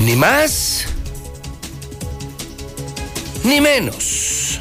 [0.00, 0.86] Ni más,
[3.44, 4.58] ni menos.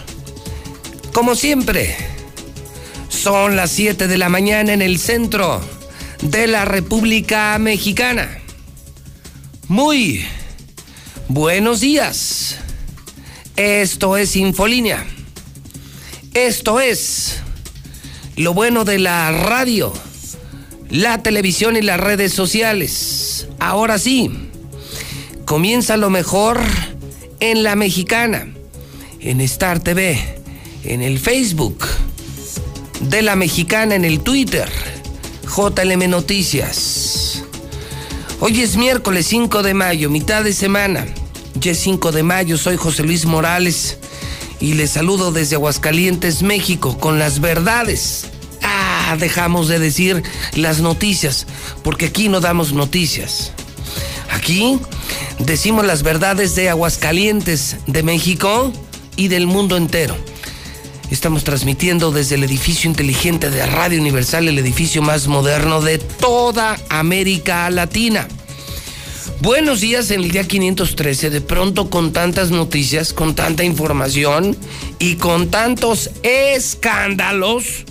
[1.14, 1.96] Como siempre,
[3.08, 5.62] son las 7 de la mañana en el centro
[6.22, 8.40] de la República Mexicana.
[9.70, 10.26] Muy
[11.30, 12.58] buenos días.
[13.56, 15.06] Esto es Infolínea.
[16.34, 17.38] Esto es
[18.36, 19.94] lo bueno de la radio,
[20.90, 23.48] la televisión y las redes sociales.
[23.60, 24.49] Ahora sí,
[25.50, 26.62] comienza lo mejor
[27.40, 28.50] en la mexicana,
[29.20, 30.24] en Star TV,
[30.84, 31.88] en el Facebook
[33.02, 34.70] de la mexicana, en el Twitter,
[35.48, 37.42] JLM Noticias.
[38.40, 41.08] Hoy es miércoles 5 de mayo, mitad de semana.
[41.56, 43.98] Ya es 5 de mayo, soy José Luis Morales
[44.60, 48.28] y les saludo desde Aguascalientes, México, con las verdades.
[48.62, 50.22] Ah, dejamos de decir
[50.54, 51.48] las noticias,
[51.84, 53.52] porque aquí no damos noticias.
[54.30, 54.80] Aquí
[55.40, 58.72] decimos las verdades de Aguascalientes, de México
[59.16, 60.16] y del mundo entero.
[61.12, 66.78] Estamos transmitiendo desde el edificio inteligente de Radio Universal, el edificio más moderno de toda
[66.90, 68.28] América Latina.
[69.42, 74.56] Buenos días en el día 513, de pronto con tantas noticias, con tanta información
[75.00, 77.86] y con tantos escándalos,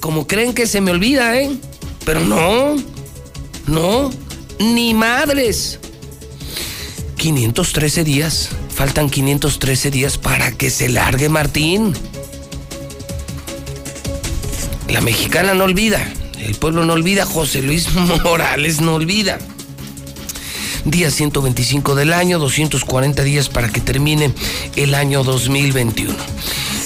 [0.00, 1.50] como creen que se me olvida, ¿eh?
[2.04, 2.76] Pero no,
[3.66, 4.10] no,
[4.60, 5.80] ni madres.
[7.18, 11.92] 513 días, faltan 513 días para que se largue Martín.
[14.88, 16.00] La mexicana no olvida,
[16.38, 17.88] el pueblo no olvida, José Luis
[18.24, 19.38] Morales no olvida
[20.84, 24.32] día 125 del año, 240 días para que termine
[24.76, 26.14] el año 2021.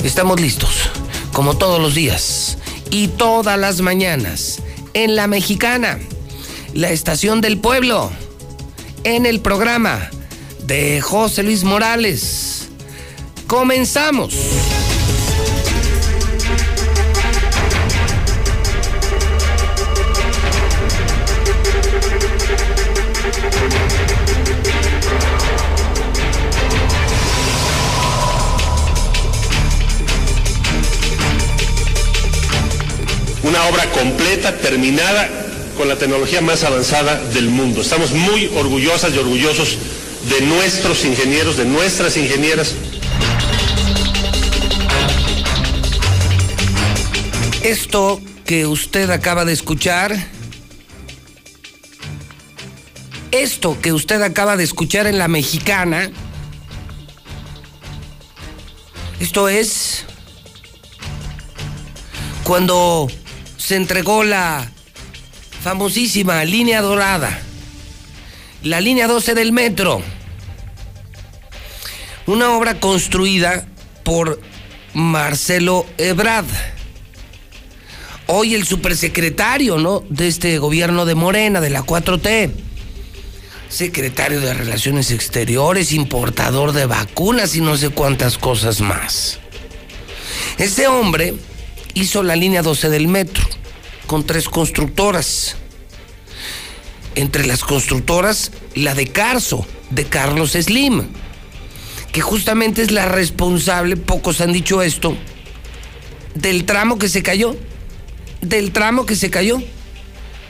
[0.03, 0.89] Estamos listos,
[1.33, 2.59] como todos los días
[2.91, 4.63] y todas las mañanas,
[4.95, 6.01] en La Mexicana,
[6.75, 8.11] la estación del pueblo,
[9.05, 10.11] en el programa
[10.67, 12.69] de José Luis Morales.
[13.47, 14.35] Comenzamos.
[33.43, 35.29] una obra completa, terminada,
[35.77, 37.83] con la tecnología más avanzada del mundo.
[37.83, 39.77] Estamos muy orgullosas y orgullosos
[40.29, 42.75] de nuestros ingenieros, de nuestras ingenieras.
[47.63, 50.17] Esto que usted acaba de escuchar,
[53.31, 56.11] esto que usted acaba de escuchar en la mexicana,
[59.21, 60.05] esto es
[62.45, 63.09] cuando
[63.57, 64.71] se entregó la
[65.63, 67.41] famosísima línea dorada,
[68.63, 70.03] la línea 12 del metro,
[72.27, 73.67] una obra construida
[74.05, 74.41] por
[74.95, 76.47] Marcelo Ebrard,
[78.27, 80.05] hoy el supersecretario ¿no?
[80.09, 82.51] de este gobierno de Morena, de la 4T,
[83.69, 89.41] secretario de Relaciones Exteriores, importador de vacunas y no sé cuántas cosas más.
[90.59, 91.35] Este hombre
[91.95, 93.45] hizo la línea 12 del metro
[94.07, 95.57] con tres constructoras.
[97.15, 101.09] Entre las constructoras, la de Carso, de Carlos Slim,
[102.13, 105.17] que justamente es la responsable, pocos han dicho esto,
[106.35, 107.57] del tramo que se cayó,
[108.41, 109.63] del tramo que se cayó.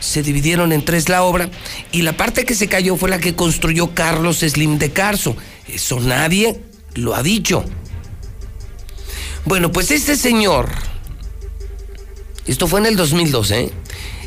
[0.01, 1.49] Se dividieron en tres la obra
[1.93, 5.37] y la parte que se cayó fue la que construyó Carlos Slim de Carso.
[5.69, 6.61] Eso nadie
[6.95, 7.65] lo ha dicho.
[9.45, 10.69] Bueno, pues este señor,
[12.47, 13.61] esto fue en el 2012.
[13.61, 13.71] ¿eh?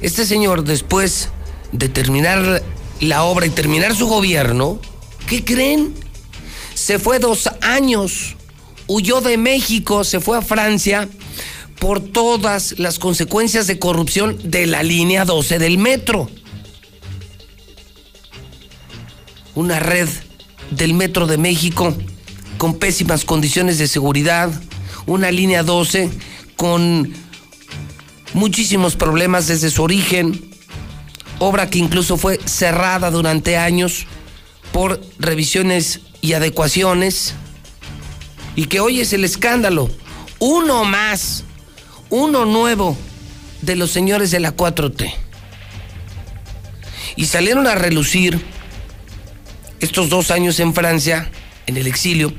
[0.01, 1.29] Este señor, después
[1.77, 2.63] de terminar
[2.99, 4.79] la obra y terminar su gobierno,
[5.27, 5.93] ¿qué creen?
[6.73, 8.35] Se fue dos años,
[8.87, 11.09] huyó de México, se fue a Francia
[11.79, 16.29] por todas las consecuencias de corrupción de la línea 12 del metro.
[19.53, 20.09] Una red
[20.71, 21.95] del metro de México
[22.57, 24.49] con pésimas condiciones de seguridad,
[25.05, 26.09] una línea 12
[26.55, 27.13] con
[28.33, 30.54] muchísimos problemas desde su origen,
[31.45, 34.07] obra que incluso fue cerrada durante años
[34.71, 37.35] por revisiones y adecuaciones
[38.55, 39.89] y que hoy es el escándalo.
[40.39, 41.43] Uno más,
[42.09, 42.97] uno nuevo
[43.61, 45.13] de los señores de la 4T.
[47.15, 48.43] Y salieron a relucir
[49.79, 51.29] estos dos años en Francia,
[51.67, 52.33] en el exilio,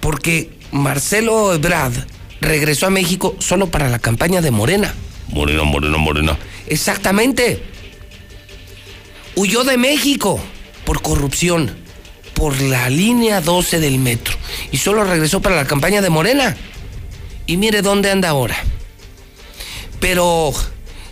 [0.00, 2.06] porque Marcelo Ebrard
[2.40, 4.94] regresó a México solo para la campaña de Morena.
[5.28, 6.38] Morena, Morena, Morena.
[6.66, 7.77] Exactamente.
[9.38, 10.40] Huyó de México
[10.84, 11.72] por corrupción,
[12.34, 14.36] por la línea 12 del metro.
[14.72, 16.56] Y solo regresó para la campaña de Morena.
[17.46, 18.56] Y mire dónde anda ahora.
[20.00, 20.52] Pero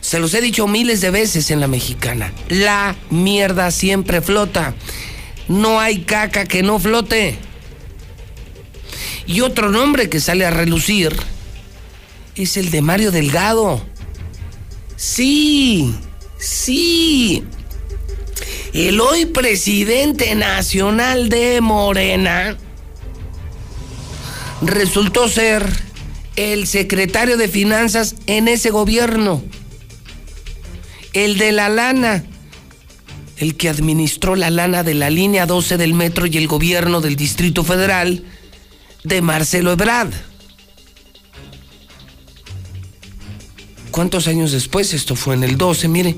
[0.01, 2.33] se los he dicho miles de veces en la mexicana.
[2.49, 4.75] La mierda siempre flota.
[5.47, 7.39] No hay caca que no flote.
[9.29, 11.17] Y otro nombre que sale a relucir
[12.35, 13.87] es el de Mario Delgado.
[14.97, 15.95] Sí,
[16.39, 17.45] sí.
[18.77, 22.59] El hoy presidente nacional de Morena
[24.61, 25.67] resultó ser
[26.37, 29.43] el secretario de Finanzas en ese gobierno.
[31.15, 32.27] El de la lana.
[33.39, 37.17] El que administró la lana de la línea 12 del metro y el gobierno del
[37.17, 38.25] Distrito Federal
[39.05, 40.13] de Marcelo Ebrard.
[43.91, 44.93] ¿Cuántos años después?
[44.93, 46.15] Esto fue en el 12, mire,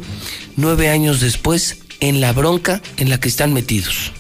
[0.57, 4.13] nueve años después, en la bronca en la que están metidos.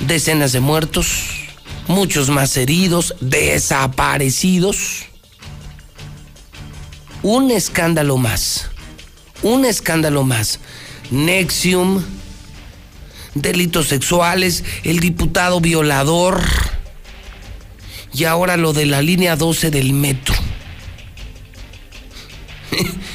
[0.00, 1.08] Decenas de muertos,
[1.88, 5.06] muchos más heridos, desaparecidos.
[7.22, 8.70] Un escándalo más,
[9.42, 10.58] un escándalo más.
[11.10, 12.02] Nexium,
[13.34, 16.42] delitos sexuales, el diputado violador
[18.14, 20.34] y ahora lo de la línea 12 del metro.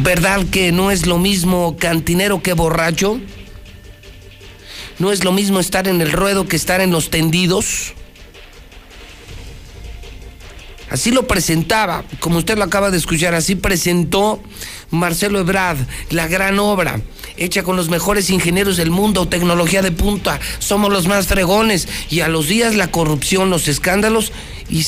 [0.00, 3.20] ¿Verdad que no es lo mismo cantinero que borracho?
[4.98, 7.94] ¿No es lo mismo estar en el ruedo que estar en los tendidos?
[10.88, 14.40] Así lo presentaba, como usted lo acaba de escuchar, así presentó
[14.90, 15.78] Marcelo Ebrard
[16.10, 17.00] la gran obra
[17.36, 21.86] hecha con los mejores ingenieros del mundo, tecnología de punta, somos los más fregones.
[22.10, 24.32] Y a los días la corrupción, los escándalos,
[24.68, 24.84] y,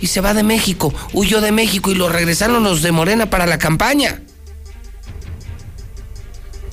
[0.00, 3.46] y se va de México, huyó de México y lo regresaron los de Morena para
[3.46, 4.23] la campaña.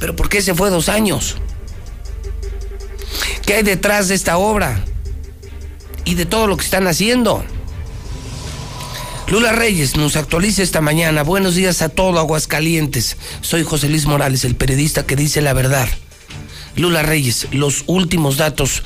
[0.01, 1.37] Pero ¿por qué se fue dos años?
[3.45, 4.83] ¿Qué hay detrás de esta obra?
[6.05, 7.45] Y de todo lo que están haciendo.
[9.27, 11.21] Lula Reyes nos actualiza esta mañana.
[11.21, 13.15] Buenos días a todo Aguascalientes.
[13.41, 15.87] Soy José Luis Morales, el periodista que dice la verdad.
[16.75, 18.81] Lula Reyes, los últimos datos,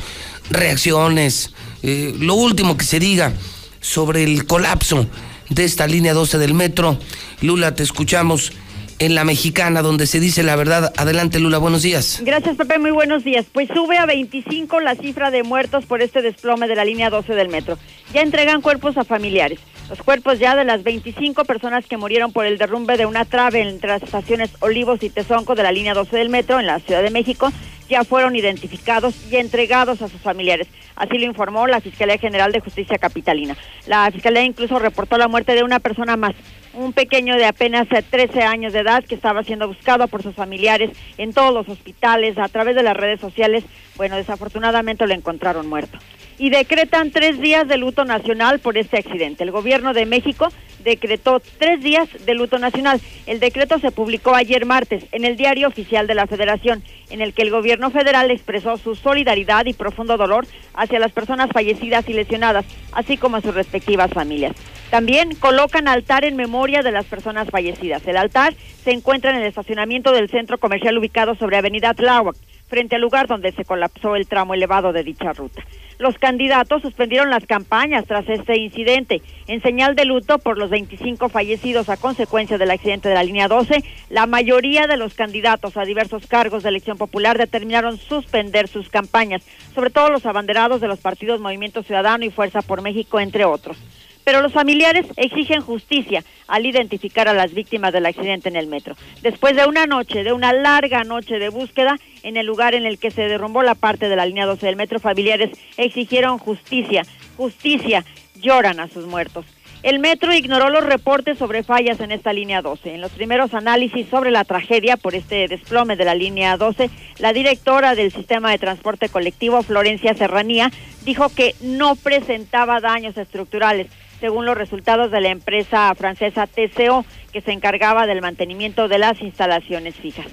[0.50, 1.52] reacciones,
[1.82, 3.32] eh, lo último que se diga
[3.80, 5.08] sobre el colapso
[5.50, 7.00] de esta línea 12 del metro.
[7.40, 8.52] Lula, te escuchamos
[9.00, 10.94] en la mexicana donde se dice la verdad.
[10.98, 12.22] Adelante Lula, buenos días.
[12.24, 13.46] Gracias Pepe, muy buenos días.
[13.52, 17.34] Pues sube a 25 la cifra de muertos por este desplome de la línea 12
[17.34, 17.78] del metro.
[18.14, 19.60] Ya entregan cuerpos a familiares.
[19.90, 23.62] Los cuerpos ya de las 25 personas que murieron por el derrumbe de una trave
[23.62, 27.04] entre las estaciones Olivos y Tezonco de la línea 12 del metro en la Ciudad
[27.04, 27.52] de México
[27.90, 30.68] ya fueron identificados y entregados a sus familiares.
[30.96, 33.56] Así lo informó la Fiscalía General de Justicia Capitalina.
[33.86, 36.34] La Fiscalía incluso reportó la muerte de una persona más,
[36.76, 40.92] un pequeño de apenas 13 años de edad que estaba siendo buscado por sus familiares
[41.18, 43.64] en todos los hospitales, a través de las redes sociales.
[43.98, 45.98] Bueno, desafortunadamente lo encontraron muerto
[46.38, 49.44] y decretan tres días de luto nacional por este accidente.
[49.44, 50.50] El gobierno de México
[50.84, 53.02] decretó tres días de luto nacional.
[53.26, 57.34] El decreto se publicó ayer martes en el diario oficial de la Federación, en el
[57.34, 62.14] que el gobierno federal expresó su solidaridad y profundo dolor hacia las personas fallecidas y
[62.14, 64.56] lesionadas, así como a sus respectivas familias.
[64.92, 68.06] También colocan altar en memoria de las personas fallecidas.
[68.08, 68.54] El altar
[68.86, 72.36] se encuentra en el estacionamiento del centro comercial ubicado sobre Avenida Tláhuac
[72.68, 75.64] frente al lugar donde se colapsó el tramo elevado de dicha ruta.
[75.98, 79.24] Los candidatos suspendieron las campañas tras este incidente.
[79.48, 83.48] En señal de luto por los 25 fallecidos a consecuencia del accidente de la línea
[83.48, 88.90] 12, la mayoría de los candidatos a diversos cargos de elección popular determinaron suspender sus
[88.90, 93.46] campañas, sobre todo los abanderados de los partidos Movimiento Ciudadano y Fuerza por México, entre
[93.46, 93.78] otros
[94.26, 98.98] pero los familiares exigen justicia al identificar a las víctimas del accidente en el metro.
[99.22, 103.00] Después de una noche, de una larga noche de búsqueda en el lugar en el
[103.00, 107.06] que se derrumbó la parte de la línea 12 del metro, familiares exigieron justicia,
[107.38, 108.04] justicia,
[108.42, 109.46] lloran a sus muertos.
[109.84, 112.96] El metro ignoró los reportes sobre fallas en esta línea 12.
[112.96, 116.90] En los primeros análisis sobre la tragedia por este desplome de la línea 12,
[117.20, 120.72] la directora del sistema de transporte colectivo, Florencia Serranía,
[121.04, 123.86] dijo que no presentaba daños estructurales
[124.20, 129.22] según los resultados de la empresa francesa TCO, que se encargaba del mantenimiento de las
[129.22, 130.28] instalaciones fijas.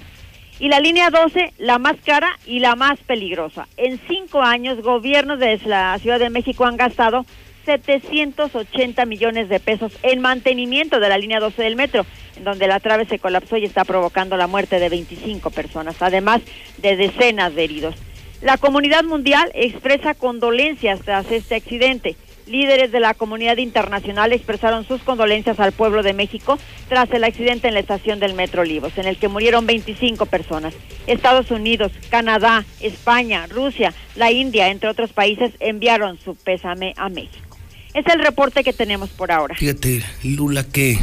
[0.59, 3.67] Y la línea 12, la más cara y la más peligrosa.
[3.75, 7.25] En cinco años, gobiernos de la Ciudad de México han gastado
[7.65, 12.05] 780 millones de pesos en mantenimiento de la línea 12 del metro,
[12.37, 16.41] en donde la trave se colapsó y está provocando la muerte de 25 personas, además
[16.77, 17.95] de decenas de heridos.
[18.41, 22.15] La comunidad mundial expresa condolencias tras este accidente.
[22.45, 26.59] Líderes de la comunidad internacional expresaron sus condolencias al pueblo de México
[26.89, 30.73] tras el accidente en la estación del Metro Olivos, en el que murieron 25 personas.
[31.07, 37.57] Estados Unidos, Canadá, España, Rusia, la India, entre otros países, enviaron su pésame a México.
[37.93, 39.55] Es el reporte que tenemos por ahora.
[39.55, 40.99] Fíjate, Lula, que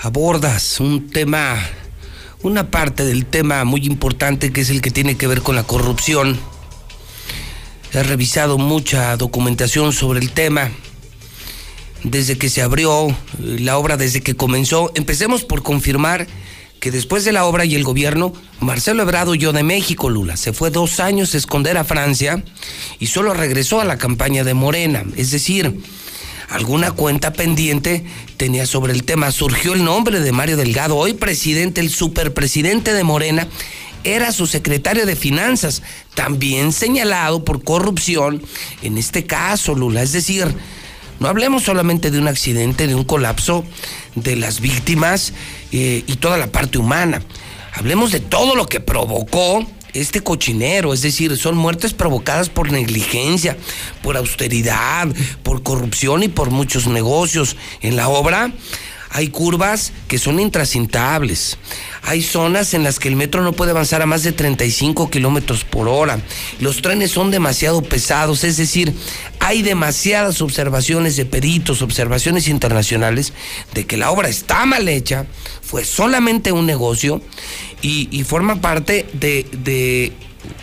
[0.00, 1.56] abordas un tema,
[2.42, 5.64] una parte del tema muy importante que es el que tiene que ver con la
[5.64, 6.38] corrupción
[7.92, 10.70] He revisado mucha documentación sobre el tema
[12.02, 14.92] desde que se abrió eh, la obra, desde que comenzó.
[14.94, 16.26] Empecemos por confirmar
[16.80, 20.52] que después de la obra y el gobierno, Marcelo Ebrado yo de México, Lula, se
[20.52, 22.44] fue dos años a esconder a Francia
[22.98, 25.04] y solo regresó a la campaña de Morena.
[25.16, 25.80] Es decir,
[26.48, 28.04] alguna cuenta pendiente
[28.36, 29.32] tenía sobre el tema.
[29.32, 33.48] Surgió el nombre de Mario Delgado, hoy presidente, el superpresidente de Morena,
[34.06, 35.82] era su secretario de Finanzas,
[36.14, 38.42] también señalado por corrupción
[38.82, 40.02] en este caso, Lula.
[40.02, 40.46] Es decir,
[41.18, 43.64] no hablemos solamente de un accidente, de un colapso
[44.14, 45.32] de las víctimas
[45.72, 47.22] eh, y toda la parte humana.
[47.74, 53.56] Hablemos de todo lo que provocó este cochinero, es decir, son muertes provocadas por negligencia,
[54.02, 55.08] por austeridad,
[55.42, 57.56] por corrupción y por muchos negocios.
[57.80, 58.52] En la obra
[59.10, 61.58] hay curvas que son intracintables.
[62.02, 65.64] Hay zonas en las que el metro no puede avanzar a más de 35 kilómetros
[65.64, 66.20] por hora.
[66.60, 68.94] Los trenes son demasiado pesados, es decir,
[69.40, 73.32] hay demasiadas observaciones de peritos, observaciones internacionales
[73.74, 75.26] de que la obra está mal hecha,
[75.62, 77.20] fue solamente un negocio
[77.82, 80.12] y, forma parte de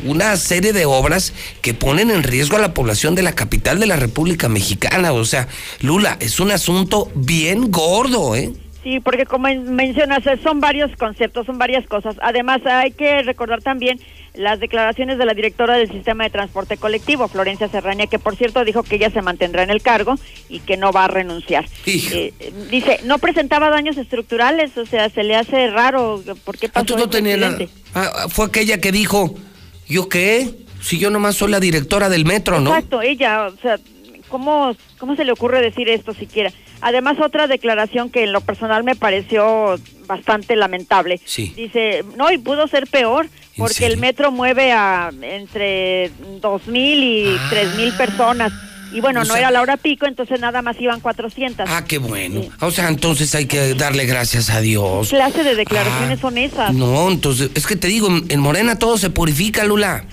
[0.06, 3.88] una serie de obras que ponen en riesgo a la población de la capital de
[3.88, 5.14] la República Mexicana.
[5.14, 5.48] O sea,
[5.82, 8.52] Lula, es un asunto bien gordo, ¿eh?
[8.84, 12.18] Sí, porque como mencionas, son varios conceptos, son varias cosas.
[12.22, 13.98] Además, hay que recordar también
[14.34, 18.66] las declaraciones de la directora del sistema de transporte colectivo, Florencia Serrania, que por cierto
[18.66, 20.16] dijo que ella se mantendrá en el cargo
[20.50, 21.66] y que no va a renunciar.
[21.86, 22.34] Eh,
[22.70, 26.96] dice, no presentaba daños estructurales, o sea, se le hace raro, ¿por qué pasó?
[26.96, 27.38] Ah, no tenía
[27.94, 29.36] ah, fue aquella que dijo,
[29.88, 30.50] ¿Yo qué?
[30.82, 32.72] Si yo nomás soy la directora del metro, ¿no?
[32.72, 33.78] Exacto, ella, o sea,
[34.30, 36.52] ¿cómo, ¿cómo se le ocurre decir esto siquiera?
[36.82, 41.22] Además, otra declaración que en lo personal me pareció bastante lamentable.
[41.24, 41.54] Sí.
[41.56, 46.12] Dice, no, y pudo ser peor, porque el metro mueve a entre
[46.42, 47.48] dos mil y ah.
[47.50, 48.52] tres mil personas.
[48.94, 51.68] Y bueno, no era la hora pico, entonces nada más iban 400.
[51.68, 52.42] Ah, qué bueno.
[52.60, 55.10] O sea, entonces hay que darle gracias a Dios.
[55.10, 56.74] ¿Qué clase de declaraciones ah, son esas?
[56.74, 60.06] No, entonces, es que te digo, en Morena todo se purifica, Lula.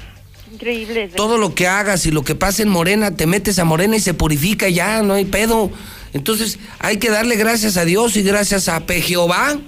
[0.52, 1.08] Increíble.
[1.14, 4.00] Todo lo que hagas y lo que pase en Morena, te metes a Morena y
[4.00, 5.70] se purifica ya, no hay pedo.
[6.14, 9.02] Entonces, hay que darle gracias a Dios y gracias a P.
[9.02, 9.58] Jehová.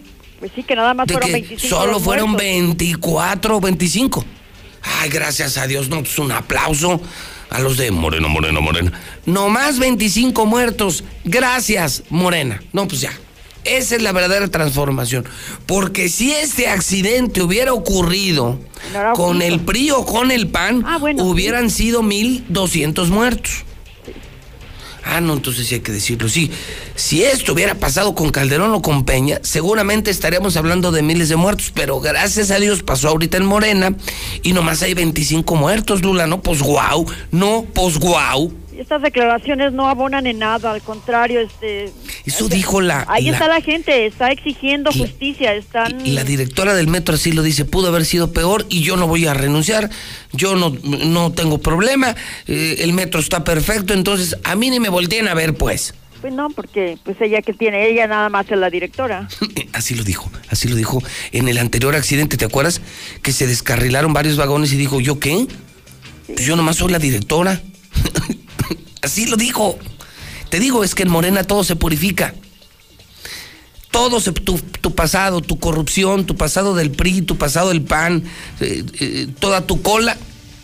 [0.40, 1.68] Pues sí, que nada más fueron 25.
[1.68, 4.24] Solo fueron 24 o 25.
[4.82, 7.00] Ay, gracias a Dios, no, es pues un aplauso
[7.52, 8.92] a los de Moreno, Moreno, Morena.
[9.26, 11.04] No más 25 muertos.
[11.24, 12.62] Gracias, Morena.
[12.72, 13.12] No, pues ya.
[13.64, 15.24] Esa es la verdadera transformación.
[15.66, 18.58] Porque si este accidente hubiera ocurrido
[19.14, 23.64] con el PRI o con el PAN, ah, hubieran sido 1.200 muertos.
[25.04, 26.28] Ah, no, entonces sí hay que decirlo.
[26.28, 26.50] Sí,
[26.94, 31.36] si esto hubiera pasado con Calderón o con Peña, seguramente estaríamos hablando de miles de
[31.36, 33.94] muertos, pero gracias a Dios pasó ahorita en Morena
[34.42, 36.40] y nomás hay 25 muertos, Lula, ¿no?
[36.40, 41.90] Pues guau, no, pues guau estas declaraciones no abonan en nada, al contrario, este...
[42.24, 43.04] Eso dijo la...
[43.08, 46.06] Ahí está la gente, está exigiendo justicia, están...
[46.06, 49.06] Y, la directora del metro así lo dice, pudo haber sido peor y yo no
[49.06, 49.90] voy a renunciar,
[50.32, 52.14] yo no, no tengo problema,
[52.46, 55.94] eh, el metro está perfecto, entonces a mí ni me volteen a ver, pues.
[56.20, 59.28] Pues no, porque pues ella que tiene, ella nada más es la directora.
[59.72, 62.80] así lo dijo, así lo dijo en el anterior accidente, ¿te acuerdas?
[63.22, 65.46] Que se descarrilaron varios vagones y dijo, ¿yo qué?
[66.28, 67.60] Pues yo nomás soy la directora.
[69.02, 69.78] Así lo dijo.
[70.48, 72.34] Te digo, es que en Morena todo se purifica.
[73.90, 74.58] Todo se, tu,
[74.94, 78.24] pasado, tu corrupción, tu pasado del PRI, tu pasado del PAN,
[78.60, 80.16] eh, eh, toda tu cola,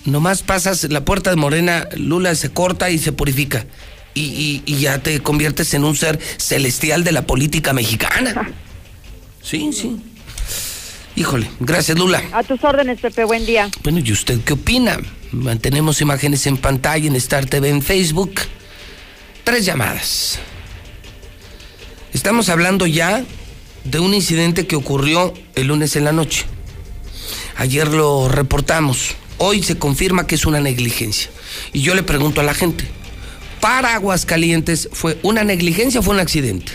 [0.07, 3.67] nomás pasas la puerta de Morena, Lula se corta y se purifica.
[4.15, 8.53] Y, y, ya te conviertes en un ser celestial de la política mexicana.
[9.41, 9.97] Sí, sí.
[11.19, 12.23] Híjole, gracias Lula.
[12.31, 13.69] A tus órdenes, Pepe, buen día.
[13.83, 15.01] Bueno, ¿y usted qué opina?
[15.33, 18.35] Mantenemos imágenes en pantalla en Star TV en Facebook.
[19.43, 20.39] Tres llamadas.
[22.15, 23.25] Estamos hablando ya
[23.83, 26.47] de un incidente que ocurrió el lunes en la noche.
[27.57, 29.17] Ayer lo reportamos.
[29.39, 31.33] Hoy se confirma que es una negligencia.
[31.73, 32.85] Y yo le pregunto a la gente,
[33.61, 36.75] ¿para Aguascalientes fue una negligencia o fue un accidente?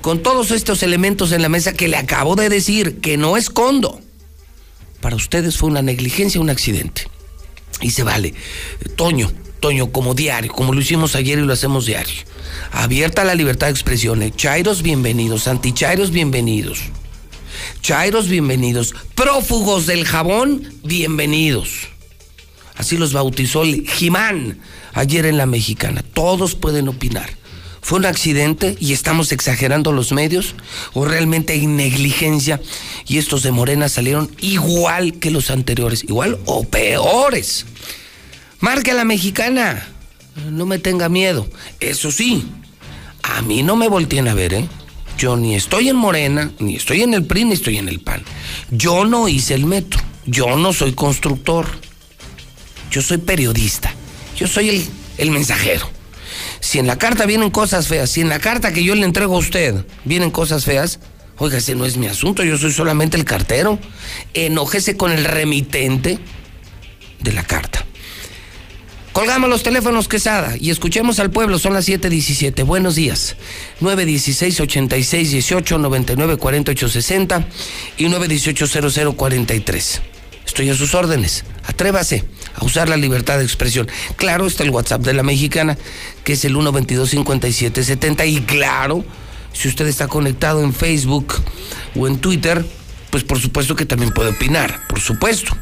[0.00, 4.00] Con todos estos elementos en la mesa que le acabo de decir, que no escondo.
[5.00, 7.08] Para ustedes fue una negligencia un accidente.
[7.80, 8.34] Y se vale.
[8.96, 12.14] Toño, Toño, como diario, como lo hicimos ayer y lo hacemos diario.
[12.72, 14.22] Abierta la libertad de expresión.
[14.22, 14.32] Eh.
[14.34, 15.48] Chairos, bienvenidos.
[15.48, 16.80] Antichairos, bienvenidos.
[17.82, 18.94] Chairos, bienvenidos.
[19.14, 21.88] Prófugos del jabón, bienvenidos.
[22.76, 24.60] Así los bautizó Jimán
[24.94, 26.04] ayer en la mexicana.
[26.14, 27.30] Todos pueden opinar.
[27.80, 30.54] ¿Fue un accidente y estamos exagerando los medios?
[30.94, 32.60] ¿O realmente hay negligencia
[33.06, 36.04] y estos de Morena salieron igual que los anteriores?
[36.04, 37.66] Igual o peores.
[38.60, 39.88] Marque a la mexicana.
[40.50, 41.48] No me tenga miedo.
[41.80, 42.44] Eso sí,
[43.22, 44.68] a mí no me volteen a ver, ¿eh?
[45.18, 48.22] Yo ni estoy en Morena, ni estoy en el PRI, ni estoy en el PAN.
[48.70, 50.00] Yo no hice el metro.
[50.26, 51.66] Yo no soy constructor.
[52.90, 53.92] Yo soy periodista.
[54.36, 54.86] Yo soy el,
[55.18, 55.97] el mensajero.
[56.60, 59.36] Si en la carta vienen cosas feas, si en la carta que yo le entrego
[59.36, 61.00] a usted vienen cosas feas,
[61.38, 63.78] oiga, ese no es mi asunto, yo soy solamente el cartero.
[64.34, 66.18] Enójese con el remitente
[67.20, 67.84] de la carta.
[69.18, 72.64] Colgamos los teléfonos Quesada y escuchemos al pueblo, son las 7:17.
[72.64, 73.34] Buenos días.
[73.80, 77.48] 916 86 18 99 48 60
[77.96, 80.02] y 918 00 43.
[80.46, 81.44] Estoy a sus órdenes.
[81.64, 82.24] Atrévase
[82.58, 83.88] a usar la libertad de expresión.
[84.16, 85.76] Claro, está el WhatsApp de la mexicana,
[86.24, 89.04] que es el 122 57 70 y claro,
[89.52, 91.34] si usted está conectado en Facebook
[91.96, 92.64] o en Twitter,
[93.10, 95.56] pues por supuesto que también puede opinar, por supuesto.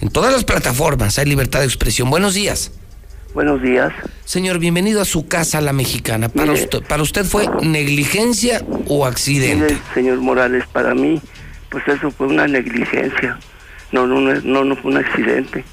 [0.00, 2.10] En todas las plataformas hay libertad de expresión.
[2.10, 2.72] Buenos días.
[3.34, 3.92] Buenos días.
[4.24, 6.28] Señor, bienvenido a su casa, la mexicana.
[6.28, 9.78] ¿Para, usted, ¿para usted fue negligencia o accidente?
[9.94, 11.20] señor Morales, para mí,
[11.70, 13.38] pues eso fue una negligencia.
[13.90, 15.64] No, no, no, no fue un accidente.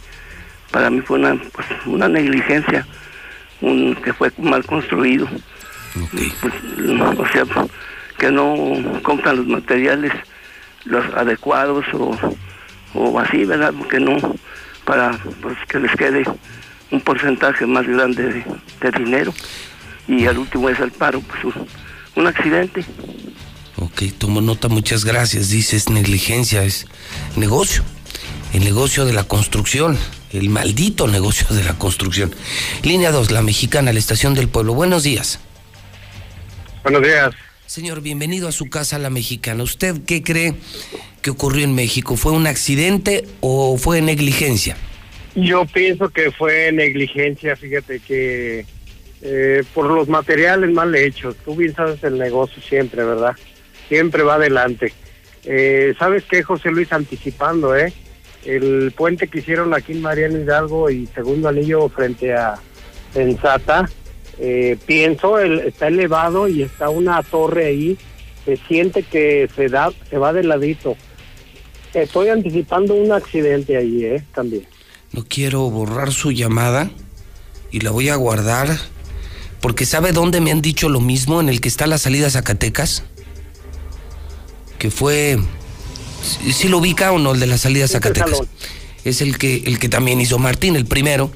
[0.72, 2.86] Para mí fue una, pues, una negligencia,
[3.62, 5.28] un, que fue mal construido.
[6.42, 6.54] Pues,
[7.18, 7.44] o sea,
[8.18, 10.14] que no compran los materiales
[10.86, 12.18] los adecuados o,
[12.94, 13.74] o así, ¿verdad?
[13.78, 14.18] Porque no,
[14.86, 16.24] para pues, que les quede
[16.92, 18.44] un porcentaje más grande
[18.82, 19.34] de, dinero
[20.08, 21.56] y al último es el paro, pues
[22.16, 22.84] un, accidente.
[23.78, 25.50] Ok, tomo nota, muchas gracias.
[25.50, 26.88] Dices negligencia, es
[27.36, 27.84] negocio,
[28.54, 29.98] el negocio de la construcción,
[30.32, 32.34] el maldito negocio de la construcción.
[32.84, 34.74] Línea 2, la mexicana, la estación del pueblo.
[34.74, 35.40] Buenos días.
[36.84, 37.34] Buenos días.
[37.66, 39.62] Señor, bienvenido a su casa, la mexicana.
[39.64, 40.56] ¿Usted qué cree
[41.22, 42.16] que ocurrió en México?
[42.16, 44.76] ¿Fue un accidente o fue negligencia?
[45.36, 48.66] Yo pienso que fue negligencia, fíjate que
[49.22, 51.36] eh, por los materiales mal hechos.
[51.46, 53.36] Tú bien sabes el negocio siempre, ¿verdad?
[53.88, 54.94] Siempre va adelante.
[55.44, 56.92] Eh, ¿Sabes qué, José Luis?
[56.92, 57.94] Anticipando, ¿eh?
[58.46, 62.56] El puente que hicieron aquí en Mariano Hidalgo y segundo anillo frente a
[63.14, 63.90] Sensata,
[64.38, 67.98] eh, pienso, el, está elevado y está una torre ahí.
[68.46, 70.96] Se siente que se da, se va de ladito.
[71.94, 74.24] Estoy anticipando un accidente ahí, ¿eh?
[74.34, 74.66] También.
[75.12, 76.90] No quiero borrar su llamada
[77.72, 78.70] y la voy a guardar
[79.62, 81.42] porque ¿sabe dónde me han dicho lo mismo?
[81.42, 83.04] En el que está la salida Zacatecas.
[84.78, 85.38] Que fue...
[86.22, 88.42] ¿Sí lo ubica o no el de la salida Zacatecas?
[89.04, 91.32] Es el que, el que también hizo Martín, el primero.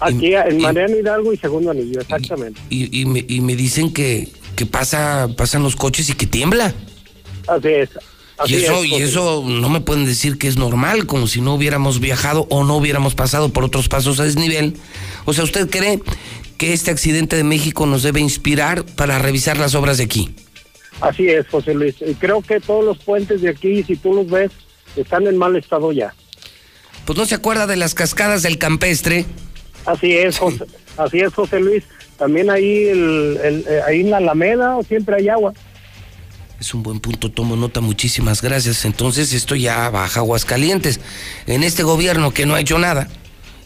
[0.00, 2.60] Aquí en Mariano Hidalgo y Segundo Anillo, exactamente.
[2.70, 6.72] Y, me, y me, dicen que, que pasa, pasan los coches y que tiembla.
[7.48, 7.90] Así es
[8.46, 11.98] y eso, y eso no me pueden decir que es normal, como si no hubiéramos
[11.98, 14.74] viajado o no hubiéramos pasado por otros pasos a desnivel.
[15.24, 16.00] O sea, ¿usted cree
[16.56, 20.30] que este accidente de México nos debe inspirar para revisar las obras de aquí?
[21.00, 21.96] Así es, José Luis.
[22.18, 24.50] Creo que todos los puentes de aquí, si tú los ves,
[24.96, 26.14] están en mal estado ya.
[27.04, 29.24] Pues no se acuerda de las cascadas del campestre.
[29.86, 30.64] Así es, José,
[30.96, 31.84] así es, José Luis.
[32.18, 35.54] También ahí, el, eh, ahí en la Alameda siempre hay agua.
[36.60, 38.84] Es un buen punto, tomo nota, muchísimas gracias.
[38.84, 41.00] Entonces esto ya baja Aguascalientes.
[41.46, 43.08] En este gobierno que no ha hecho nada,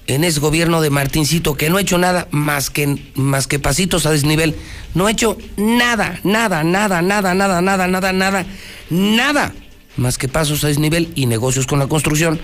[0.07, 4.07] en ese gobierno de Martincito que no ha hecho nada más que, más que pasitos
[4.07, 4.57] a desnivel,
[4.95, 8.47] no ha hecho nada, nada, nada, nada, nada, nada, nada, nada,
[8.91, 9.55] nada,
[9.97, 12.41] más que pasos a desnivel y negocios con la construcción.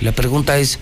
[0.00, 0.78] La pregunta es,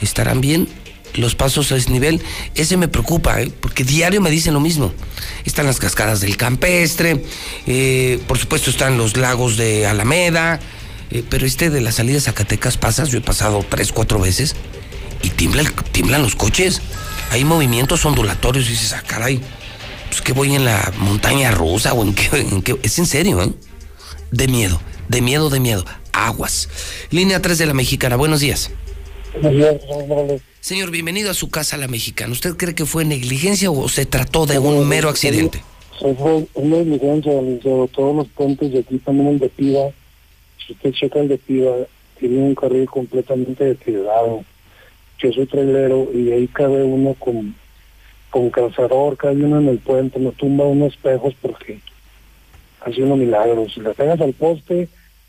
[0.00, 0.68] ¿estarán bien?
[1.14, 2.20] los pasos a ese nivel,
[2.54, 3.50] ese me preocupa, ¿eh?
[3.60, 4.92] porque diario me dicen lo mismo.
[5.44, 7.24] Están las cascadas del campestre,
[7.66, 10.58] eh, por supuesto están los lagos de Alameda,
[11.10, 14.56] eh, pero este de las salidas Zacatecas pasas, yo he pasado tres, cuatro veces,
[15.24, 16.82] y tiemblan, tiemblan los coches.
[17.30, 19.40] Hay movimientos ondulatorios y dices, ah, caray,
[20.08, 23.50] pues que voy en la montaña rusa o en qué, es en serio, ¿eh?
[24.30, 25.84] De miedo, de miedo, de miedo.
[26.12, 26.68] aguas.
[27.10, 28.70] Línea 3 de la Mexicana, buenos días.
[29.40, 32.32] Buenos días, señor bienvenido a su casa la mexicana.
[32.32, 35.60] ¿Usted cree que fue negligencia o se trató de un mero accidente?
[35.98, 37.32] Fue una negligencia.
[37.92, 39.90] Todos los puentes de aquí, también el de Piva,
[40.64, 41.72] si usted checa el de Piva,
[42.18, 44.44] tiene un carril completamente deteriorado.
[45.18, 47.54] Yo soy trailero y ahí cabe uno con,
[48.30, 51.80] con calzador, cabe uno en el puente, me tumba unos espejos porque
[52.80, 53.74] hace unos milagros.
[53.74, 54.88] Si le pegas al poste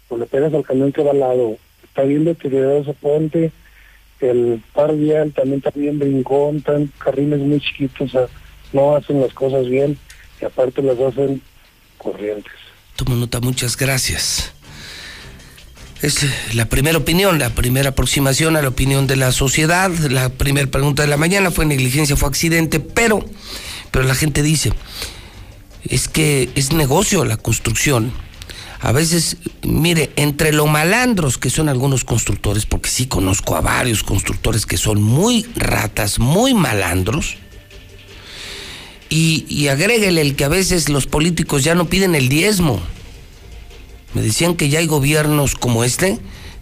[0.10, 3.52] o le pegas al camión que va al lado, está bien deteriorado ese puente
[4.22, 8.28] el par vial también también brincón, tan carriles muy chiquitos, o sea,
[8.74, 9.98] no hacen las cosas bien
[10.42, 11.42] y aparte las hacen
[11.98, 12.54] corrientes.
[12.96, 14.55] Tomo nota, muchas gracias.
[16.06, 19.90] Es la primera opinión, la primera aproximación a la opinión de la sociedad.
[19.90, 23.26] La primera pregunta de la mañana fue negligencia, fue accidente, pero,
[23.90, 24.72] pero la gente dice,
[25.84, 28.14] es que es negocio la construcción
[28.82, 34.04] a veces, mire, entre lo malandros que son algunos constructores, porque sí conozco a varios
[34.04, 37.38] constructores que son muy ratas, muy malandros,
[39.10, 42.80] y, y el que a veces los políticos ya no piden el diezmo.
[44.16, 46.20] Me decían que ya hay gobiernos como este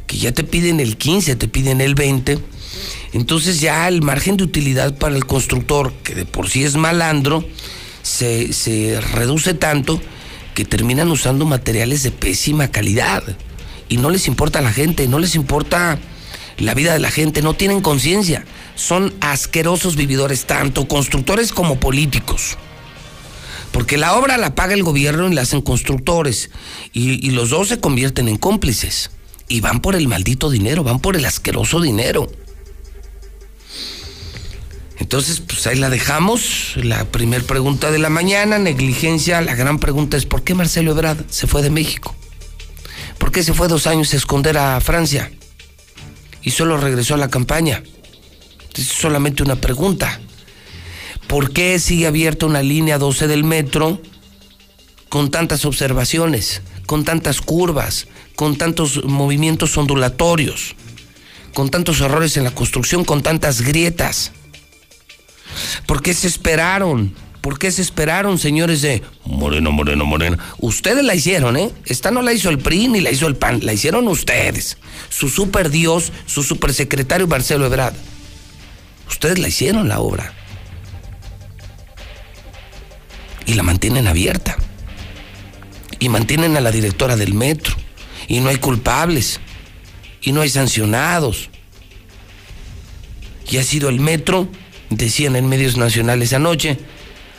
[0.08, 2.40] que ya te piden el 15, te piden el 20.
[3.14, 7.46] Entonces ya el margen de utilidad para el constructor, que de por sí es malandro,
[8.02, 10.02] se, se reduce tanto
[10.56, 13.24] que terminan usando materiales de pésima calidad
[13.88, 16.00] y no les importa la gente, no les importa
[16.58, 18.46] la vida de la gente, no tienen conciencia.
[18.76, 22.58] Son asquerosos vividores, tanto constructores como políticos.
[23.74, 26.52] Porque la obra la paga el gobierno y la hacen constructores.
[26.94, 29.10] Y, los dos se convierten en cómplices.
[29.50, 32.32] Y van por el maldito dinero, van por el asqueroso dinero.
[35.00, 36.74] Entonces, pues ahí la dejamos.
[36.76, 39.42] La primera pregunta de la mañana, negligencia.
[39.42, 42.16] La gran pregunta es, ¿por qué Marcelo Ebrard se fue de México?
[43.18, 45.32] ¿Por qué se fue dos años a esconder a Francia?
[46.44, 47.82] Y solo regresó a la campaña.
[48.76, 50.22] Es solamente una pregunta.
[51.34, 54.00] ¿Por qué sigue abierta una línea 12 del metro
[55.10, 60.76] con tantas observaciones, con tantas curvas, con tantos movimientos ondulatorios,
[61.56, 64.32] con tantos errores en la construcción, con tantas grietas?
[65.88, 67.16] ¿Por qué se esperaron?
[67.42, 70.38] ¿Por qué se esperaron, señores de Moreno, Moreno, Moreno?
[70.60, 71.72] Ustedes la hicieron, ¿eh?
[71.86, 74.78] Esta no la hizo el PRI ni la hizo el PAN, la hicieron ustedes.
[75.10, 77.96] Su super Dios, su super secretario Marcelo Ebrard.
[79.10, 80.32] Ustedes la hicieron la obra.
[83.46, 84.58] Y la mantienen abierta.
[86.00, 87.76] Y mantienen a la directora del metro.
[88.28, 89.40] Y no hay culpables.
[90.22, 91.50] Y no hay sancionados.
[93.50, 94.48] Y ha sido el metro
[94.98, 96.78] decían en medios nacionales anoche,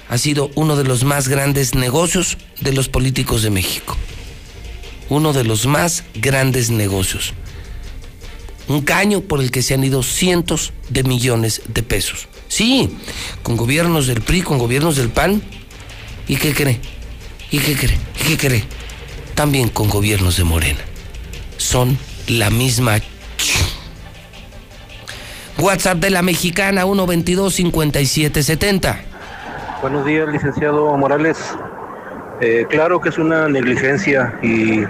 [0.08, 3.96] ha sido uno de los más grandes negocios de los políticos de México.
[5.08, 7.32] Uno de los más grandes negocios.
[8.68, 12.28] Un caño por el que se han ido cientos de millones de pesos.
[12.48, 12.96] Sí,
[13.42, 15.42] con gobiernos del PRI, con gobiernos del PAN.
[16.26, 16.80] ¿Y qué cree?
[17.50, 17.98] ¿Y qué cree?
[18.20, 18.64] ¿Y qué cree?
[19.34, 20.80] También con gobiernos de Morena.
[21.58, 22.98] Son la misma
[25.58, 28.96] WhatsApp de la mexicana 122-5770.
[29.82, 31.56] Buenos días, licenciado Morales.
[32.40, 34.80] Eh, claro que es una negligencia y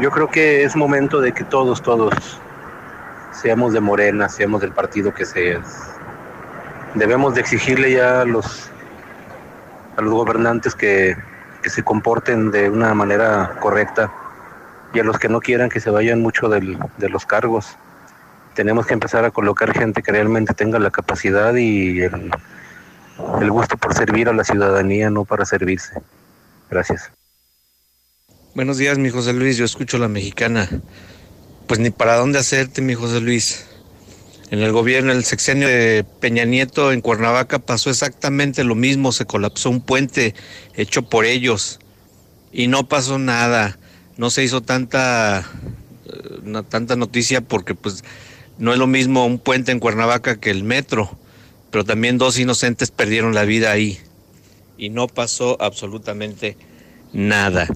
[0.00, 2.14] yo creo que es momento de que todos, todos
[3.30, 5.94] seamos de Morena, seamos del partido que seas.
[6.94, 8.70] Debemos de exigirle ya a los,
[9.98, 11.16] a los gobernantes que,
[11.62, 14.10] que se comporten de una manera correcta
[14.94, 17.76] y a los que no quieran que se vayan mucho del, de los cargos
[18.58, 22.28] tenemos que empezar a colocar gente que realmente tenga la capacidad y el,
[23.40, 25.92] el gusto por servir a la ciudadanía, no para servirse.
[26.68, 27.12] Gracias.
[28.56, 29.58] Buenos días, mi José Luis.
[29.58, 30.68] Yo escucho la mexicana.
[31.68, 33.64] Pues ni para dónde hacerte, mi José Luis.
[34.50, 39.12] En el gobierno, el sexenio de Peña Nieto en Cuernavaca pasó exactamente lo mismo.
[39.12, 40.34] Se colapsó un puente
[40.74, 41.80] hecho por ellos
[42.50, 43.78] y no pasó nada.
[44.16, 45.46] No se hizo tanta,
[46.44, 48.04] una, tanta noticia porque pues
[48.58, 51.16] no es lo mismo un puente en Cuernavaca que el metro,
[51.70, 54.00] pero también dos inocentes perdieron la vida ahí
[54.78, 56.56] y no pasó absolutamente
[57.12, 57.68] nada.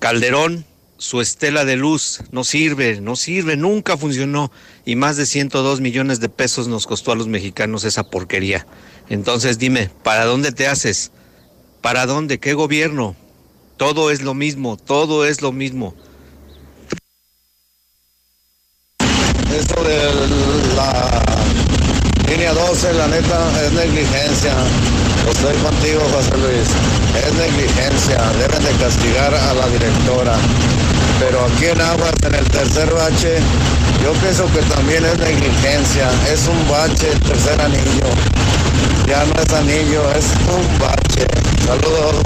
[0.00, 0.64] Calderón,
[0.98, 4.50] su estela de luz, no sirve, no sirve, nunca funcionó
[4.84, 8.66] y más de 102 millones de pesos nos costó a los mexicanos esa porquería.
[9.08, 11.12] Entonces dime, ¿para dónde te haces?
[11.80, 12.40] ¿Para dónde?
[12.40, 13.14] ¿Qué gobierno?
[13.76, 15.94] Todo es lo mismo, todo es lo mismo.
[19.56, 19.96] Esto de
[20.76, 21.22] la
[22.28, 24.54] línea 12, la neta, es negligencia.
[25.30, 26.68] Estoy contigo, José Luis.
[27.24, 28.18] Es negligencia.
[28.38, 30.36] Deben de castigar a la directora.
[31.18, 33.36] Pero aquí en Aguas, en el tercer bache,
[34.02, 38.08] yo pienso que también es negligencia, es un bache el tercer anillo.
[39.06, 41.26] Ya no es anillo, es un bache.
[41.66, 42.22] Saludos.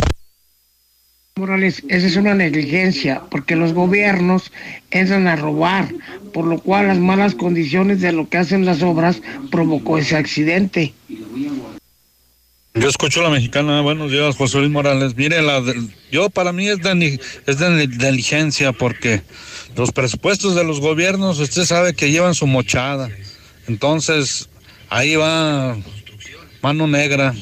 [1.37, 4.53] Morales, esa es una negligencia, porque los gobiernos
[4.91, 5.89] entran a robar,
[6.35, 10.93] por lo cual las malas condiciones de lo que hacen las obras provocó ese accidente.
[12.75, 15.15] Yo escucho la mexicana, buenos días, José Luis Morales.
[15.15, 15.63] Mire, la
[16.11, 19.23] yo para mí es de, es de negligencia porque
[19.77, 23.11] los presupuestos de los gobiernos, usted sabe que llevan su mochada.
[23.69, 24.49] Entonces,
[24.89, 25.77] ahí va
[26.63, 27.35] mano negra.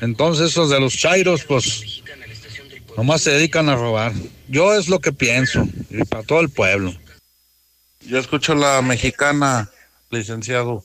[0.00, 2.02] Entonces, esos de los chairos, pues
[2.96, 4.12] Nomás se dedican a robar.
[4.48, 6.94] Yo es lo que pienso, y para todo el pueblo.
[8.00, 9.70] Yo escucho la mexicana,
[10.10, 10.84] licenciado.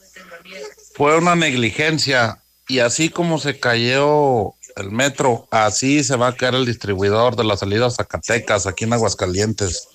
[0.93, 6.55] Fue una negligencia y así como se cayó el metro, así se va a caer
[6.55, 9.87] el distribuidor de la salida a Zacatecas, aquí en Aguascalientes.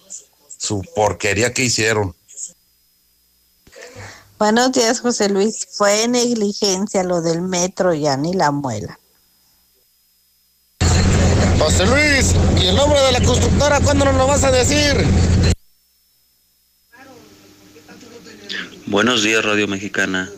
[0.58, 2.14] Su porquería que hicieron.
[4.38, 5.68] Buenos días, José Luis.
[5.70, 8.98] Fue negligencia lo del metro, ya ni la muela.
[11.58, 15.06] José Luis, ¿y el nombre de la constructora cuándo nos lo vas a decir?
[18.86, 20.28] Buenos días, Radio Mexicana.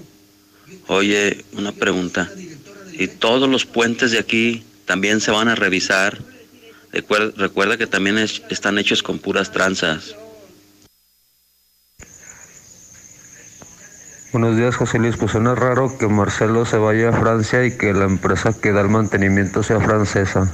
[0.88, 2.31] Oye, una pregunta.
[2.92, 6.18] ¿Y todos los puentes de aquí también se van a revisar?
[6.92, 10.14] Recuerda, que también están hechos con puras tranzas.
[14.33, 15.16] Buenos días, José Luis.
[15.16, 18.81] Pues suena raro que Marcelo se vaya a Francia y que la empresa que da
[18.83, 20.53] el mantenimiento sea francesa.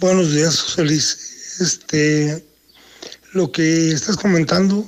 [0.00, 1.58] Buenos días, José Luis.
[1.60, 2.44] Este,
[3.32, 4.84] lo que estás comentando,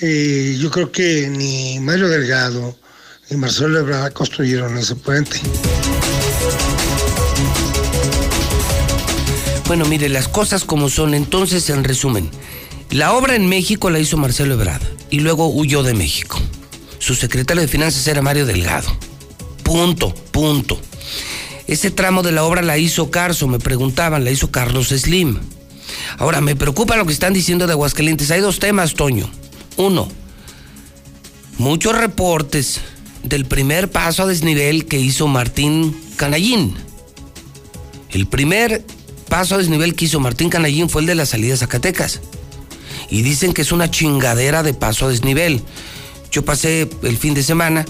[0.00, 2.76] eh, yo creo que ni Mario Delgado
[3.30, 5.40] ni Marcelo Ebrard construyeron ese puente.
[9.66, 11.12] Bueno, mire, las cosas como son.
[11.12, 12.30] Entonces, en resumen,
[12.90, 16.40] la obra en México la hizo Marcelo Ebrard y luego huyó de México.
[16.98, 18.88] Su secretario de Finanzas era Mario Delgado.
[19.62, 20.80] Punto, punto.
[21.66, 25.38] Ese tramo de la obra la hizo Carso, me preguntaban, la hizo Carlos Slim.
[26.16, 28.30] Ahora, me preocupa lo que están diciendo de Aguascalientes.
[28.30, 29.30] Hay dos temas, Toño.
[29.78, 30.08] Uno,
[31.56, 32.80] muchos reportes
[33.22, 36.74] del primer paso a desnivel que hizo Martín Canallín.
[38.10, 38.84] El primer
[39.28, 42.20] paso a desnivel que hizo Martín Canallín fue el de la salida a Zacatecas.
[43.08, 45.62] Y dicen que es una chingadera de paso a desnivel.
[46.32, 47.84] Yo pasé el fin de semana,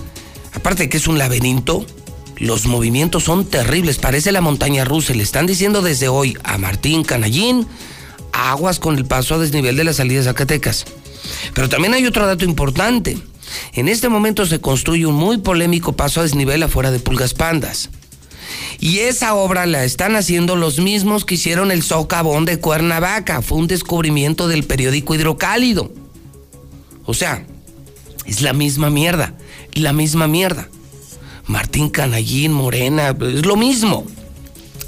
[0.52, 1.86] aparte de que es un laberinto,
[2.36, 5.14] los movimientos son terribles, parece la montaña rusa.
[5.14, 7.66] Le están diciendo desde hoy a Martín Canallín,
[8.32, 10.84] aguas con el paso a desnivel de la salida de Zacatecas.
[11.54, 13.18] Pero también hay otro dato importante.
[13.72, 17.90] En este momento se construye un muy polémico paso a desnivel afuera de Pulgas Pandas.
[18.80, 23.42] Y esa obra la están haciendo los mismos que hicieron el socavón de Cuernavaca.
[23.42, 25.92] Fue un descubrimiento del periódico Hidrocálido.
[27.04, 27.44] O sea,
[28.26, 29.34] es la misma mierda,
[29.72, 30.68] la misma mierda.
[31.46, 34.06] Martín Canallín, Morena, es lo mismo.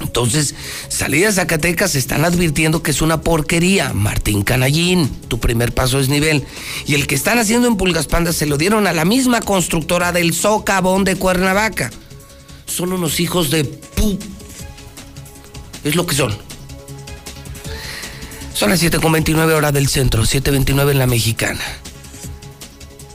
[0.01, 0.55] Entonces,
[0.89, 3.93] salidas Zacatecas están advirtiendo que es una porquería.
[3.93, 6.45] Martín Canallín, tu primer paso es nivel.
[6.85, 10.11] Y el que están haciendo en Pulgas Pandas se lo dieron a la misma constructora
[10.11, 11.91] del socavón de Cuernavaca.
[12.65, 14.17] Son unos hijos de pu.
[15.83, 16.35] Es lo que son.
[18.53, 21.61] Son las 7.29 horas del centro, 7.29 en la mexicana.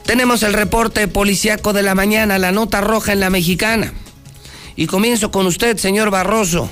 [0.05, 3.93] Tenemos el reporte policíaco de la mañana, la nota roja en la mexicana.
[4.79, 6.69] Y comienzo con usted, señor Barroso.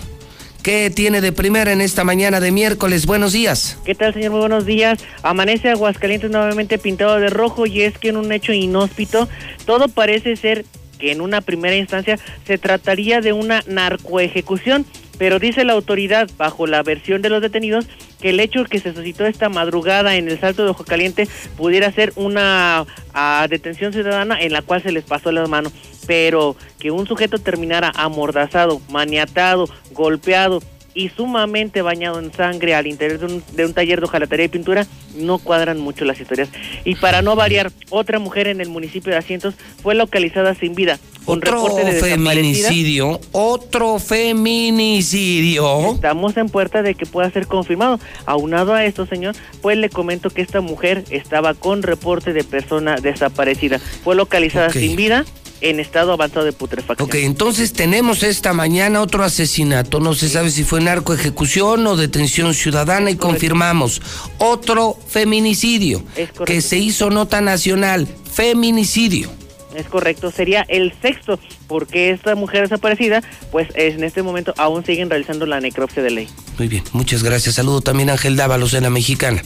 [0.61, 3.07] ¿Qué tiene de primera en esta mañana de miércoles?
[3.07, 3.79] Buenos días.
[3.83, 4.31] ¿Qué tal, señor?
[4.31, 4.99] Muy buenos días.
[5.23, 9.27] Amanece Aguascalientes nuevamente pintado de rojo y es que en un hecho inhóspito
[9.65, 10.65] todo parece ser
[10.99, 14.85] que en una primera instancia se trataría de una narcoejecución
[15.17, 17.87] pero dice la autoridad, bajo la versión de los detenidos,
[18.21, 21.91] que el hecho que se suscitó esta madrugada en el Salto de Ojo Caliente pudiera
[21.91, 25.73] ser una ah, detención ciudadana en la cual se les pasó las manos,
[26.07, 30.61] pero que un sujeto terminara amordazado, maniatado, golpeado
[30.95, 34.49] y sumamente bañado en sangre al interior de un, de un taller de hojalatería y
[34.49, 36.49] pintura, no cuadran mucho las historias.
[36.85, 40.97] Y para no variar, otra mujer en el municipio de Asientos fue localizada sin vida.
[41.25, 41.65] otro
[41.99, 45.93] feminicidio, otro feminicidio.
[45.95, 47.99] Estamos en puerta de que pueda ser confirmado.
[48.25, 52.95] Aunado a esto, señor, pues le comento que esta mujer estaba con reporte de persona
[52.95, 53.79] desaparecida.
[53.79, 55.25] Fue localizada sin vida
[55.65, 57.07] en estado avanzado de putrefacción.
[57.07, 59.99] Ok, entonces tenemos esta mañana otro asesinato.
[59.99, 64.01] No se sabe si fue narco ejecución o detención ciudadana y confirmamos
[64.37, 66.03] otro feminicidio
[66.45, 68.07] que se hizo nota nacional.
[68.31, 69.44] Feminicidio.
[69.75, 75.09] Es correcto, sería el sexto, porque esta mujer desaparecida, pues en este momento aún siguen
[75.09, 76.29] realizando la necropsia de ley.
[76.57, 77.55] Muy bien, muchas gracias.
[77.55, 79.41] Saludo también a Ángel Dávalos en la mexicana.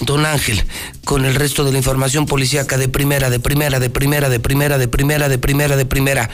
[0.00, 0.62] Don Ángel,
[1.04, 4.78] con el resto de la información policíaca de primera, de primera, de primera, de primera,
[4.78, 6.30] de primera, de primera, de primera,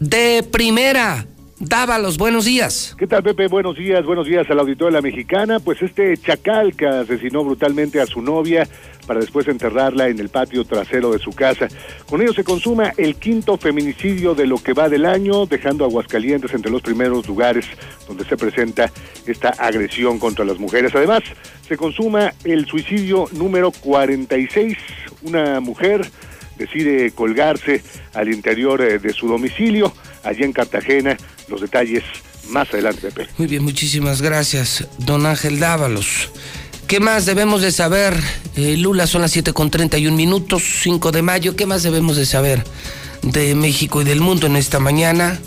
[0.00, 1.26] de primera.
[1.62, 2.96] Dávalos, buenos días.
[2.98, 3.46] ¿Qué tal, Pepe?
[3.46, 5.60] Buenos días, buenos días al auditorio de la Mexicana.
[5.60, 8.66] Pues este chacal que asesinó brutalmente a su novia
[9.06, 11.68] para después enterrarla en el patio trasero de su casa.
[12.08, 15.88] Con ello se consuma el quinto feminicidio de lo que va del año, dejando a
[15.88, 17.66] Aguascalientes entre los primeros lugares
[18.08, 18.90] donde se presenta
[19.26, 20.94] esta agresión contra las mujeres.
[20.94, 21.24] Además,
[21.68, 24.78] se consuma el suicidio número 46.
[25.24, 26.10] Una mujer
[26.60, 27.82] decide colgarse
[28.14, 29.92] al interior eh, de su domicilio,
[30.22, 31.16] allí en Cartagena.
[31.50, 32.04] Los detalles
[32.48, 33.28] más adelante, Pepe.
[33.36, 36.30] Muy bien, muchísimas gracias, don Ángel Dávalos.
[36.86, 38.14] ¿Qué más debemos de saber?
[38.56, 41.54] Eh, Lula, son las 7 con 31 minutos, 5 de mayo.
[41.56, 42.64] ¿Qué más debemos de saber
[43.22, 45.38] de México y del mundo en esta mañana?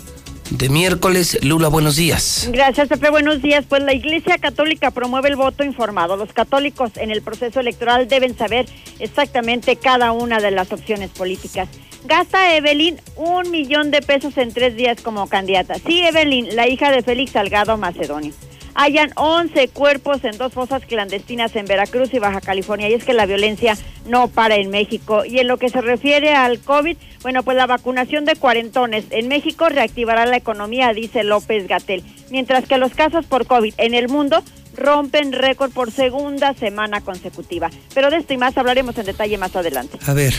[0.50, 1.38] De miércoles.
[1.42, 2.48] Lula, buenos días.
[2.52, 3.10] Gracias, Pepe.
[3.10, 3.64] Buenos días.
[3.68, 6.16] Pues la Iglesia Católica promueve el voto informado.
[6.16, 8.66] Los católicos en el proceso electoral deben saber
[8.98, 11.68] exactamente cada una de las opciones políticas.
[12.06, 15.76] Gasta Evelyn un millón de pesos en tres días como candidata.
[15.86, 18.32] Sí, Evelyn, la hija de Félix Salgado Macedonio.
[18.74, 22.88] Hayan 11 cuerpos en dos fosas clandestinas en Veracruz y Baja California.
[22.88, 25.24] Y es que la violencia no para en México.
[25.24, 29.28] Y en lo que se refiere al COVID, bueno, pues la vacunación de cuarentones en
[29.28, 32.02] México reactivará la economía, dice López Gatel.
[32.30, 34.42] Mientras que los casos por COVID en el mundo
[34.76, 37.70] rompen récord por segunda semana consecutiva.
[37.94, 39.98] Pero de esto y más hablaremos en detalle más adelante.
[40.06, 40.34] A ver,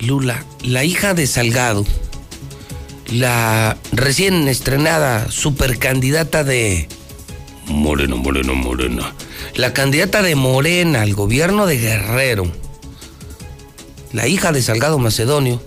[0.00, 1.84] Lula, la hija de Salgado,
[3.12, 6.88] la recién estrenada supercandidata de
[7.70, 9.02] Moreno, Moreno, Moreno.
[9.54, 12.50] La candidata de Morena al gobierno de Guerrero,
[14.12, 15.62] la hija de Salgado Macedonio,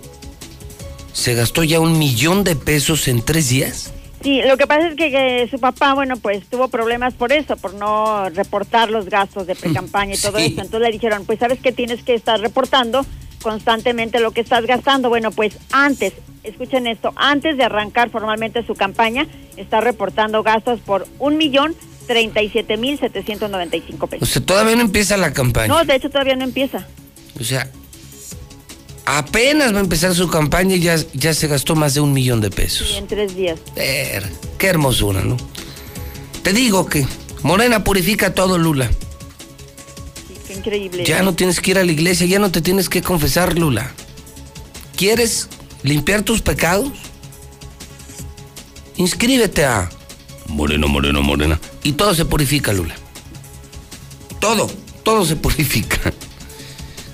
[1.12, 3.92] se gastó ya un millón de pesos en tres días.
[4.22, 7.74] Sí, lo que pasa es que, su papá, bueno, pues tuvo problemas por eso, por
[7.74, 10.60] no reportar los gastos de pre-campaña y todo eso.
[10.60, 13.04] Entonces le dijeron, pues sabes que tienes que estar reportando
[13.42, 15.08] constantemente lo que estás gastando.
[15.08, 21.06] Bueno, pues antes, escuchen esto, antes de arrancar formalmente su campaña, está reportando gastos por
[21.18, 21.74] un millón
[22.06, 24.28] 37.795 pesos.
[24.28, 25.68] O sea, todavía no empieza la campaña.
[25.68, 26.86] No, de hecho todavía no empieza.
[27.40, 27.68] O sea,
[29.06, 32.40] apenas va a empezar su campaña y ya, ya se gastó más de un millón
[32.40, 32.94] de pesos.
[32.96, 33.58] en tres días.
[33.74, 35.36] qué hermosura, ¿no?
[36.42, 37.06] Te digo que
[37.42, 38.88] Morena purifica todo, Lula.
[38.88, 41.04] Sí, qué increíble.
[41.04, 43.92] Ya no tienes que ir a la iglesia, ya no te tienes que confesar, Lula.
[44.96, 45.48] ¿Quieres
[45.82, 46.90] limpiar tus pecados?
[48.96, 49.90] Inscríbete a
[50.48, 51.60] Moreno, Moreno, Morena.
[51.82, 52.94] Y todo se purifica, Lula.
[54.40, 54.70] Todo,
[55.02, 56.12] todo se purifica.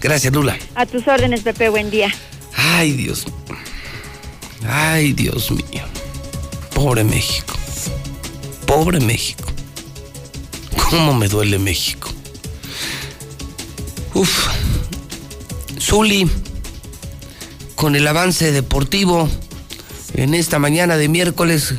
[0.00, 0.58] Gracias, Lula.
[0.74, 2.12] A tus órdenes, Pepe, buen día.
[2.56, 3.26] Ay, Dios.
[4.66, 5.82] Ay, Dios mío.
[6.74, 7.54] Pobre México.
[8.66, 9.48] Pobre México.
[10.90, 12.08] ¿Cómo me duele México?
[14.14, 14.48] Uf.
[15.78, 16.28] Zuli,
[17.74, 19.28] con el avance deportivo
[20.14, 21.74] en esta mañana de miércoles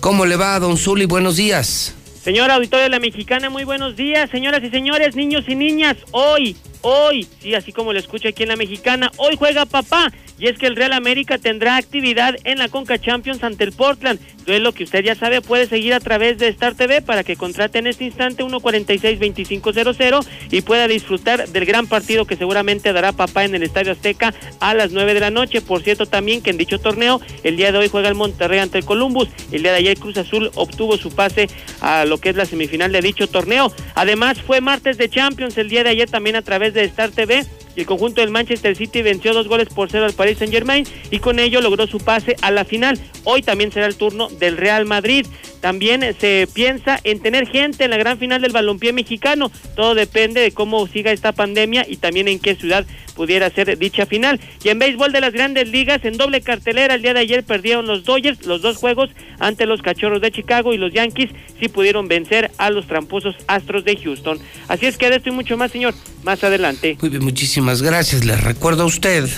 [0.00, 1.06] ¿Cómo le va, don Zuli?
[1.06, 1.94] Buenos días.
[2.22, 4.30] Señora Auditorio de la Mexicana, muy buenos días.
[4.30, 8.50] Señoras y señores, niños y niñas, hoy, hoy, sí, así como lo escucho aquí en
[8.50, 12.68] la Mexicana, hoy juega papá y es que el Real América tendrá actividad en la
[12.68, 14.20] Conca Champions ante el Portland.
[14.46, 17.78] lo que usted ya sabe, puede seguir a través de Star TV para que contrate
[17.78, 23.54] en este instante 146-2500 y pueda disfrutar del gran partido que seguramente dará papá en
[23.54, 25.60] el Estadio Azteca a las 9 de la noche.
[25.60, 28.78] Por cierto, también que en dicho torneo, el día de hoy juega el Monterrey ante
[28.78, 29.28] el Columbus.
[29.50, 31.48] El día de ayer Cruz Azul obtuvo su pase
[31.80, 33.72] a lo que es la semifinal de dicho torneo.
[33.94, 37.44] Además, fue martes de Champions el día de ayer también a través de Star TV
[37.78, 41.20] el conjunto del Manchester City venció dos goles por cero al Paris Saint Germain y
[41.20, 42.98] con ello logró su pase a la final.
[43.22, 45.24] Hoy también será el turno del Real Madrid.
[45.60, 49.52] También se piensa en tener gente en la gran final del balompié mexicano.
[49.76, 52.84] Todo depende de cómo siga esta pandemia y también en qué ciudad
[53.18, 54.40] pudiera ser dicha final.
[54.62, 57.84] Y en béisbol de las grandes ligas, en doble cartelera, el día de ayer perdieron
[57.88, 59.10] los Dodgers los dos juegos
[59.40, 63.84] ante los Cachorros de Chicago y los Yankees sí pudieron vencer a los tramposos Astros
[63.84, 64.38] de Houston.
[64.68, 66.96] Así es que de esto y mucho más, señor, más adelante.
[67.00, 68.24] Muy bien, muchísimas gracias.
[68.24, 69.28] Le recuerdo a usted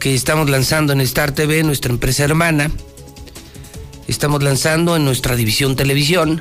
[0.00, 2.68] que estamos lanzando en Star TV, nuestra empresa hermana.
[4.08, 6.40] Estamos lanzando en nuestra división televisión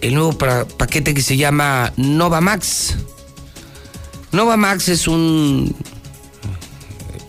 [0.00, 2.96] el nuevo paquete que se llama Nova Max
[4.30, 5.74] Nova Max es un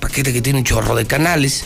[0.01, 1.65] paquete que tiene un chorro de canales,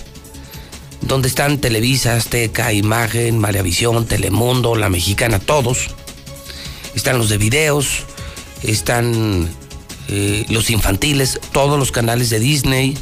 [1.02, 5.90] donde están Televisa, Azteca, Imagen, Maravisión, Telemundo, La Mexicana, todos.
[6.94, 8.04] Están los de videos,
[8.62, 9.50] están
[10.08, 12.98] eh, los infantiles, todos los canales de Disney.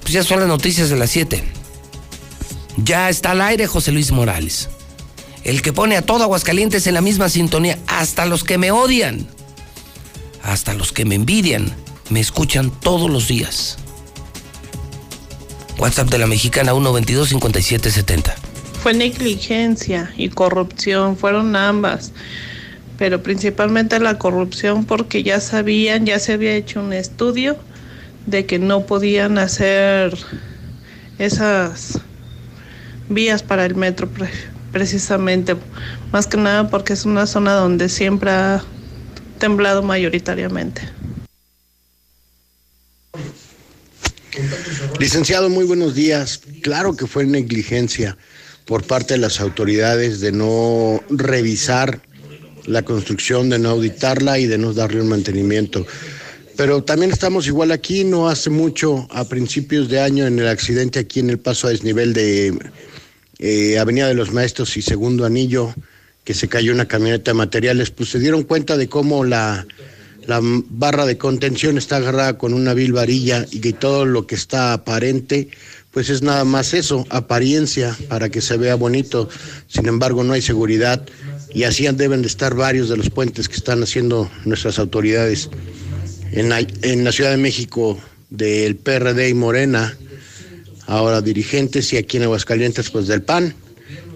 [0.01, 1.43] Pues ya son las noticias de las 7.
[2.77, 4.69] Ya está al aire José Luis Morales.
[5.43, 9.27] El que pone a todo Aguascalientes en la misma sintonía, hasta los que me odian
[10.45, 11.73] hasta los que me envidian,
[12.09, 13.77] me escuchan todos los días.
[15.77, 18.33] WhatsApp de la mexicana 122-5770.
[18.81, 22.11] Fue negligencia y corrupción, fueron ambas,
[22.97, 27.57] pero principalmente la corrupción porque ya sabían, ya se había hecho un estudio
[28.27, 30.15] de que no podían hacer
[31.17, 31.99] esas
[33.09, 34.07] vías para el metro
[34.71, 35.55] precisamente,
[36.11, 38.63] más que nada porque es una zona donde siempre ha
[39.39, 40.81] temblado mayoritariamente.
[44.99, 46.41] Licenciado, muy buenos días.
[46.61, 48.17] Claro que fue negligencia
[48.65, 52.01] por parte de las autoridades de no revisar
[52.65, 55.85] la construcción, de no auditarla y de no darle un mantenimiento.
[56.57, 60.99] Pero también estamos igual aquí, no hace mucho, a principios de año, en el accidente
[60.99, 62.57] aquí en el paso a desnivel de
[63.39, 65.73] eh, Avenida de los Maestros y Segundo Anillo,
[66.25, 69.65] que se cayó una camioneta de materiales, pues se dieron cuenta de cómo la,
[70.25, 74.33] la barra de contención está agarrada con una vil varilla y que todo lo que
[74.33, 75.49] está aparente,
[75.91, 79.29] pues es nada más eso, apariencia para que se vea bonito.
[79.67, 81.05] Sin embargo, no hay seguridad
[81.53, 85.49] y así deben de estar varios de los puentes que están haciendo nuestras autoridades.
[86.31, 87.97] En la, en la Ciudad de México
[88.31, 89.95] del PRD y Morena,
[90.87, 93.53] ahora dirigentes, y aquí en Aguascalientes, pues del PAN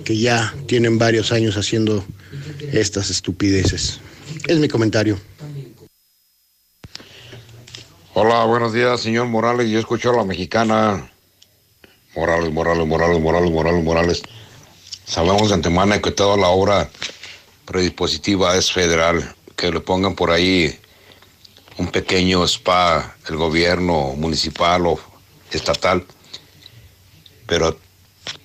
[0.09, 2.03] que ya tienen varios años haciendo
[2.73, 3.99] estas estupideces.
[4.47, 5.19] Es mi comentario.
[8.15, 9.69] Hola, buenos días, señor Morales.
[9.69, 11.11] Yo escucho a la mexicana.
[12.15, 14.21] Morales, Morales, Morales, Morales, Morales, Morales.
[15.05, 16.89] Sabemos de antemano que toda la obra
[17.65, 19.35] predispositiva es federal.
[19.55, 20.75] Que le pongan por ahí
[21.77, 24.99] un pequeño spa, el gobierno municipal o
[25.51, 26.03] estatal.
[27.45, 27.77] Pero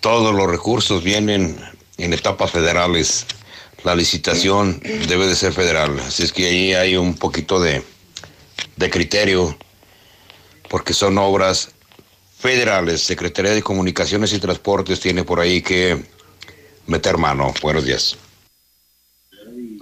[0.01, 1.57] todos los recursos vienen
[1.99, 3.27] en etapas federales.
[3.85, 5.99] La licitación debe de ser federal.
[6.01, 7.83] Así es que ahí hay un poquito de,
[8.77, 9.57] de criterio,
[10.71, 11.75] porque son obras
[12.39, 13.03] federales.
[13.03, 15.99] Secretaría de Comunicaciones y Transportes tiene por ahí que
[16.87, 17.53] meter mano.
[17.63, 18.17] Buenos días.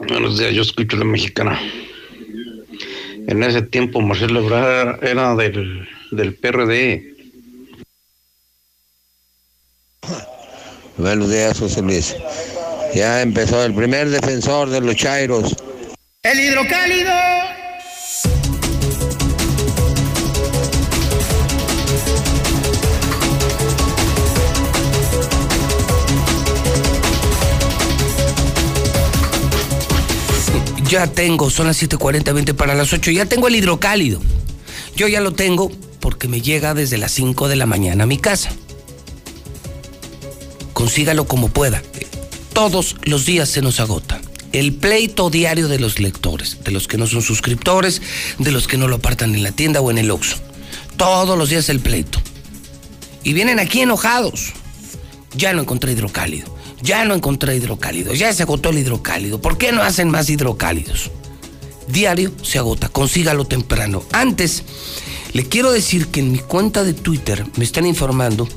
[0.08, 1.60] Buenos días, yo escucho la mexicana.
[3.28, 7.11] En ese tiempo Marcelo Ebrard era del, del PRD
[10.98, 12.14] Buenos días, José Luis.
[12.94, 15.56] Ya empezó el primer defensor de los Chairos.
[16.22, 17.10] El hidrocálido.
[30.88, 33.10] Ya tengo, son las 7:40, 20 para las 8.
[33.10, 34.20] Ya tengo el hidrocálido.
[34.94, 38.18] Yo ya lo tengo porque me llega desde las 5 de la mañana a mi
[38.18, 38.50] casa
[40.82, 41.80] consígalo como pueda.
[42.54, 44.20] Todos los días se nos agota.
[44.52, 48.02] el pleito diario de los lectores, de los que no son suscriptores,
[48.40, 50.38] de los que no lo apartan en la tienda o en el Oxxo.
[50.96, 52.18] Todos los días el pleito.
[53.22, 54.54] Y vienen aquí enojados.
[55.36, 56.52] Ya no encontré hidrocálido.
[56.82, 58.12] Ya no encontré hidrocálido.
[58.12, 59.40] Ya se agotó el hidrocálido.
[59.40, 61.12] ¿Por qué no hacen más hidrocálidos?
[61.86, 62.88] Diario se agota.
[62.88, 64.02] Consígalo temprano.
[64.10, 64.64] Antes,
[65.32, 68.48] le quiero decir que en mi cuenta de Twitter me están informando.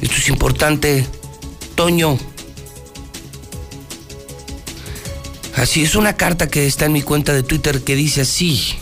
[0.00, 1.06] Esto es importante,
[1.74, 2.18] Toño.
[5.56, 8.74] Así es una carta que está en mi cuenta de Twitter que dice así.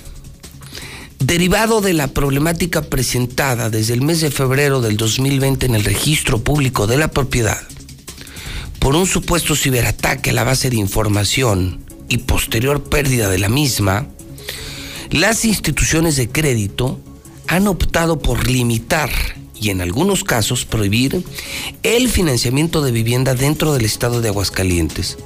[1.18, 6.42] Derivado de la problemática presentada desde el mes de febrero del 2020 en el registro
[6.42, 7.60] público de la propiedad,
[8.80, 14.08] por un supuesto ciberataque a la base de información y posterior pérdida de la misma,
[15.10, 16.98] las instituciones de crédito
[17.46, 19.10] han optado por limitar
[19.62, 21.24] y en algunos casos prohibir
[21.84, 25.16] el financiamiento de vivienda dentro del estado de Aguascalientes,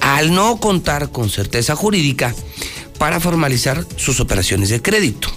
[0.00, 2.34] al no contar con certeza jurídica
[2.98, 5.28] para formalizar sus operaciones de crédito.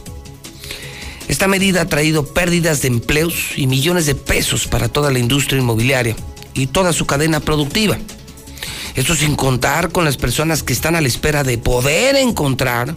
[1.28, 5.60] Esta medida ha traído pérdidas de empleos y millones de pesos para toda la industria
[5.60, 6.16] inmobiliaria
[6.54, 7.98] y toda su cadena productiva.
[8.96, 12.96] Esto sin contar con las personas que están a la espera de poder encontrar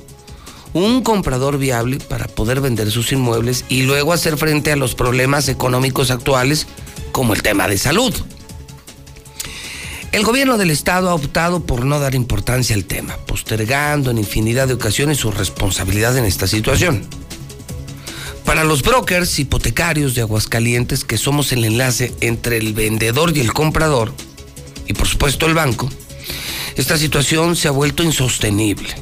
[0.75, 5.49] un comprador viable para poder vender sus inmuebles y luego hacer frente a los problemas
[5.49, 6.67] económicos actuales
[7.13, 8.15] como el tema de salud.
[10.13, 14.69] El gobierno del estado ha optado por no dar importancia al tema, postergando en infinidad
[14.69, 17.07] de ocasiones su responsabilidad en esta situación.
[18.45, 23.55] Para los brokers hipotecarios de Aguascalientes, que somos el enlace entre el vendedor y el
[23.55, 24.13] comprador,
[24.87, 25.89] y por supuesto el banco,
[26.77, 29.02] esta situación se ha vuelto insostenible.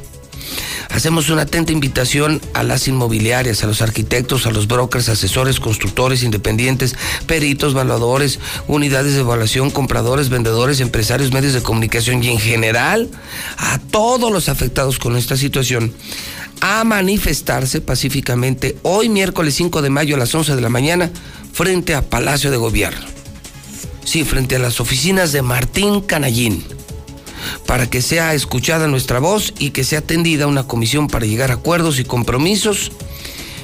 [0.93, 6.25] Hacemos una atenta invitación a las inmobiliarias, a los arquitectos, a los brokers, asesores, constructores
[6.25, 13.09] independientes, peritos, evaluadores, unidades de evaluación, compradores, vendedores, empresarios, medios de comunicación y en general
[13.57, 15.93] a todos los afectados con esta situación
[16.61, 21.11] a manifestarse pacíficamente hoy miércoles 5 de mayo a las 11 de la mañana
[21.53, 23.07] frente a Palacio de Gobierno.
[24.05, 26.65] Sí, frente a las oficinas de Martín Canallín
[27.67, 31.55] para que sea escuchada nuestra voz y que sea atendida una comisión para llegar a
[31.55, 32.93] acuerdos y compromisos.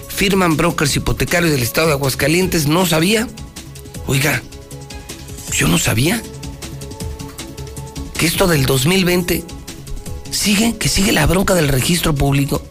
[0.09, 2.67] Firman brokers hipotecarios del estado de Aguascalientes.
[2.67, 3.29] No sabía.
[4.07, 4.43] Oiga,
[5.53, 6.23] yo no sabía
[8.19, 9.45] que esto del 2020
[10.31, 12.63] sigue, que sigue la bronca del registro público,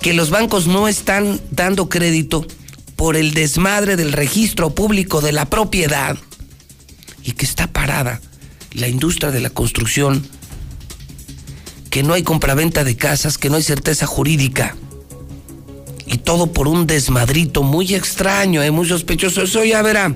[0.00, 2.46] que los bancos no están dando crédito
[2.96, 6.16] por el desmadre del registro público de la propiedad
[7.22, 8.20] y que está parada
[8.72, 10.26] la industria de la construcción,
[11.96, 14.76] que no hay compraventa de casas, que no hay certeza jurídica.
[16.04, 18.70] Y todo por un desmadrito muy extraño, ¿eh?
[18.70, 19.40] muy sospechoso.
[19.40, 20.14] Eso ya verá.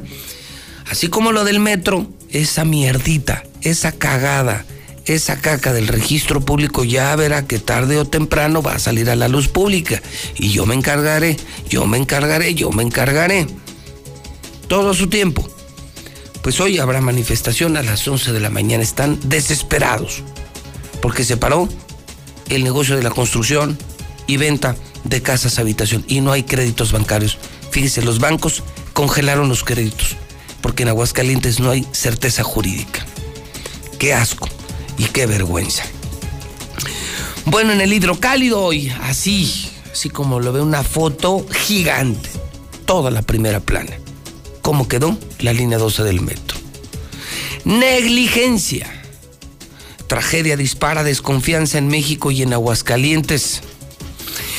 [0.91, 4.67] Así como lo del metro, esa mierdita, esa cagada,
[5.07, 9.17] esa caca del registro público ya verá que tarde o temprano va a salir a
[9.17, 10.03] la luz pública.
[10.37, 11.39] Y yo me encargaré,
[11.71, 13.47] yo me encargaré, yo me encargaré.
[14.69, 15.49] Todo su tiempo.
[16.43, 18.83] Pues hoy habrá manifestación a las 11 de la mañana.
[18.83, 20.23] Están desesperados
[21.01, 21.69] porque se paró
[22.49, 23.79] el negocio de la construcción
[24.27, 27.39] y venta de casas habitación y no hay créditos bancarios.
[27.71, 30.17] Fíjese, los bancos congelaron los créditos
[30.61, 33.05] porque en Aguascalientes no hay certeza jurídica.
[33.99, 34.49] Qué asco
[34.99, 35.85] y qué vergüenza.
[37.47, 42.29] Bueno, en el hidrocálido hoy, así, así como lo ve una foto gigante,
[42.85, 43.93] toda la primera plana.
[44.63, 46.59] ¿Cómo quedó la línea 12 del metro?
[47.65, 49.00] Negligencia
[50.11, 53.61] tragedia dispara desconfianza en México y en Aguascalientes.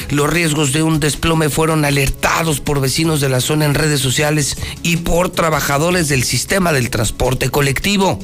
[0.10, 4.56] Los riesgos de un desplome fueron alertados por vecinos de la zona en redes sociales
[4.82, 8.18] y por trabajadores del sistema del transporte colectivo.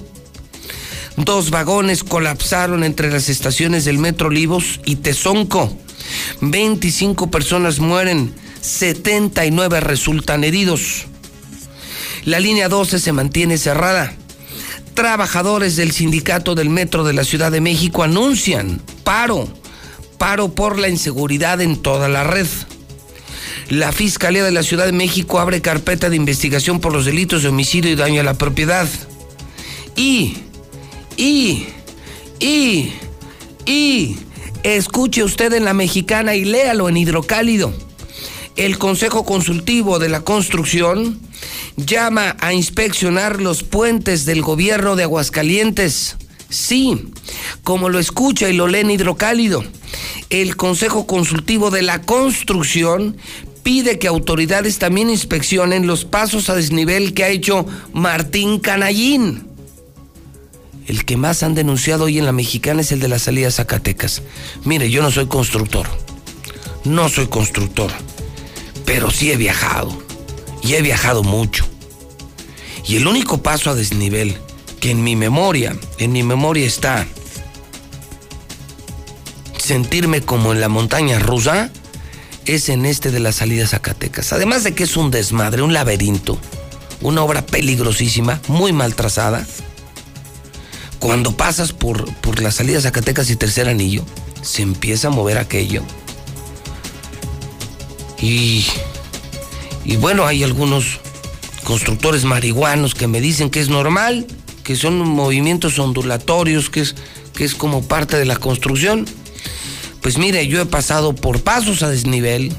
[1.18, 5.78] Dos vagones colapsaron entre las estaciones del Metro Olivos y Tezonco.
[6.40, 11.08] 25 personas mueren, 79 resultan heridos.
[12.24, 14.16] La línea 12 se mantiene cerrada
[14.98, 19.48] trabajadores del sindicato del Metro de la Ciudad de México anuncian paro,
[20.18, 22.48] paro por la inseguridad en toda la red.
[23.70, 27.50] La Fiscalía de la Ciudad de México abre carpeta de investigación por los delitos de
[27.50, 28.90] homicidio y daño a la propiedad.
[29.96, 30.38] Y,
[31.16, 31.68] y,
[32.40, 32.92] y,
[33.68, 34.18] y,
[34.64, 37.72] escuche usted en la mexicana y léalo en hidrocálido.
[38.58, 41.20] El Consejo Consultivo de la Construcción
[41.76, 46.18] llama a inspeccionar los puentes del gobierno de Aguascalientes.
[46.50, 47.12] Sí,
[47.64, 49.64] como lo escucha y lo lee en hidrocálido,
[50.32, 53.18] el Consejo Consultivo de la Construcción
[53.62, 59.46] pide que autoridades también inspeccionen los pasos a desnivel que ha hecho Martín Canallín.
[60.88, 63.52] el que más han denunciado hoy en la mexicana es el de la salida a
[63.52, 64.24] Zacatecas.
[64.64, 65.86] Mire, yo no soy constructor,
[66.86, 67.92] no soy constructor,
[68.88, 69.92] pero sí he viajado,
[70.64, 71.68] y he viajado mucho.
[72.88, 74.38] Y el único paso a desnivel
[74.80, 77.06] que en mi memoria, en mi memoria está
[79.58, 81.70] sentirme como en la montaña rusa,
[82.46, 84.32] es en este de la salida a Zacatecas.
[84.32, 86.40] Además de que es un desmadre, un laberinto,
[87.02, 89.46] una obra peligrosísima, muy mal trazada.
[91.00, 94.06] Cuando pasas por, por la salida a Zacatecas y tercer anillo,
[94.42, 95.84] se empieza a mover aquello.
[98.22, 98.66] Y,
[99.86, 101.00] y bueno, hay algunos
[101.64, 104.26] constructores marihuanos que me dicen que es normal,
[104.64, 106.96] que son movimientos ondulatorios, que es,
[107.34, 109.06] que es como parte de la construcción.
[110.02, 112.54] Pues mire, yo he pasado por pasos a desnivel,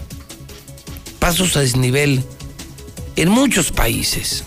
[1.19, 2.23] pasos a desnivel
[3.17, 4.45] en muchos países.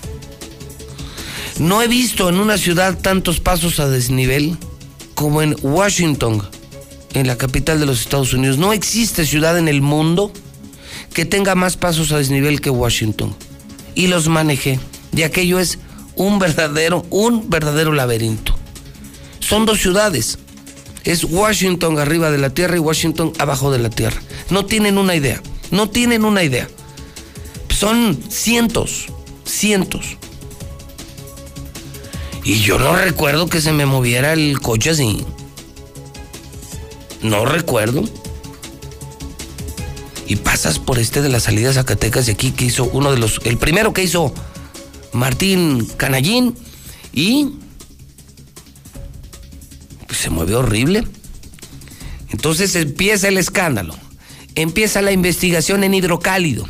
[1.59, 4.57] No he visto en una ciudad tantos pasos a desnivel
[5.16, 6.47] como en Washington,
[7.14, 8.57] en la capital de los Estados Unidos.
[8.57, 10.32] No existe ciudad en el mundo
[11.14, 13.36] que tenga más pasos a desnivel que Washington.
[13.95, 14.80] Y los manejé.
[15.16, 15.80] Y aquello es
[16.16, 18.55] un verdadero, un verdadero laberinto.
[19.39, 20.39] Son dos ciudades.
[21.03, 24.22] Es Washington arriba de la tierra y Washington abajo de la tierra.
[24.49, 25.41] No tienen una idea.
[25.72, 26.70] No tienen una idea.
[27.70, 29.07] Son cientos,
[29.43, 30.18] cientos.
[32.43, 35.26] Y yo no recuerdo que se me moviera el coche así.
[37.22, 38.03] No recuerdo.
[40.32, 43.41] Y pasas por este de las salidas Zacatecas de aquí que hizo uno de los.
[43.43, 44.34] El primero que hizo
[45.11, 46.55] Martín Canallín.
[47.11, 47.49] Y
[50.09, 51.05] se mueve horrible.
[52.29, 53.93] Entonces empieza el escándalo,
[54.55, 56.65] empieza la investigación en hidrocálido.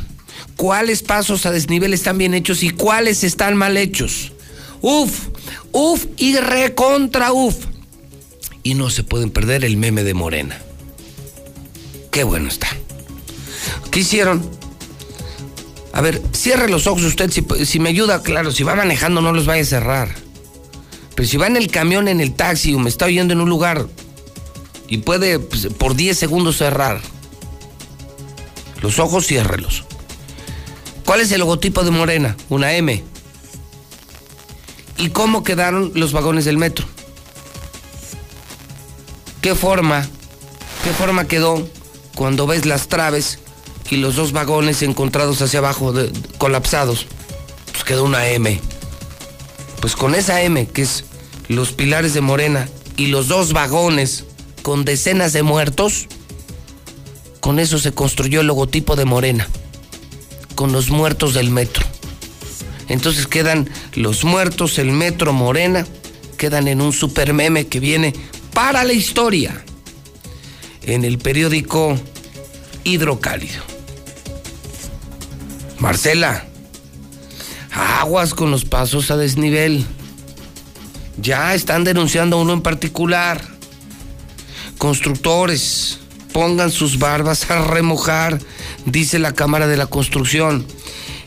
[0.56, 4.32] ¿Cuáles pasos a desnivel están bien hechos y cuáles están mal hechos?
[4.80, 5.28] Uf,
[5.70, 7.54] uf y recontra uf.
[8.64, 10.60] Y no se pueden perder el meme de Morena.
[12.10, 12.66] Qué bueno está.
[13.92, 14.42] ¿Qué hicieron?
[15.92, 19.44] A ver, cierre los ojos usted, si, me ayuda, claro, si va manejando no los
[19.44, 20.14] vaya a cerrar.
[21.14, 23.50] Pero si va en el camión, en el taxi o me está oyendo en un
[23.50, 23.86] lugar
[24.88, 27.02] y puede pues, por 10 segundos cerrar,
[28.80, 29.84] los ojos ciérrelos.
[31.04, 32.34] ¿Cuál es el logotipo de Morena?
[32.48, 33.04] Una M.
[34.96, 36.86] ¿Y cómo quedaron los vagones del metro?
[39.42, 40.08] ¿Qué forma?
[40.82, 41.68] ¿Qué forma quedó
[42.14, 43.38] cuando ves las traves
[43.90, 45.92] y los dos vagones encontrados hacia abajo,
[46.38, 47.06] colapsados?
[47.70, 48.60] Pues quedó una M.
[49.80, 51.04] Pues con esa M, que es
[51.48, 54.24] los pilares de Morena, y los dos vagones
[54.62, 56.06] con decenas de muertos,
[57.40, 59.48] con eso se construyó el logotipo de Morena,
[60.54, 61.84] con los muertos del metro.
[62.88, 65.86] Entonces quedan los muertos, el metro Morena,
[66.36, 68.12] quedan en un super meme que viene
[68.52, 69.64] para la historia
[70.82, 71.96] en el periódico
[72.84, 73.62] Hidrocálido.
[75.78, 76.44] Marcela,
[77.74, 79.84] Aguas con los pasos a desnivel.
[81.16, 83.42] Ya están denunciando a uno en particular.
[84.76, 86.00] Constructores,
[86.32, 88.38] pongan sus barbas a remojar,
[88.84, 90.66] dice la Cámara de la Construcción.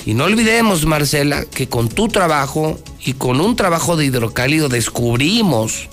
[0.06, 5.88] Y no olvidemos, Marcela, que con tu trabajo y con un trabajo de hidrocálido descubrimos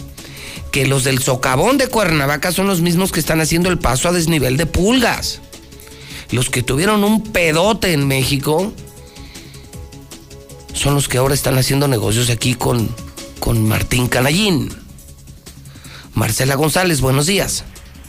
[0.70, 4.12] que los del socavón de Cuernavaca son los mismos que están haciendo el paso a
[4.12, 5.40] desnivel de pulgas.
[6.32, 8.72] Los que tuvieron un pedote en México
[10.72, 12.88] son los que ahora están haciendo negocios aquí con,
[13.38, 14.70] con Martín Canallín.
[16.14, 17.66] Marcela González, buenos días.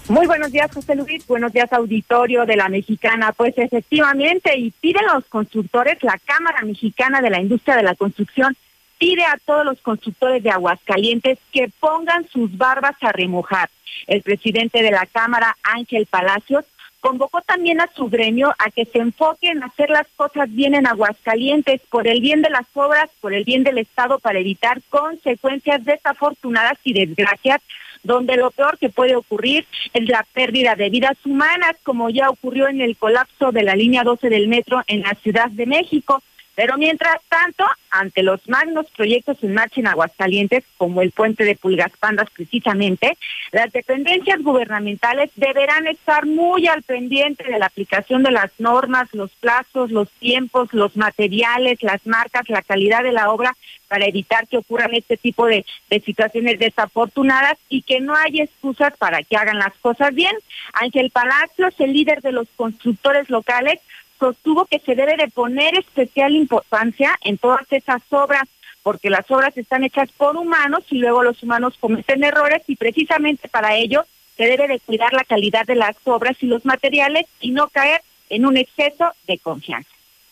[0.07, 1.27] Muy buenos días, José Luis.
[1.27, 3.33] Buenos días, auditorio de la Mexicana.
[3.33, 8.55] Pues efectivamente, y piden los constructores, la Cámara Mexicana de la Industria de la Construcción
[8.99, 13.69] pide a todos los constructores de Aguascalientes que pongan sus barbas a remojar.
[14.07, 16.63] El presidente de la Cámara, Ángel Palacios,
[17.03, 20.87] convocó también a su gremio a que se enfoque en hacer las cosas bien en
[20.87, 25.83] Aguascalientes, por el bien de las obras, por el bien del Estado, para evitar consecuencias
[25.83, 27.61] desafortunadas y desgracias,
[28.03, 32.69] donde lo peor que puede ocurrir es la pérdida de vidas humanas, como ya ocurrió
[32.69, 36.23] en el colapso de la línea 12 del metro en la Ciudad de México.
[36.55, 41.55] Pero mientras tanto, ante los magnos proyectos en marcha en Aguascalientes, como el puente de
[41.55, 43.17] Pulgas Pandas precisamente,
[43.51, 49.31] las dependencias gubernamentales deberán estar muy al pendiente de la aplicación de las normas, los
[49.31, 53.55] plazos, los tiempos, los materiales, las marcas, la calidad de la obra
[53.87, 58.95] para evitar que ocurran este tipo de, de situaciones desafortunadas y que no haya excusas
[58.97, 60.35] para que hagan las cosas bien.
[60.73, 63.79] Ángel Palacios, el líder de los constructores locales,
[64.23, 68.43] sostuvo que se debe de poner especial importancia en todas esas obras
[68.81, 73.49] porque las obras están hechas por humanos y luego los humanos cometen errores y precisamente
[73.49, 74.05] para ello
[74.37, 78.01] se debe de cuidar la calidad de las obras y los materiales y no caer
[78.29, 79.89] en un exceso de confianza.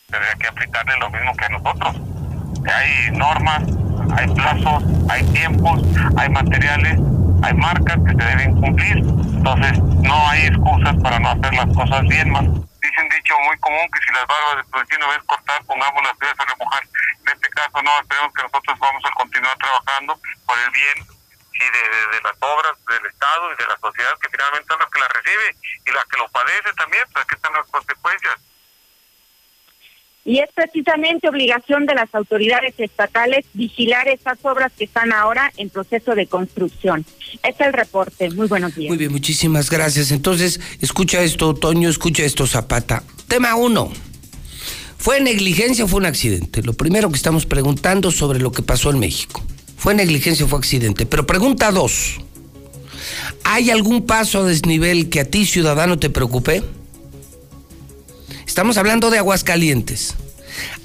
[0.10, 1.96] Tendría que aplicarle lo mismo que a nosotros.
[2.74, 3.64] Hay normas,
[4.18, 5.82] hay plazos, hay tiempos,
[6.16, 6.98] hay materiales,
[7.42, 8.98] hay marcas que se deben cumplir.
[8.98, 12.46] Entonces, no hay excusas para no hacer las cosas bien más.
[12.92, 16.04] Dice un dicho muy común que si las barbas de tu vecino ves cortar, pongamos
[16.04, 16.84] las tuyas a remojar.
[16.84, 20.98] En este caso, no, esperemos que nosotros vamos a continuar trabajando por el bien
[21.54, 24.90] y de, de- las obras del Estado y de la sociedad que finalmente son las
[24.90, 28.36] que la recibe y las que lo padece también, pues aquí están las consecuencias.
[30.24, 35.70] Y es precisamente obligación de las autoridades estatales vigilar estas obras que están ahora en
[35.70, 37.06] proceso de construcción.
[37.44, 38.30] Es el reporte.
[38.30, 38.90] Muy buenos días.
[38.90, 40.12] Muy bien, muchísimas gracias.
[40.12, 43.04] Entonces, escucha esto, Toño, escucha esto, Zapata.
[43.28, 43.92] Tema uno.
[44.98, 46.62] ¿Fue negligencia o fue un accidente?
[46.62, 49.44] Lo primero que estamos preguntando sobre lo que pasó en México.
[49.76, 51.08] ¿Fue negligencia o fue accidente?
[51.08, 52.20] Pero pregunta dos.
[53.44, 56.62] ¿Hay algún paso a desnivel que a ti, ciudadano, te preocupe?
[58.52, 60.14] Estamos hablando de Aguascalientes.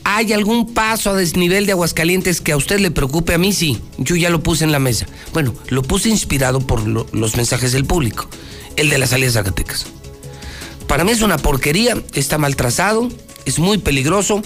[0.05, 3.35] ¿Hay algún paso a desnivel de Aguascalientes que a usted le preocupe?
[3.35, 5.07] A mí sí, yo ya lo puse en la mesa.
[5.33, 8.29] Bueno, lo puse inspirado por lo- los mensajes del público,
[8.77, 9.87] el de las salidas Zacatecas.
[10.87, 13.09] Para mí es una porquería, está mal trazado,
[13.47, 14.43] es muy peligroso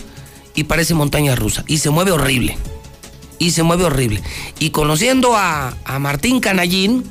[0.55, 1.63] y parece montaña rusa.
[1.67, 2.57] Y se mueve horrible.
[3.39, 4.23] Y se mueve horrible.
[4.61, 7.05] Y conociendo a, a Martín Canallín,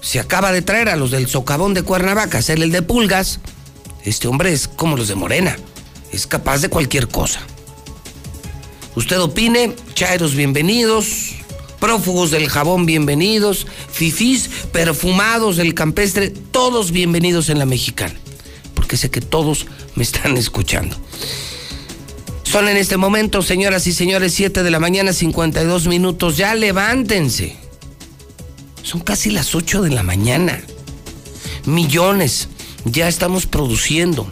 [0.00, 3.38] se acaba de traer a los del socavón de Cuernavaca, a hacer el de pulgas.
[4.04, 5.56] Este hombre es como los de Morena,
[6.10, 7.40] es capaz de cualquier cosa.
[8.96, 11.34] Usted opine, chairos bienvenidos,
[11.78, 18.14] prófugos del jabón bienvenidos, fifís perfumados del campestre, todos bienvenidos en la mexicana,
[18.74, 20.96] porque sé que todos me están escuchando.
[22.42, 26.36] Son en este momento, señoras y señores, 7 de la mañana, 52 minutos.
[26.36, 27.56] Ya levántense.
[28.82, 30.60] Son casi las 8 de la mañana.
[31.64, 32.48] Millones
[32.84, 34.26] ya estamos produciendo.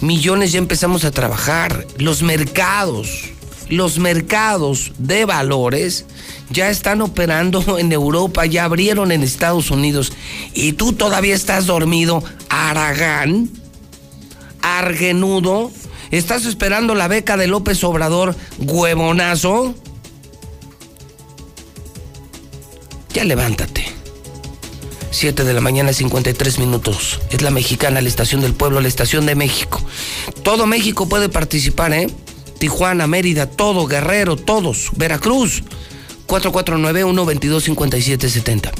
[0.00, 1.86] Millones ya empezamos a trabajar.
[1.96, 3.30] Los mercados,
[3.68, 6.06] los mercados de valores
[6.50, 10.12] ya están operando en Europa, ya abrieron en Estados Unidos.
[10.54, 13.50] Y tú todavía estás dormido, Aragán,
[14.60, 15.70] Argenudo.
[16.10, 19.74] ¿Estás esperando la beca de López Obrador, huevonazo?
[23.14, 23.91] Ya levántate.
[25.12, 27.20] 7 de la mañana, 53 minutos.
[27.30, 29.78] Es la mexicana, la estación del pueblo, la estación de México.
[30.42, 32.08] Todo México puede participar, ¿eh?
[32.58, 34.88] Tijuana, Mérida, todo, Guerrero, todos.
[34.96, 35.62] Veracruz.
[36.26, 38.72] 449-122-5770.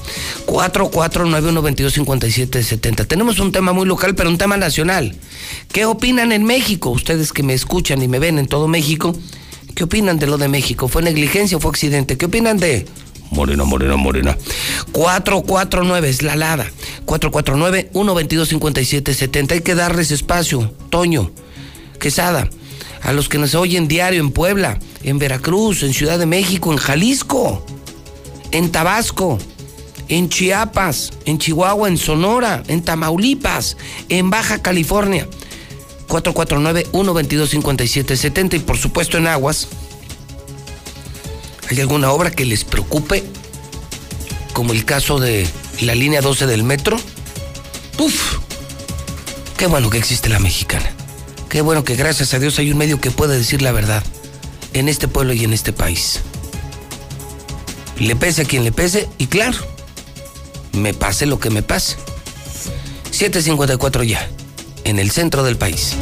[0.47, 3.07] 449-122-5770.
[3.07, 5.15] Tenemos un tema muy local, pero un tema nacional.
[5.71, 6.89] ¿Qué opinan en México?
[6.91, 9.15] Ustedes que me escuchan y me ven en todo México,
[9.75, 10.89] ¿qué opinan de lo de México?
[10.89, 12.17] ¿Fue negligencia o fue accidente?
[12.17, 12.87] ¿Qué opinan de
[13.33, 14.39] Morena, Morena, Morena.
[14.93, 16.71] 449 es la alada.
[17.07, 19.53] 449-122-5770.
[19.53, 20.71] Hay que darles espacio.
[20.91, 21.31] Toño,
[21.99, 22.51] Quesada,
[23.03, 26.79] a los que nos oyen diario en Puebla, en Veracruz, en Ciudad de México, en
[26.79, 27.65] Jalisco,
[28.51, 29.39] en Tabasco,
[30.09, 33.79] en Chiapas, en Chihuahua, en Sonora, en Tamaulipas,
[34.09, 35.27] en Baja California.
[36.09, 39.69] 449-122-5770 y por supuesto en Aguas.
[41.71, 43.25] ¿Hay alguna obra que les preocupe?
[44.53, 45.47] Como el caso de
[45.81, 47.01] la línea 12 del metro.
[47.99, 48.39] Uf,
[49.57, 50.93] qué bueno que existe la mexicana.
[51.49, 54.03] Qué bueno que gracias a Dios hay un medio que puede decir la verdad
[54.73, 56.21] en este pueblo y en este país.
[57.99, 59.59] Le pese a quien le pese y claro,
[60.73, 61.97] me pase lo que me pase.
[63.11, 64.29] 754 ya,
[64.85, 65.97] en el centro del país.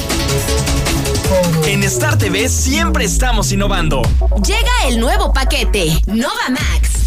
[1.67, 4.01] En Star TV siempre estamos innovando.
[4.45, 7.00] Llega el nuevo paquete, Nova Max.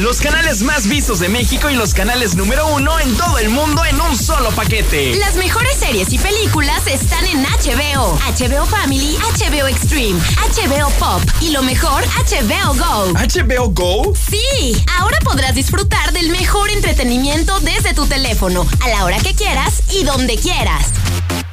[0.00, 3.84] Los canales más vistos de México y los canales número uno en todo el mundo
[3.84, 5.14] en un solo paquete.
[5.16, 11.50] Las mejores series y películas están en HBO, HBO Family, HBO Extreme, HBO Pop y
[11.50, 13.12] lo mejor, HBO Go.
[13.12, 14.14] ¿HBO Go?
[14.14, 19.82] Sí, ahora podrás disfrutar del mejor entretenimiento desde tu teléfono, a la hora que quieras
[19.90, 20.86] y donde quieras.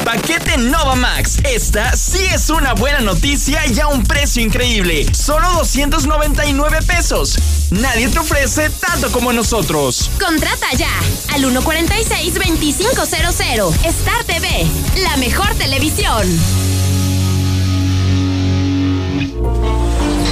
[0.08, 1.38] Paquete Nova Max.
[1.44, 5.06] Esta sí es una buena noticia y a un precio increíble.
[5.14, 7.38] Solo 299 pesos.
[7.72, 10.10] Nadie te ofrece tanto como nosotros.
[10.18, 10.88] Contrata ya
[11.34, 13.84] al 146-2500.
[13.84, 14.66] Star TV,
[15.04, 16.26] la mejor televisión.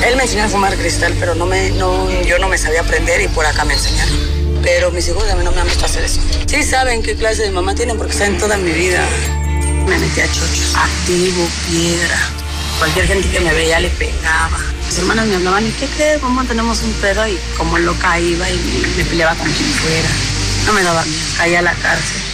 [0.07, 3.19] Él me enseñó a fumar cristal, pero no me, no, yo no me sabía aprender
[3.19, 4.15] y por acá me enseñaron.
[4.63, 6.21] Pero mis hijos a mí no me han visto hacer eso.
[6.45, 9.05] Sí saben qué clase de mamá tienen porque saben toda mi vida.
[9.88, 10.76] Me metí a chochos.
[10.76, 12.18] Activo, piedra.
[12.80, 14.58] Cualquier gente que me veía le pegaba.
[14.86, 16.22] Mis hermanas me hablaban, ¿y qué crees?
[16.22, 17.28] ¿Cómo tenemos un pedo?
[17.28, 20.10] Y como loca iba y me, peleaba con quien fuera.
[20.66, 22.24] No me daba miedo, caía a la cárcel.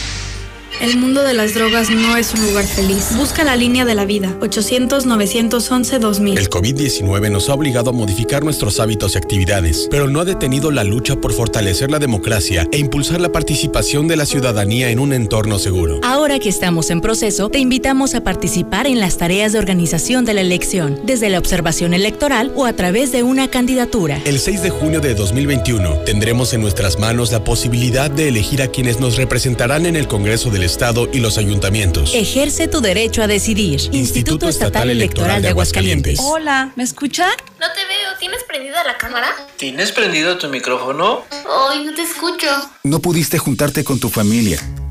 [0.82, 3.10] El mundo de las drogas no es un lugar feliz.
[3.16, 4.36] Busca la línea de la vida.
[4.40, 6.40] 800-911-2000.
[6.40, 10.72] El COVID-19 nos ha obligado a modificar nuestros hábitos y actividades, pero no ha detenido
[10.72, 15.14] la lucha por fortalecer la democracia e impulsar la participación de la ciudadanía en un
[15.14, 16.00] entorno seguro.
[16.02, 20.34] Ahora que estamos en proceso, te invitamos a participar en las tareas de organización de
[20.34, 24.20] la elección, desde la observación electoral o a través de una candidatura.
[24.26, 28.70] El 6 de junio de 2021 tendremos en nuestras manos la posibilidad de elegir a
[28.70, 32.16] quienes nos representarán en el Congreso del Estado y los ayuntamientos.
[32.16, 33.82] Ejerce tu derecho a decidir.
[33.92, 36.18] Instituto, Estatal, Electoral de Aguascalientes.
[36.22, 37.30] Hola, ¿me escuchan?
[37.60, 39.36] No te veo, ¿tienes prendida la cámara?
[39.58, 41.26] ¿Tienes prendido tu micrófono?
[41.30, 42.48] Ay, no te escucho.
[42.84, 44.60] No pudiste juntarte con tu familia,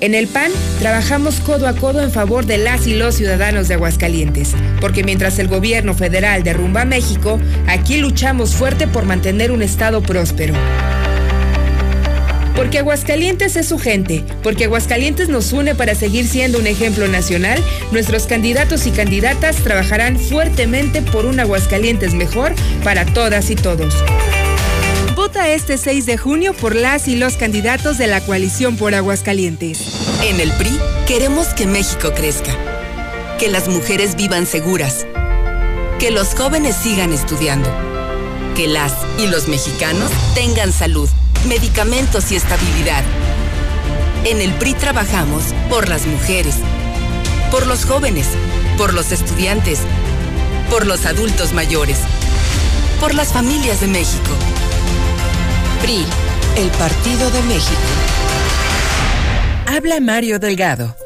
[0.00, 3.74] En el PAN trabajamos codo a codo en favor de las y los ciudadanos de
[3.74, 9.62] Aguascalientes, porque mientras el gobierno federal derrumba a México, aquí luchamos fuerte por mantener un
[9.62, 10.52] Estado próspero.
[12.54, 17.58] Porque Aguascalientes es su gente, porque Aguascalientes nos une para seguir siendo un ejemplo nacional,
[17.90, 23.94] nuestros candidatos y candidatas trabajarán fuertemente por un Aguascalientes mejor para todas y todos.
[25.16, 29.80] Vota este 6 de junio por las y los candidatos de la coalición por Aguascalientes.
[30.22, 32.52] En el PRI queremos que México crezca,
[33.38, 35.06] que las mujeres vivan seguras,
[35.98, 37.70] que los jóvenes sigan estudiando,
[38.54, 41.08] que las y los mexicanos tengan salud,
[41.48, 43.02] medicamentos y estabilidad.
[44.24, 46.56] En el PRI trabajamos por las mujeres,
[47.50, 48.26] por los jóvenes,
[48.76, 49.78] por los estudiantes,
[50.68, 52.00] por los adultos mayores,
[53.00, 54.65] por las familias de México.
[55.80, 56.04] PRI,
[56.56, 57.80] el Partido de México.
[59.66, 61.05] Habla Mario Delgado.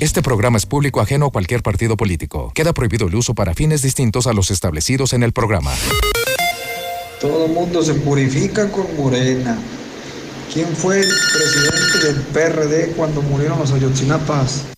[0.00, 2.52] Este programa es público ajeno a cualquier partido político.
[2.54, 5.74] Queda prohibido el uso para fines distintos a los establecidos en el programa.
[7.20, 9.58] Todo el mundo se purifica con Morena.
[10.54, 14.68] ¿Quién fue el presidente del PRD cuando murieron los Ayotzinapas?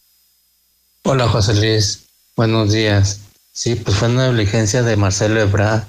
[1.04, 3.20] Hola José Luis, buenos días.
[3.52, 5.84] Sí, pues fue una negligencia de Marcelo Ebrard.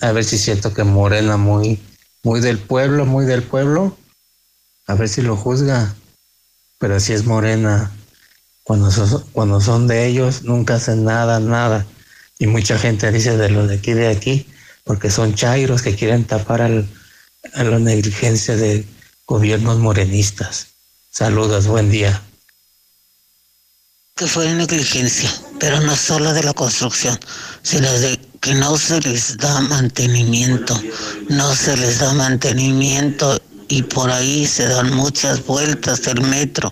[0.00, 1.80] A ver si es cierto que Morena muy,
[2.24, 3.96] muy del pueblo, muy del pueblo.
[4.88, 5.94] A ver si lo juzga.
[6.78, 7.92] Pero si es Morena,
[8.66, 11.86] cuando son, cuando son de ellos nunca hacen nada, nada.
[12.36, 14.48] Y mucha gente dice de los de aquí, de aquí,
[14.82, 16.88] porque son chairos que quieren tapar al,
[17.54, 18.84] a la negligencia de
[19.24, 20.66] gobiernos morenistas.
[21.12, 22.20] Saludos, buen día.
[24.16, 27.16] Que fue negligencia, pero no solo de la construcción,
[27.62, 30.76] sino de que no se les da mantenimiento,
[31.28, 36.70] no se les da mantenimiento y por ahí se dan muchas vueltas del metro,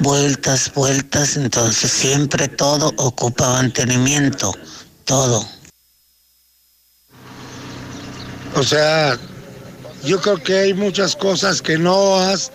[0.00, 4.52] vueltas, vueltas, entonces siempre todo ocupa mantenimiento,
[5.04, 5.46] todo.
[8.56, 9.18] O sea,
[10.04, 12.52] yo creo que hay muchas cosas que no has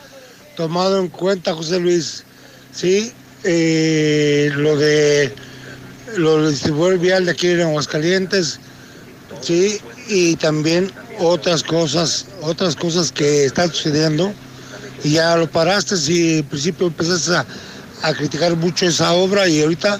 [0.55, 2.23] tomado en cuenta, José Luis.
[2.73, 3.11] Sí,
[3.43, 5.33] eh, lo de
[6.15, 8.59] lo del distribuidor vial de aquí en Aguascalientes,
[9.41, 14.33] Sí, y también otras cosas, otras cosas que están sucediendo.
[15.03, 17.45] Y ya lo paraste y al principio empezaste a,
[18.01, 19.99] a criticar mucho esa obra y ahorita,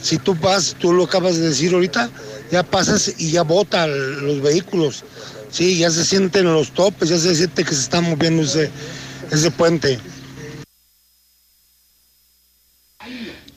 [0.00, 2.10] si tú vas, tú lo acabas de decir ahorita,
[2.50, 3.90] ya pasas y ya botan
[4.26, 5.04] los vehículos.
[5.50, 8.70] Sí, ya se sienten los topes, ya se siente que se está moviendo ese,
[9.30, 9.98] ese puente.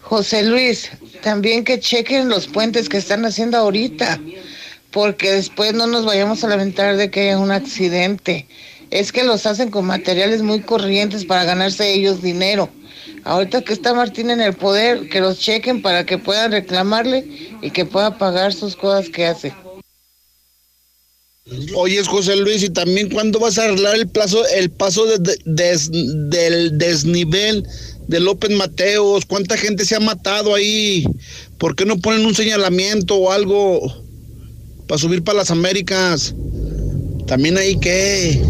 [0.01, 0.89] José Luis,
[1.21, 4.19] también que chequen los puentes que están haciendo ahorita,
[4.91, 8.47] porque después no nos vayamos a lamentar de que haya un accidente.
[8.89, 12.69] Es que los hacen con materiales muy corrientes para ganarse ellos dinero.
[13.23, 17.25] Ahorita que está Martín en el poder, que los chequen para que puedan reclamarle
[17.61, 19.53] y que pueda pagar sus cosas que hace.
[21.75, 25.77] Oye, José Luis, y también cuándo vas a arreglar el plazo, el paso de- de-
[26.29, 27.65] del desnivel
[28.07, 31.05] de López Mateos, cuánta gente se ha matado ahí,
[31.57, 34.03] ¿por qué no ponen un señalamiento o algo
[34.91, 36.35] para subir para las Américas?
[37.25, 38.45] También ahí que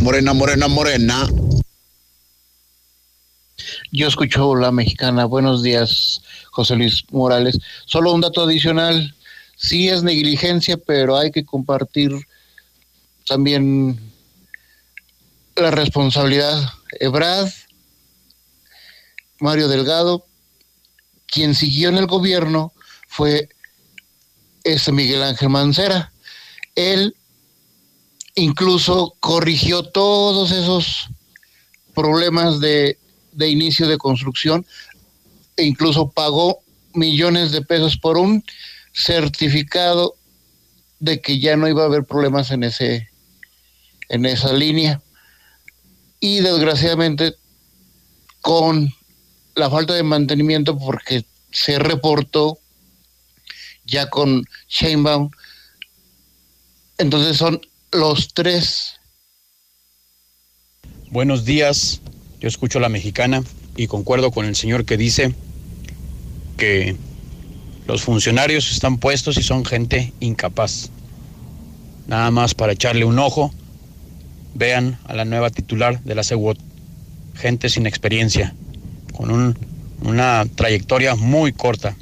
[0.00, 1.28] Morena, morena, morena.
[3.90, 5.24] Yo escucho la mexicana.
[5.24, 6.22] Buenos días,
[6.52, 7.58] José Luis Morales.
[7.84, 9.12] Solo un dato adicional.
[9.56, 12.12] Sí es negligencia, pero hay que compartir
[13.26, 13.98] también
[15.56, 16.62] la responsabilidad.
[17.00, 17.50] Ebrad,
[19.40, 20.24] Mario Delgado,
[21.26, 22.72] quien siguió en el gobierno
[23.08, 23.48] fue
[24.64, 26.12] ese Miguel Ángel Mancera.
[26.74, 27.14] Él
[28.34, 31.08] incluso corrigió todos esos
[31.94, 32.98] problemas de,
[33.32, 34.64] de inicio de construcción
[35.56, 36.60] e incluso pagó
[36.94, 38.44] millones de pesos por un
[38.92, 40.14] certificado
[40.98, 43.08] de que ya no iba a haber problemas en ese
[44.08, 45.00] en esa línea
[46.18, 47.34] y desgraciadamente
[48.40, 48.92] con
[49.54, 52.58] la falta de mantenimiento porque se reportó
[53.90, 55.30] ya con Sheinbaum
[56.98, 57.60] entonces son
[57.92, 58.94] los tres
[61.10, 62.00] Buenos días,
[62.38, 63.42] yo escucho a la mexicana
[63.76, 65.34] y concuerdo con el señor que dice
[66.56, 66.96] que
[67.86, 70.90] los funcionarios están puestos y son gente incapaz.
[72.06, 73.52] Nada más para echarle un ojo,
[74.54, 76.58] vean a la nueva titular de la CEWOT,
[77.34, 78.54] gente sin experiencia,
[79.12, 79.58] con un-
[80.02, 81.96] una trayectoria muy corta.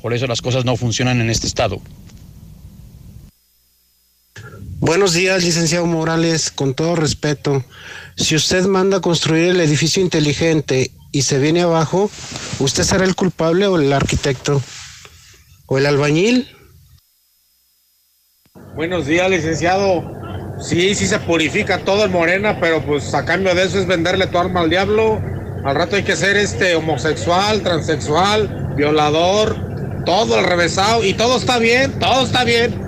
[0.00, 1.80] Por eso las cosas no funcionan en este estado.
[4.80, 6.52] Buenos días, licenciado Morales.
[6.52, 7.64] Con todo respeto,
[8.16, 12.10] si usted manda construir el edificio inteligente y se viene abajo,
[12.60, 14.62] ¿usted será el culpable o el arquitecto?
[15.66, 16.48] ¿O el albañil?
[18.76, 20.12] Buenos días, licenciado.
[20.60, 24.28] Sí, sí se purifica todo en Morena, pero pues a cambio de eso es venderle
[24.28, 25.20] tu arma al diablo.
[25.64, 29.67] Al rato hay que ser este homosexual, transexual, violador,
[30.08, 32.80] todo al revésado y todo está bien, todo está bien.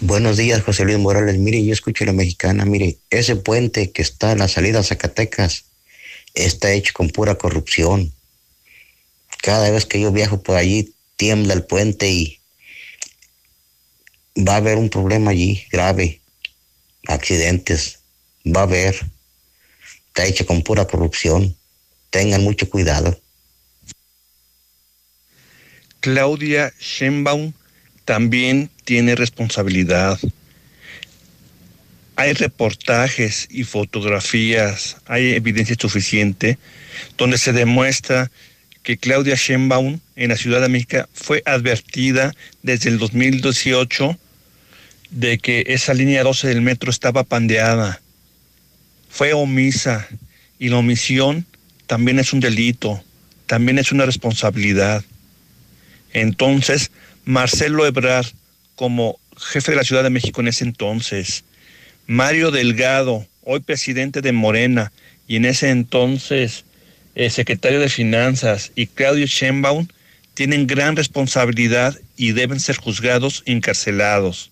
[0.00, 1.38] Buenos días, José Luis Morales.
[1.38, 2.64] Mire, yo escucho a la mexicana.
[2.64, 5.66] Mire, ese puente que está en la salida a Zacatecas
[6.34, 8.12] está hecho con pura corrupción.
[9.40, 12.40] Cada vez que yo viajo por allí, tiembla el puente y
[14.36, 16.20] va a haber un problema allí grave.
[17.06, 18.00] Accidentes.
[18.44, 18.96] Va a haber.
[20.08, 21.56] Está hecho con pura corrupción.
[22.14, 23.20] Tengan mucho cuidado.
[25.98, 27.52] Claudia Sheinbaum
[28.04, 30.20] también tiene responsabilidad.
[32.14, 36.56] Hay reportajes y fotografías, hay evidencia suficiente
[37.18, 38.30] donde se demuestra
[38.84, 44.16] que Claudia Sheinbaum en la Ciudad de México fue advertida desde el 2018
[45.10, 48.00] de que esa línea 12 del metro estaba pandeada.
[49.08, 50.06] Fue omisa
[50.60, 51.44] y la omisión
[51.86, 53.02] también es un delito,
[53.46, 55.04] también es una responsabilidad.
[56.12, 56.90] Entonces,
[57.24, 58.26] Marcelo Ebrard,
[58.76, 61.44] como jefe de la Ciudad de México en ese entonces,
[62.06, 64.92] Mario Delgado, hoy presidente de Morena,
[65.26, 66.64] y en ese entonces
[67.14, 69.88] eh, secretario de Finanzas, y Claudio Sheinbaum,
[70.34, 74.50] tienen gran responsabilidad y deben ser juzgados y encarcelados.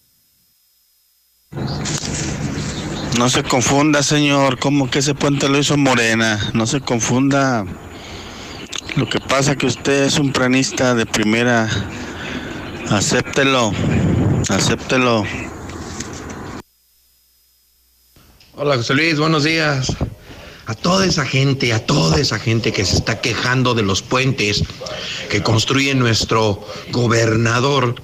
[3.18, 7.66] No se confunda, señor, como que ese puente lo hizo Morena, no se confunda.
[8.96, 11.68] Lo que pasa que usted es un pranista de primera.
[12.90, 13.72] Acéptelo,
[14.48, 15.24] acéptelo.
[18.54, 19.94] Hola José Luis, buenos días.
[20.66, 24.64] A toda esa gente, a toda esa gente que se está quejando de los puentes
[25.28, 27.94] que construye nuestro gobernador,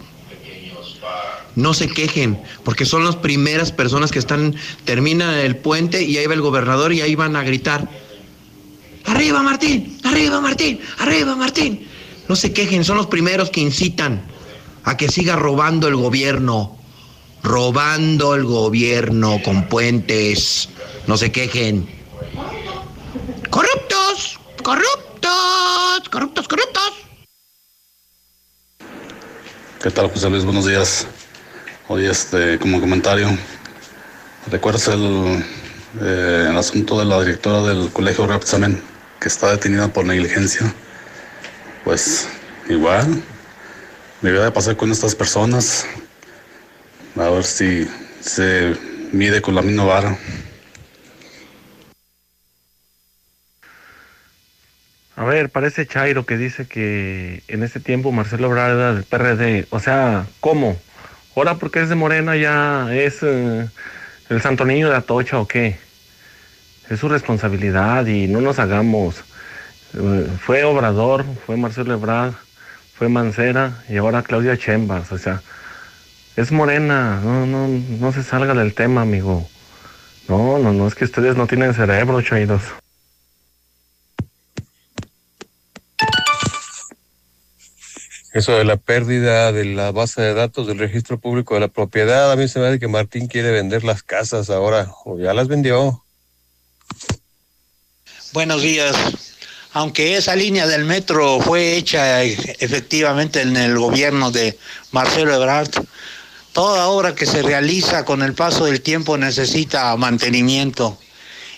[1.55, 6.27] no se quejen, porque son las primeras personas que están, terminan el puente y ahí
[6.27, 7.89] va el gobernador y ahí van a gritar,
[9.05, 11.87] arriba Martín, arriba Martín, arriba Martín.
[12.29, 14.23] No se quejen, son los primeros que incitan
[14.85, 16.77] a que siga robando el gobierno.
[17.43, 20.69] Robando el gobierno con puentes.
[21.07, 21.89] No se quejen.
[23.49, 26.93] Corruptos, corruptos, corruptos, corruptos.
[29.83, 30.45] ¿Qué tal, José Luis?
[30.45, 31.07] Buenos días.
[31.91, 33.31] Hoy, este, como comentario,
[34.51, 35.43] ¿recuerdas el,
[36.03, 38.83] eh, el asunto de la directora del colegio Rapsamen
[39.19, 40.71] que está detenida por negligencia?
[41.85, 42.29] Pues
[42.69, 43.23] igual,
[44.21, 45.87] debe de pasar con estas personas.
[47.17, 47.89] A ver si
[48.21, 48.77] se
[49.11, 50.19] mide con la misma vara.
[55.17, 59.67] A ver, parece Chairo que dice que en ese tiempo Marcelo Ebrard era del PRD.
[59.71, 60.79] O sea, ¿cómo?
[61.39, 63.69] ¿Ahora porque es de Morena ya es eh,
[64.29, 65.79] el santo niño de Atocha o qué?
[66.91, 69.23] Es su responsabilidad y no nos hagamos.
[69.95, 72.33] Eh, fue Obrador, fue Marcelo Ebrard,
[72.93, 75.13] fue Mancera y ahora Claudia Chembas.
[75.13, 75.41] O sea,
[76.35, 77.21] es Morena.
[77.23, 79.49] No, no, no se salga del tema, amigo.
[80.27, 82.63] No, no, no, es que ustedes no tienen cerebro, Chairos.
[88.39, 92.31] Eso de la pérdida de la base de datos del registro público de la propiedad,
[92.31, 95.49] a mí se me hace que Martín quiere vender las casas ahora, o ya las
[95.49, 96.05] vendió.
[98.33, 98.95] Buenos días.
[99.73, 104.57] Aunque esa línea del metro fue hecha efectivamente en el gobierno de
[104.93, 105.71] Marcelo Ebrard,
[106.53, 110.97] toda obra que se realiza con el paso del tiempo necesita mantenimiento.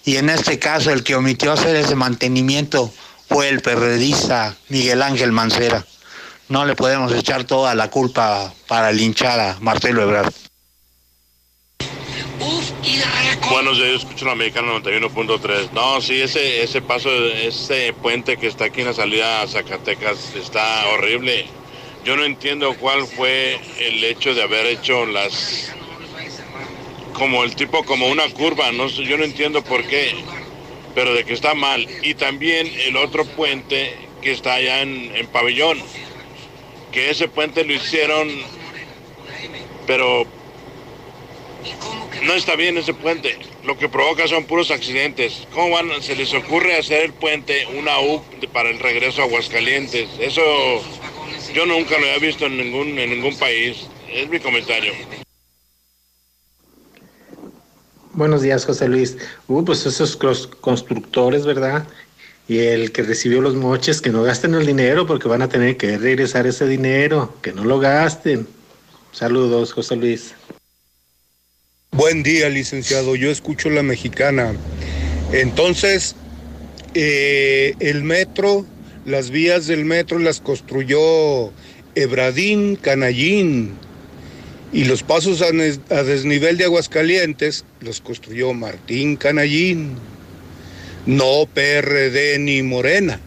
[0.06, 2.90] Y en este caso el que omitió hacer ese mantenimiento
[3.28, 5.84] fue el perredista Miguel Ángel Mancera
[6.50, 10.32] no le podemos echar toda la culpa para linchar a Marcelo Ebrard.
[13.48, 15.70] Buenos días, yo escucho la mexicana 91.3.
[15.72, 20.34] No, sí, ese, ese paso, ese puente que está aquí en la salida a Zacatecas
[20.34, 21.46] está horrible.
[22.04, 25.72] Yo no entiendo cuál fue el hecho de haber hecho las
[27.12, 30.14] como el tipo como una curva, no sé, yo no entiendo por qué,
[30.94, 31.86] pero de que está mal.
[32.02, 35.78] Y también el otro puente que está allá en, en Pabellón
[36.92, 38.28] que ese puente lo hicieron,
[39.86, 40.26] pero
[42.24, 43.38] no está bien ese puente.
[43.64, 45.46] Lo que provoca son puros accidentes.
[45.52, 48.22] ¿Cómo van, se les ocurre hacer el puente una U
[48.52, 50.08] para el regreso a Aguascalientes?
[50.18, 50.42] Eso
[51.54, 53.86] yo nunca lo he visto en ningún, en ningún país.
[54.12, 54.92] Es mi comentario.
[58.12, 59.16] Buenos días, José Luis.
[59.46, 61.86] Uh, pues esos constructores, ¿verdad?
[62.50, 65.76] Y el que recibió los moches que no gasten el dinero porque van a tener
[65.76, 68.44] que regresar ese dinero, que no lo gasten.
[69.12, 70.34] Saludos, José Luis.
[71.92, 73.14] Buen día, licenciado.
[73.14, 74.52] Yo escucho la mexicana.
[75.30, 76.16] Entonces,
[76.94, 78.66] eh, el metro,
[79.04, 81.52] las vías del metro las construyó
[81.94, 83.74] Ebradín Canallín
[84.72, 85.50] y los pasos a,
[85.94, 90.09] a desnivel de Aguascalientes los construyó Martín Canallín
[91.06, 93.20] no PRD ni Morena.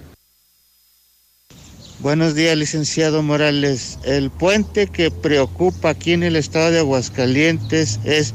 [1.99, 3.97] Buenos días, licenciado Morales.
[4.03, 8.33] El puente que preocupa aquí en el estado de Aguascalientes es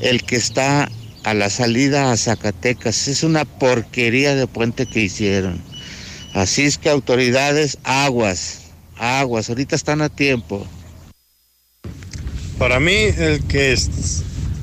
[0.00, 0.90] el que está
[1.22, 3.08] a la salida a Zacatecas.
[3.08, 5.62] Es una porquería de puente que hicieron.
[6.34, 8.62] Así es que autoridades, aguas,
[8.96, 10.66] aguas, ahorita están a tiempo.
[12.58, 13.76] Para mí, el que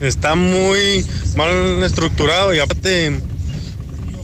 [0.02, 1.06] está muy
[1.36, 3.22] mal estructurado y aparte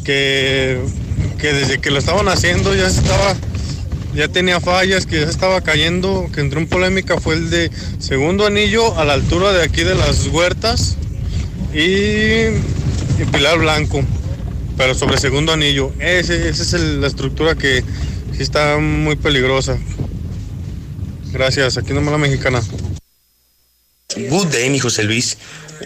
[0.10, 3.36] que, desde que lo estaban haciendo ya estaba,
[4.16, 7.70] ya tenía fallas, que ya estaba cayendo, que entró en polémica fue el de
[8.00, 10.98] segundo anillo a la altura de aquí de las huertas
[11.74, 12.58] y,
[13.32, 14.02] Pilar Blanco,
[14.78, 15.92] pero sobre segundo anillo.
[16.00, 17.84] Ese, esa es la estructura que
[18.36, 19.78] sí está muy peligrosa.
[21.32, 22.62] Gracias, aquí nomás la mexicana.
[24.16, 25.38] Good day, mi José Luis.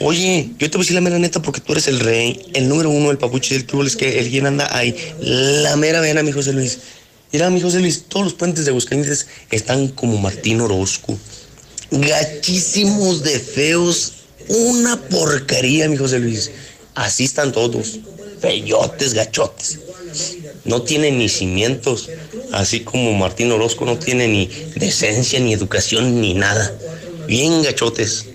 [0.02, 2.68] Oye, yo te voy a decir la mera neta porque tú eres el rey, el
[2.68, 4.96] número uno, el papuche del club, es que el quien anda ahí.
[5.20, 6.80] La mera vena, mi José Luis.
[7.32, 11.18] Mira, mi José Luis, todos los puentes de Aguascalientes están como Martín Orozco.
[11.92, 14.14] Gachísimos de feos.
[14.48, 16.52] Una porquería, mi José Luis.
[16.96, 18.00] Así están todos.
[18.40, 19.80] Feyotes, gachotes.
[20.66, 22.10] No tienen ni cimientos.
[22.52, 26.76] Así como Martín Orozco no tiene ni decencia, ni educación, ni nada.
[27.28, 28.26] Bien gachotes.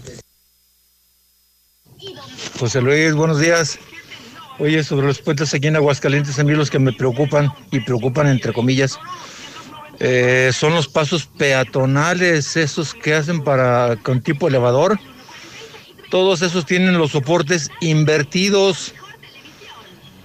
[2.58, 3.78] José Luis, buenos días.
[4.58, 8.26] Oye, sobre los puentes aquí en Aguascalientes, a mí los que me preocupan, y preocupan
[8.26, 8.98] entre comillas,
[10.00, 14.98] eh, son los pasos peatonales, esos que hacen para con tipo elevador.
[16.10, 18.92] Todos esos tienen los soportes invertidos.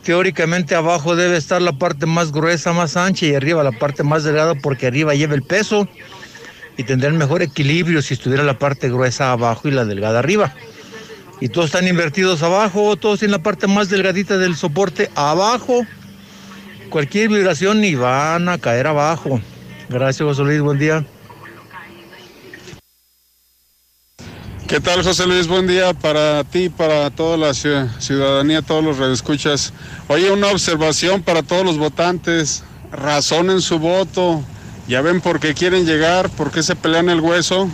[0.04, 4.24] teóricamente abajo debe estar la parte más gruesa, más ancha y arriba la parte más
[4.24, 5.88] delgada porque arriba lleva el peso
[6.78, 10.54] y tendría el mejor equilibrio si estuviera la parte gruesa abajo y la delgada arriba.
[11.40, 15.86] Y todos están invertidos abajo, todos en la parte más delgadita del soporte abajo.
[16.90, 19.42] Cualquier vibración y van a caer abajo.
[19.90, 21.06] Gracias, José Luis, buen día.
[24.68, 25.48] ¿Qué tal, José Luis?
[25.48, 29.72] Buen día para ti, para toda la ciudadanía, todos los redescuchas.
[30.08, 32.64] Oye, una observación para todos los votantes.
[32.92, 34.44] Razonen su voto.
[34.88, 37.70] Ya ven por qué quieren llegar, por qué se pelean el hueso.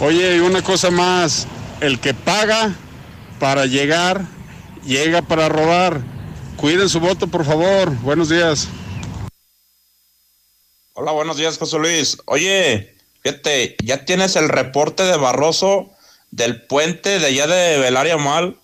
[0.00, 1.46] Oye, una cosa más.
[1.82, 2.72] El que paga
[3.40, 4.24] para llegar,
[4.84, 6.00] llega para robar.
[6.54, 7.90] Cuiden su voto, por favor.
[8.02, 8.68] Buenos días.
[10.92, 12.18] Hola, buenos días, José Luis.
[12.26, 15.90] Oye, fíjate, ya tienes el reporte de Barroso
[16.30, 18.56] del puente de allá de Belaria Mal.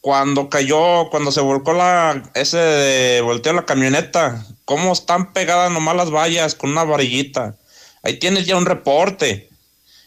[0.00, 6.10] Cuando cayó, cuando se volcó la, ese volteó la camioneta, cómo están pegadas nomás las
[6.10, 7.56] vallas con una varillita.
[8.02, 9.50] Ahí tienes ya un reporte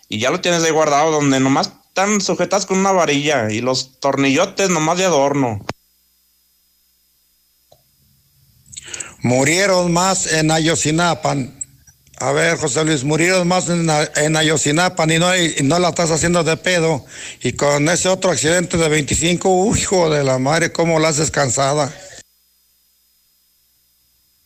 [0.10, 4.00] y ya lo tienes ahí guardado donde nomás están sujetas con una varilla y los
[4.00, 5.64] tornillotes nomás de adorno.
[9.22, 11.38] Murieron más en Ayotzinapa.
[12.18, 16.10] A ver, José Luis, murieron más en, en Ayotzinapa y no, y no la estás
[16.10, 17.06] haciendo de pedo.
[17.44, 21.96] Y con ese otro accidente de 25, hijo de la madre, ¿cómo la haces cansada?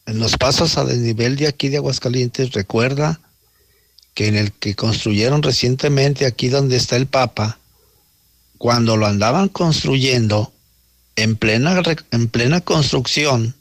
[0.05, 3.21] En los pasos a desnivel de aquí de Aguascalientes, recuerda
[4.17, 7.59] que en el que construyeron recientemente aquí donde está el Papa,
[8.57, 10.51] cuando lo andaban construyendo,
[11.15, 11.79] en plena,
[12.09, 13.53] en plena construcción,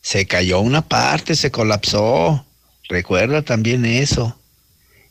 [0.00, 2.46] se cayó una parte, se colapsó.
[2.88, 4.38] Recuerda también eso.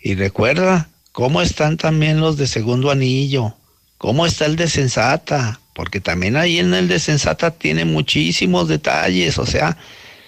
[0.01, 3.55] Y recuerda cómo están también los de segundo anillo,
[3.97, 9.37] cómo está el de Sensata, porque también ahí en el de Sensata tiene muchísimos detalles,
[9.37, 9.77] o sea,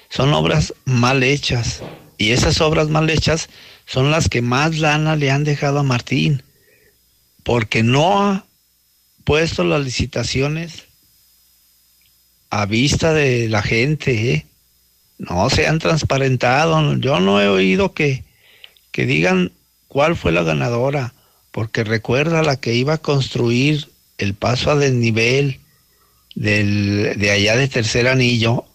[0.09, 1.81] son obras mal hechas.
[2.17, 3.47] Y esas obras mal hechas
[3.91, 6.43] son las que más lana le han dejado a Martín,
[7.43, 8.45] porque no ha
[9.23, 10.83] puesto las licitaciones
[12.51, 14.45] a vista de la gente, ¿eh?
[15.17, 16.97] no se han transparentado.
[16.97, 18.23] Yo no he oído que,
[18.91, 19.51] que digan
[19.87, 21.15] cuál fue la ganadora,
[21.51, 23.89] porque recuerda la que iba a construir
[24.19, 25.59] el paso a desnivel
[26.35, 28.65] del, de allá de tercer anillo,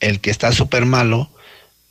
[0.00, 1.30] el que está súper malo,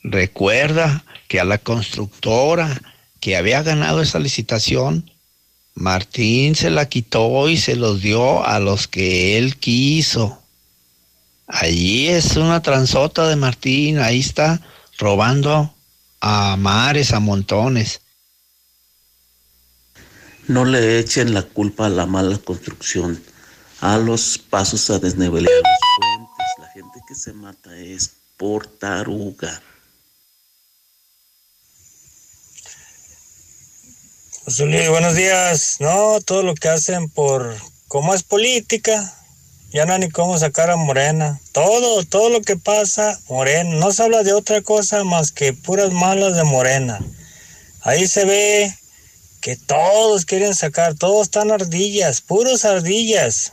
[0.02, 1.04] recuerda
[1.40, 2.80] a la constructora
[3.20, 5.10] que había ganado esa licitación,
[5.74, 10.42] Martín se la quitó y se los dio a los que él quiso.
[11.46, 14.60] Allí es una transota de Martín, ahí está
[14.98, 15.74] robando
[16.20, 18.00] a mares, a montones.
[20.48, 23.22] No le echen la culpa a la mala construcción,
[23.80, 26.46] a los pasos a desnivelar los puentes.
[26.58, 29.62] La gente que se mata es por taruga.
[34.44, 35.76] Luis, buenos días.
[35.78, 37.54] No, todo lo que hacen por,
[37.86, 39.14] como es política,
[39.72, 41.40] ya no hay ni cómo sacar a Morena.
[41.52, 43.76] Todo, todo lo que pasa, Morena.
[43.76, 46.98] No se habla de otra cosa más que puras malas de Morena.
[47.82, 48.74] Ahí se ve
[49.40, 53.52] que todos quieren sacar, todos están ardillas, puros ardillas.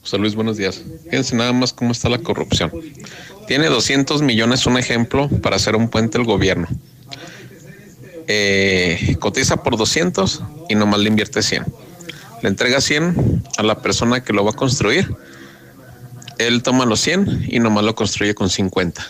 [0.00, 0.82] José Luis, buenos días.
[1.04, 2.72] Fíjense nada más cómo está la corrupción.
[3.46, 6.66] Tiene 200 millones, un ejemplo, para hacer un puente el gobierno
[8.26, 11.64] eh, cotiza por 200 y nomás le invierte 100.
[12.42, 15.14] Le entrega 100 a la persona que lo va a construir.
[16.38, 19.04] Él toma los 100 y nomás lo construye con 50.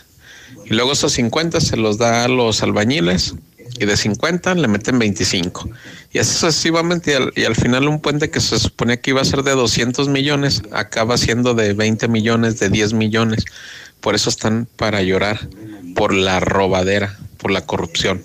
[0.67, 3.35] Y luego esos 50 se los da a los albañiles
[3.79, 5.69] y de 50 le meten 25.
[6.13, 9.21] Y así sucesivamente y al, y al, final un puente que se supone que iba
[9.21, 13.45] a ser de 200 millones acaba siendo de 20 millones, de 10 millones.
[14.01, 15.49] Por eso están para llorar,
[15.95, 18.23] por la robadera, por la corrupción.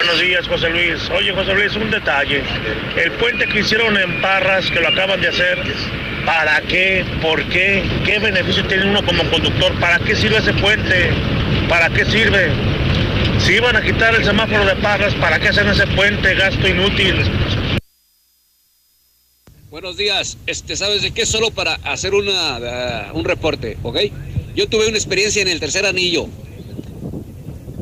[0.00, 1.10] Buenos días, José Luis.
[1.10, 2.42] Oye, José Luis, un detalle.
[2.96, 5.58] El puente que hicieron en Parras, que lo acaban de hacer,
[6.24, 7.04] ¿para qué?
[7.20, 7.84] ¿Por qué?
[8.06, 9.78] ¿Qué beneficio tiene uno como conductor?
[9.78, 11.10] ¿Para qué sirve ese puente?
[11.68, 12.50] ¿Para qué sirve?
[13.40, 16.34] Si iban a quitar el semáforo de Parras, ¿para qué hacen ese puente?
[16.34, 17.16] Gasto inútil.
[19.68, 20.38] Buenos días.
[20.46, 21.26] Este, ¿sabes de qué?
[21.26, 23.98] Solo para hacer una, uh, un reporte, ¿ok?
[24.56, 26.26] Yo tuve una experiencia en el tercer anillo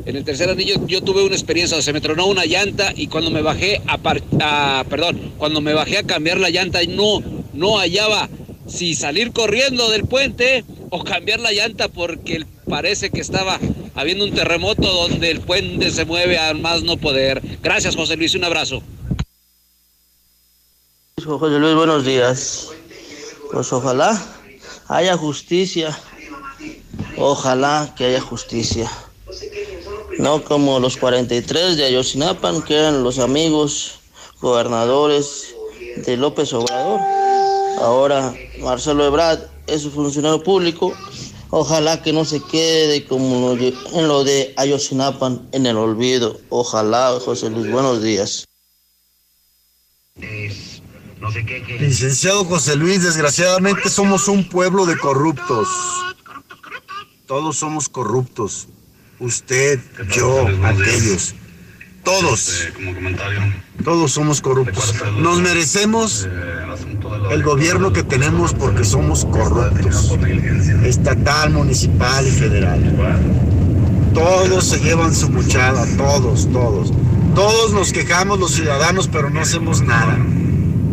[0.09, 3.29] en el tercer anillo yo tuve una experiencia, se me tronó una llanta y cuando
[3.29, 3.99] me bajé a,
[4.41, 7.21] a, perdón, cuando me bajé a cambiar la llanta no
[7.53, 8.27] no hallaba
[8.67, 13.59] si salir corriendo del puente o cambiar la llanta porque parece que estaba
[13.93, 17.41] habiendo un terremoto donde el puente se mueve a más no poder.
[17.61, 18.81] Gracias, José Luis, un abrazo.
[21.23, 22.69] José Luis, buenos días.
[23.51, 24.19] Pues ojalá
[24.87, 25.97] haya justicia.
[27.17, 28.89] Ojalá que haya justicia.
[30.19, 34.01] No como los 43 de Ayotzinapa, que eran los amigos
[34.41, 35.55] gobernadores
[36.05, 36.99] de López Obrador.
[37.79, 40.93] Ahora Marcelo Ebrard es un funcionario público.
[41.51, 46.37] Ojalá que no se quede como en lo de Ayotzinapa en el olvido.
[46.49, 47.71] Ojalá, José Luis.
[47.71, 48.45] Buenos días.
[51.79, 55.69] Licenciado José Luis, desgraciadamente somos un pueblo de corruptos.
[57.25, 58.67] Todos somos corruptos.
[59.19, 59.79] Usted,
[60.15, 61.35] yo, aquellos.
[62.03, 62.69] Todos.
[63.83, 64.95] Todos somos corruptos.
[65.19, 66.27] Nos merecemos
[67.31, 70.17] el gobierno que tenemos porque somos corruptos.
[70.85, 73.19] Estatal, municipal y federal.
[74.13, 76.93] Todos se llevan su muchada, todos, todos.
[77.35, 80.17] Todos nos quejamos los ciudadanos, pero no hacemos nada.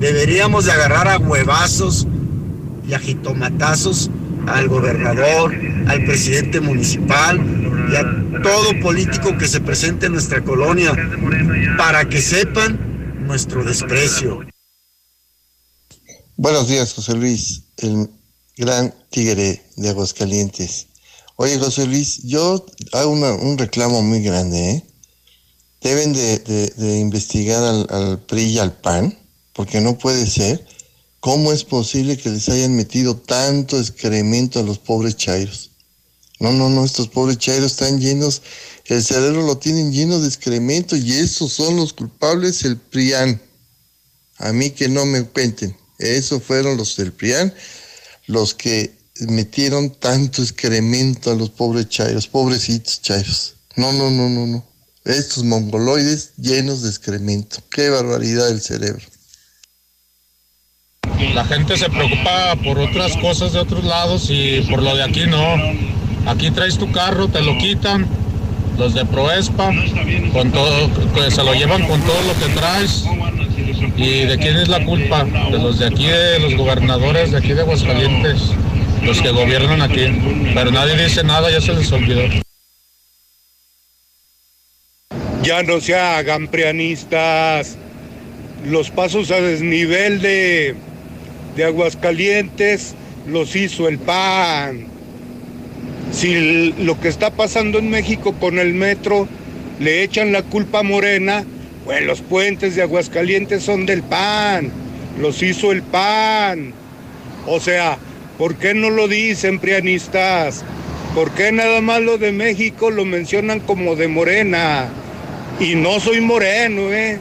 [0.01, 2.09] Deberíamos de agarrar a huevazos
[2.87, 4.11] y a jitomatazos
[4.49, 5.55] al gobernador,
[5.87, 7.41] al presidente municipal
[7.91, 10.93] y a todo político que se presente en nuestra colonia
[11.77, 12.79] para que sepan
[13.27, 14.41] nuestro desprecio.
[16.37, 18.11] Buenos días, José Luis, el
[18.57, 20.89] gran tigre de Aguascalientes.
[21.37, 24.83] Oye, José Luis, yo hago un reclamo muy grande, ¿eh?
[25.83, 29.17] Deben de, investigar al, al PRI y al PAN,
[29.53, 30.65] porque no puede ser
[31.27, 35.73] ¿Cómo es posible que les hayan metido tanto excremento a los pobres chairos?
[36.39, 38.43] No, no, no, estos pobres chairos están llenos,
[38.85, 43.41] el cerebro lo tienen lleno de excremento y esos son los culpables, el PRIAN.
[44.39, 47.55] A mí que no me cuenten, esos fueron los del PRIAN,
[48.27, 53.55] los que metieron tanto excremento a los pobres chairos, pobrecitos chairos.
[53.77, 54.67] No, no, no, no, no.
[55.05, 57.59] Estos mongoloides llenos de excremento.
[57.71, 59.05] Qué barbaridad el cerebro.
[61.35, 65.27] La gente se preocupa por otras cosas de otros lados y por lo de aquí
[65.27, 65.96] no.
[66.27, 68.07] Aquí traes tu carro, te lo quitan,
[68.79, 69.73] los de Proespa,
[70.33, 70.91] con todo,
[71.31, 73.05] se lo llevan con todo lo que traes.
[73.97, 75.25] ¿Y de quién es la culpa?
[75.25, 78.41] De los de aquí, de los gobernadores de aquí de Aguascalientes,
[79.03, 80.07] los que gobiernan aquí.
[80.55, 82.23] Pero nadie dice nada, ya se les olvidó.
[85.43, 87.77] Ya no se hagan prianistas.
[88.67, 90.75] Los pasos a desnivel de
[91.57, 92.95] de Aguascalientes
[93.27, 94.96] los hizo el PAN.
[96.17, 99.29] Si lo que está pasando en México con el metro
[99.79, 101.45] le echan la culpa a Morena,
[101.85, 104.73] pues los puentes de Aguascalientes son del PAN,
[105.21, 106.73] los hizo el PAN.
[107.47, 107.99] O sea,
[108.39, 110.65] ¿por qué no lo dicen prianistas?
[111.15, 114.89] ¿Por qué nada más lo de México lo mencionan como de Morena?
[115.61, 117.21] Y no soy moreno, ¿eh?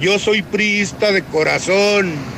[0.00, 2.37] Yo soy priista de corazón.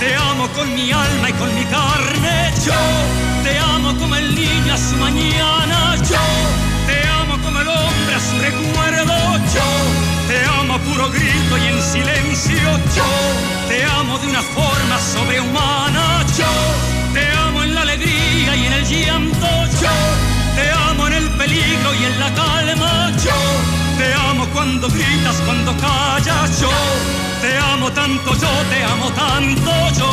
[0.00, 2.74] te amo con mi alma y con mi carne, yo
[3.44, 6.24] te amo como el niño a su mañana, yo
[6.86, 9.14] te amo como el hombre a su recuerdo,
[9.54, 12.58] yo te amo a puro grito y en silencio.
[12.96, 13.04] Yo
[13.68, 16.26] te amo de una forma sobrehumana.
[16.36, 16.52] Yo
[17.14, 19.46] te amo en la alegría y en el llanto.
[19.80, 19.96] Yo
[20.56, 23.12] te amo en el peligro y en la calma.
[23.24, 23.38] Yo
[23.98, 26.60] te amo cuando gritas, cuando callas.
[26.60, 26.70] Yo
[27.40, 30.10] te amo tanto yo, te amo tanto yo.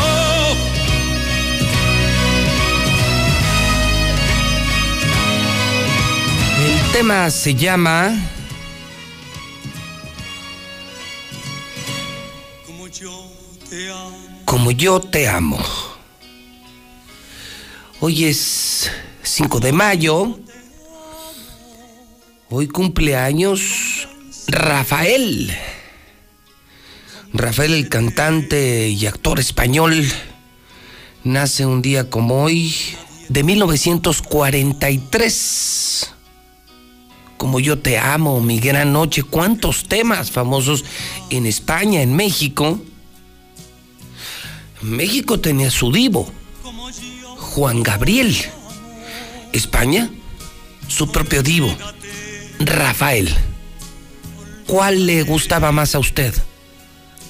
[6.66, 8.14] El tema se llama...
[12.66, 13.32] Como yo
[13.70, 14.44] te amo.
[14.46, 15.60] Como yo te amo.
[18.00, 18.92] Hoy es
[19.24, 20.40] 5 de mayo.
[22.50, 24.08] Hoy cumpleaños
[24.48, 25.52] Rafael.
[27.34, 30.06] Rafael, el cantante y actor español,
[31.24, 32.76] nace un día como hoy
[33.28, 36.12] de 1943.
[37.38, 40.86] Como yo te amo, mi gran noche, cuántos temas famosos
[41.32, 42.80] en España, en México.
[44.84, 46.32] México tenía su divo,
[47.38, 48.38] Juan Gabriel.
[49.54, 50.12] España,
[50.88, 51.76] su propio divo,
[52.60, 53.34] Rafael.
[54.68, 56.32] ¿Cuál le gustaba más a usted?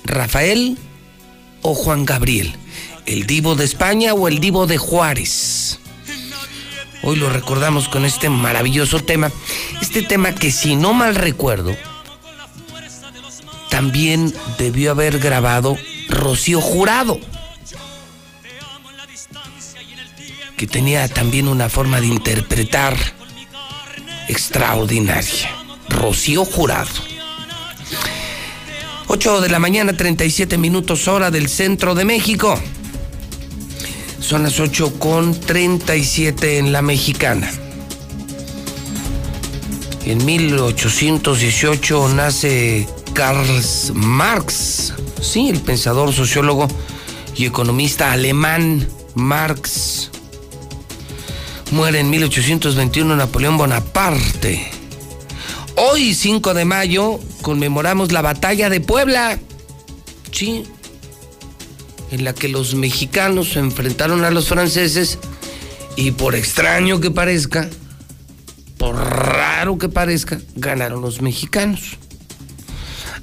[0.06, 0.78] ¿Rafael
[1.62, 2.56] o Juan Gabriel?
[3.06, 5.80] ¿El divo de España o el divo de Juárez?
[7.02, 9.32] Hoy lo recordamos con este maravilloso tema.
[9.82, 11.76] Este tema que si no mal recuerdo,
[13.70, 15.78] también debió haber grabado
[16.08, 17.20] Rocío Jurado.
[20.56, 22.96] Que tenía también una forma de interpretar
[24.30, 25.50] extraordinaria.
[25.90, 27.13] Rocío Jurado.
[29.08, 32.60] 8 de la mañana, 37 minutos hora del centro de México.
[34.20, 37.50] Son las 8 con 37 en la mexicana.
[40.06, 43.48] En 1818 nace Karl
[43.94, 46.68] Marx, sí, el pensador, sociólogo
[47.36, 50.10] y economista alemán Marx.
[51.72, 54.73] Muere en 1821 Napoleón Bonaparte.
[55.76, 59.40] Hoy, 5 de mayo, conmemoramos la batalla de Puebla.
[60.32, 60.64] Sí,
[62.12, 65.18] en la que los mexicanos se enfrentaron a los franceses
[65.96, 67.70] y por extraño que parezca,
[68.78, 71.98] por raro que parezca, ganaron los mexicanos.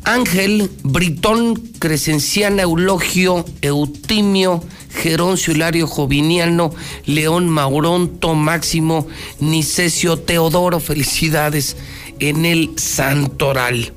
[0.02, 6.74] Ángel, Britón, Crescenciana, Eulogio, Eutimio, Geroncio Hilario Joviniano,
[7.04, 9.06] León Maurón, Máximo,
[9.38, 11.76] Nicesio Teodoro, felicidades
[12.20, 13.92] en el Santoral.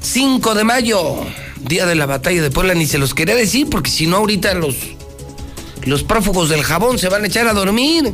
[0.00, 1.24] 5 de mayo,
[1.60, 4.54] día de la batalla de Puebla, ni se los quería decir porque si no ahorita
[4.54, 4.76] los,
[5.84, 8.12] los prófugos del jabón se van a echar a dormir.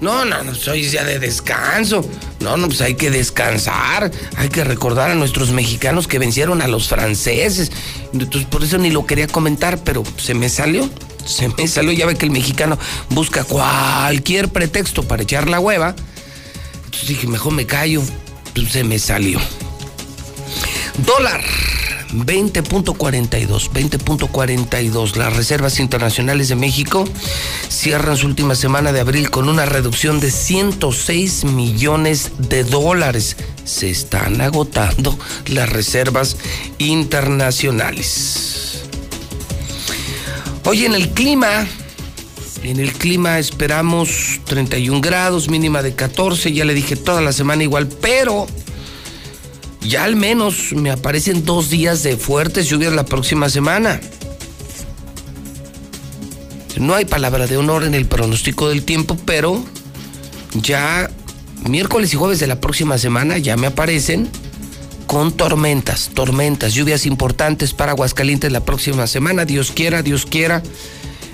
[0.00, 2.04] No, no, no, soy día de descanso.
[2.40, 4.10] No, no, pues hay que descansar.
[4.36, 7.70] Hay que recordar a nuestros mexicanos que vencieron a los franceses.
[8.12, 10.90] Entonces, por eso ni lo quería comentar, pero se me salió.
[11.24, 11.92] Se me salió.
[11.92, 12.80] Ya ve que el mexicano
[13.10, 15.94] busca cualquier pretexto para echar la hueva.
[16.92, 18.02] Entonces dije, mejor me callo.
[18.54, 19.40] Pues se me salió.
[21.06, 21.42] Dólar.
[22.12, 25.16] 20.42, 20.42.
[25.16, 27.08] Las reservas internacionales de México
[27.70, 33.38] cierran su última semana de abril con una reducción de 106 millones de dólares.
[33.64, 36.36] Se están agotando las reservas
[36.76, 38.82] internacionales.
[40.64, 41.66] Hoy en el clima,
[42.62, 47.62] en el clima esperamos 31 grados, mínima de 14, ya le dije toda la semana
[47.62, 48.46] igual, pero
[49.80, 54.00] ya al menos me aparecen dos días de fuertes lluvias la próxima semana.
[56.78, 59.62] No hay palabra de honor en el pronóstico del tiempo, pero
[60.54, 61.10] ya
[61.68, 64.28] miércoles y jueves de la próxima semana ya me aparecen
[65.06, 69.44] con tormentas, tormentas, lluvias importantes para Aguascalientes la próxima semana.
[69.44, 70.62] Dios quiera, Dios quiera.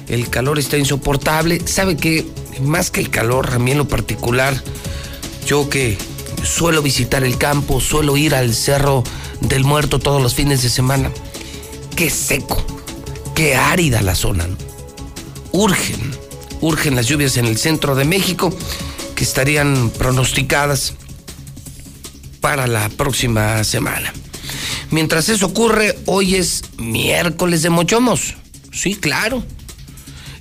[0.09, 1.61] El calor está insoportable.
[1.67, 2.27] ¿Sabe qué?
[2.63, 4.63] Más que el calor, a mí en lo particular,
[5.47, 5.97] yo que
[6.43, 9.05] suelo visitar el campo, suelo ir al Cerro
[9.41, 11.11] del Muerto todos los fines de semana.
[11.95, 12.65] Qué seco,
[13.35, 14.47] qué árida la zona.
[15.53, 16.13] Urgen,
[16.61, 18.53] urgen las lluvias en el centro de México
[19.15, 20.95] que estarían pronosticadas
[22.41, 24.13] para la próxima semana.
[24.91, 28.37] Mientras eso ocurre, hoy es miércoles de Mochomos.
[28.73, 29.45] Sí, claro.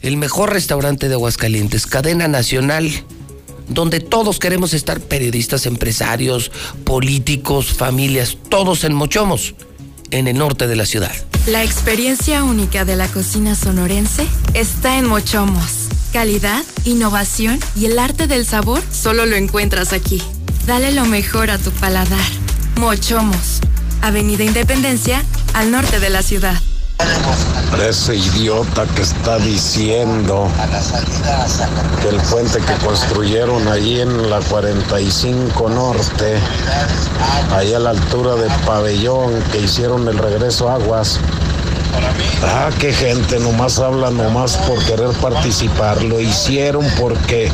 [0.02, 2.92] El mejor restaurante de Aguascalientes, cadena nacional
[3.68, 6.52] donde todos queremos estar periodistas, empresarios,
[6.84, 9.56] políticos, familias, todos en Mochomos,
[10.12, 11.12] en el norte de la ciudad.
[11.48, 15.88] La experiencia única de la cocina sonorense está en Mochomos.
[16.14, 20.22] Calidad, innovación y el arte del sabor solo lo encuentras aquí.
[20.66, 22.28] Dale lo mejor a tu paladar.
[22.78, 23.60] Mochomos,
[24.02, 26.62] Avenida Independencia, al norte de la ciudad.
[27.88, 30.50] Ese idiota que está diciendo
[32.02, 36.38] que el puente que construyeron allí en la 45 Norte,
[37.56, 41.20] ahí a la altura de Pabellón, que hicieron el regreso aguas.
[42.44, 46.02] Ah, qué gente, nomás habla nomás por querer participar.
[46.04, 47.50] Lo hicieron porque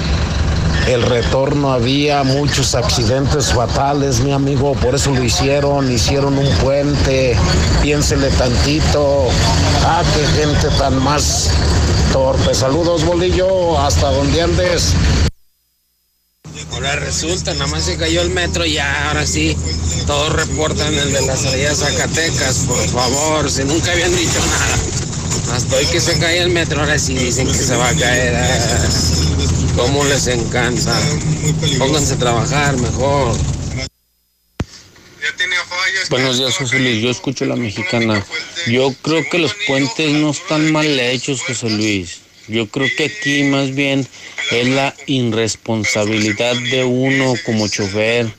[0.87, 7.37] el retorno había muchos accidentes fatales, mi amigo, por eso lo hicieron, hicieron un puente,
[7.81, 9.27] piénsele tantito,
[9.85, 11.49] ah, qué gente tan más
[12.11, 12.53] torpe.
[12.53, 14.93] Saludos, bolillo, hasta donde andes.
[16.73, 19.55] Ahora resulta, nada más se cayó el metro y ahora sí,
[20.05, 25.55] todos reportan el de la salida de Zacatecas, por favor, si nunca habían dicho nada.
[25.55, 28.35] Hasta hoy que se cae el metro, ahora sí dicen que se va a caer.
[28.35, 30.93] Ah, ¿Cómo les encanta?
[31.77, 33.35] Pónganse a trabajar mejor.
[36.09, 37.01] Buenos días, José Luis.
[37.01, 38.25] Yo escucho la mexicana.
[38.67, 42.21] Yo creo que los puentes no están mal hechos, José Luis.
[42.47, 44.05] Yo creo que aquí más bien
[44.51, 48.31] es la irresponsabilidad de uno como chofer,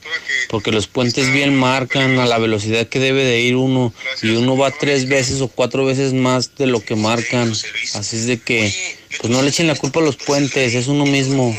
[0.48, 4.56] porque los puentes bien marcan a la velocidad que debe de ir uno y uno
[4.56, 7.51] va tres veces o cuatro veces más de lo que marcan.
[7.94, 8.73] Así es de que,
[9.20, 11.57] pues no le echen la culpa a los puentes, es uno mismo.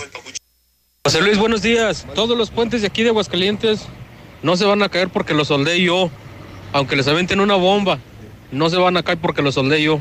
[1.04, 2.06] José Luis, buenos días.
[2.16, 3.82] Todos los puentes de aquí de Aguascalientes
[4.42, 6.10] no se van a caer porque los soldé yo.
[6.74, 8.00] Aunque les aventen una bomba,
[8.52, 10.00] no se van a caer porque los soldé yo.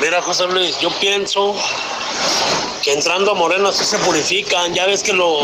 [0.00, 1.54] Mira, José Luis, yo pienso
[2.82, 4.74] que entrando a Moreno así se purifican.
[4.74, 5.42] Ya ves que lo,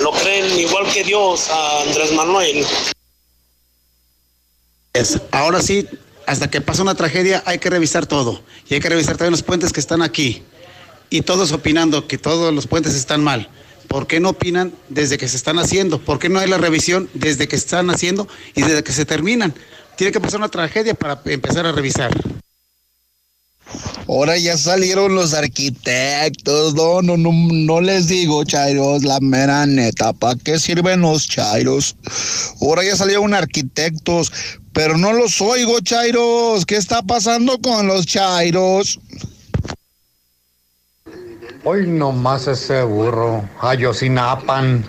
[0.00, 2.64] lo creen igual que Dios a Andrés Manuel.
[5.32, 5.86] ahora sí,
[6.30, 8.40] hasta que pasa una tragedia hay que revisar todo.
[8.68, 10.44] Y hay que revisar también los puentes que están aquí.
[11.10, 13.48] Y todos opinando que todos los puentes están mal.
[13.88, 15.98] ¿Por qué no opinan desde que se están haciendo?
[15.98, 19.04] ¿Por qué no hay la revisión desde que se están haciendo y desde que se
[19.04, 19.52] terminan?
[19.96, 22.12] Tiene que pasar una tragedia para empezar a revisar.
[24.06, 30.38] Ahora ya salieron los arquitectos, no, no, no, les digo, Chairos, la mera neta, ¿para
[30.38, 31.96] qué sirven los Chairos?
[32.60, 34.32] Ahora ya salieron arquitectos,
[34.72, 39.00] pero no los oigo, Chairos, ¿qué está pasando con los Chairos?
[41.64, 44.84] Hoy nomás ese burro, Ayosinapan,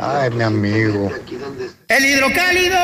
[0.00, 1.10] ay mi amigo.
[1.88, 2.76] El hidrocálido.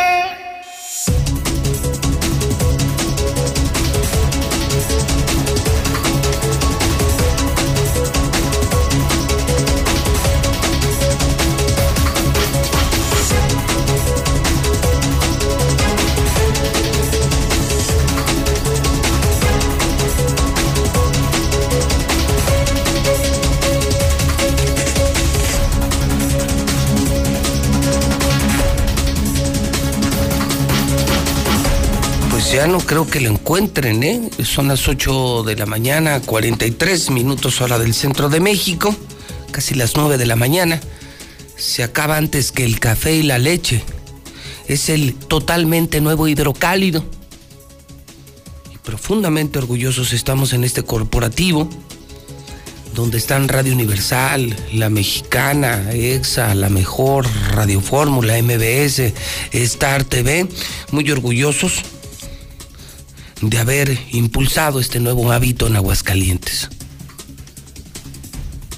[32.53, 34.31] Ya no creo que lo encuentren, ¿eh?
[34.45, 38.95] Son las 8 de la mañana, 43 minutos hora del centro de México,
[39.51, 40.79] casi las 9 de la mañana.
[41.57, 43.83] Se acaba antes que el café y la leche.
[44.69, 47.03] Es el totalmente nuevo hidrocálido.
[48.85, 51.71] Profundamente orgullosos estamos en este corporativo,
[52.95, 59.15] donde están Radio Universal, La Mexicana, EXA, La Mejor, Radio Fórmula, MBS,
[59.53, 60.47] Star TV,
[60.91, 61.83] muy orgullosos
[63.43, 66.71] de haber impulsado este nuevo hábito en Aguascalientes.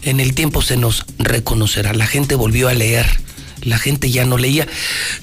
[0.02, 3.06] En el tiempo se nos reconocerá, la gente volvió a leer,
[3.62, 4.66] la gente ya no leía,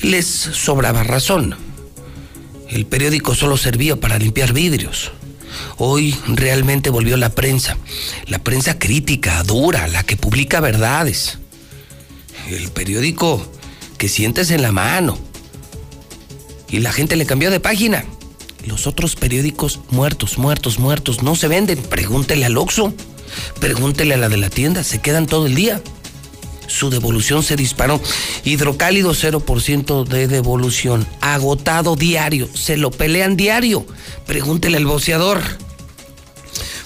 [0.01, 1.55] les sobraba razón.
[2.69, 5.11] El periódico solo servía para limpiar vidrios.
[5.77, 7.77] Hoy realmente volvió la prensa,
[8.27, 11.39] la prensa crítica, dura, la que publica verdades.
[12.49, 13.45] El periódico
[13.97, 15.17] que sientes en la mano.
[16.69, 18.05] Y la gente le cambió de página.
[18.65, 21.81] Los otros periódicos muertos, muertos, muertos, no se venden.
[21.81, 22.93] Pregúntele al Oxxo,
[23.59, 25.81] pregúntele a la de la tienda, se quedan todo el día.
[26.67, 27.99] Su devolución se disparó.
[28.45, 31.05] Hidrocálido 0% de devolución.
[31.19, 32.47] Agotado diario.
[32.53, 33.85] Se lo pelean diario.
[34.25, 35.41] Pregúntele al boceador.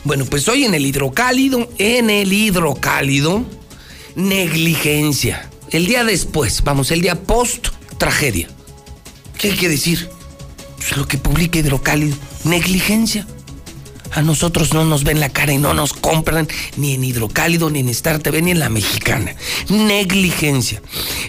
[0.04, 3.44] Bueno, pues hoy en el hidrocálido, en el hidrocálido,
[4.16, 5.50] negligencia.
[5.72, 8.48] El día después, vamos, el día post tragedia.
[9.38, 10.10] ¿Qué hay que decir?
[10.78, 13.28] Pues, lo que publica Hidrocálido, negligencia.
[14.12, 16.48] A nosotros no nos ven la cara y no nos compran
[16.78, 19.36] ni en Hidrocálido, ni en Star TV, ni en la mexicana.
[19.68, 20.82] Negligencia.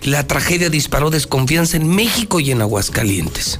[0.02, 3.58] La tragedia disparó desconfianza en México y en Aguascalientes.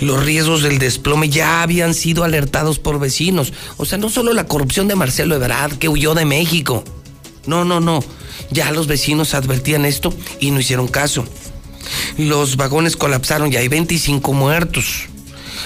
[0.00, 3.52] Los riesgos del desplome ya habían sido alertados por vecinos.
[3.78, 6.84] O sea, no solo la corrupción de Marcelo Ebrard, que huyó de México.
[7.46, 8.04] No, no, no.
[8.50, 11.24] Ya los vecinos advertían esto y no hicieron caso.
[12.16, 15.08] Los vagones colapsaron y hay 25 muertos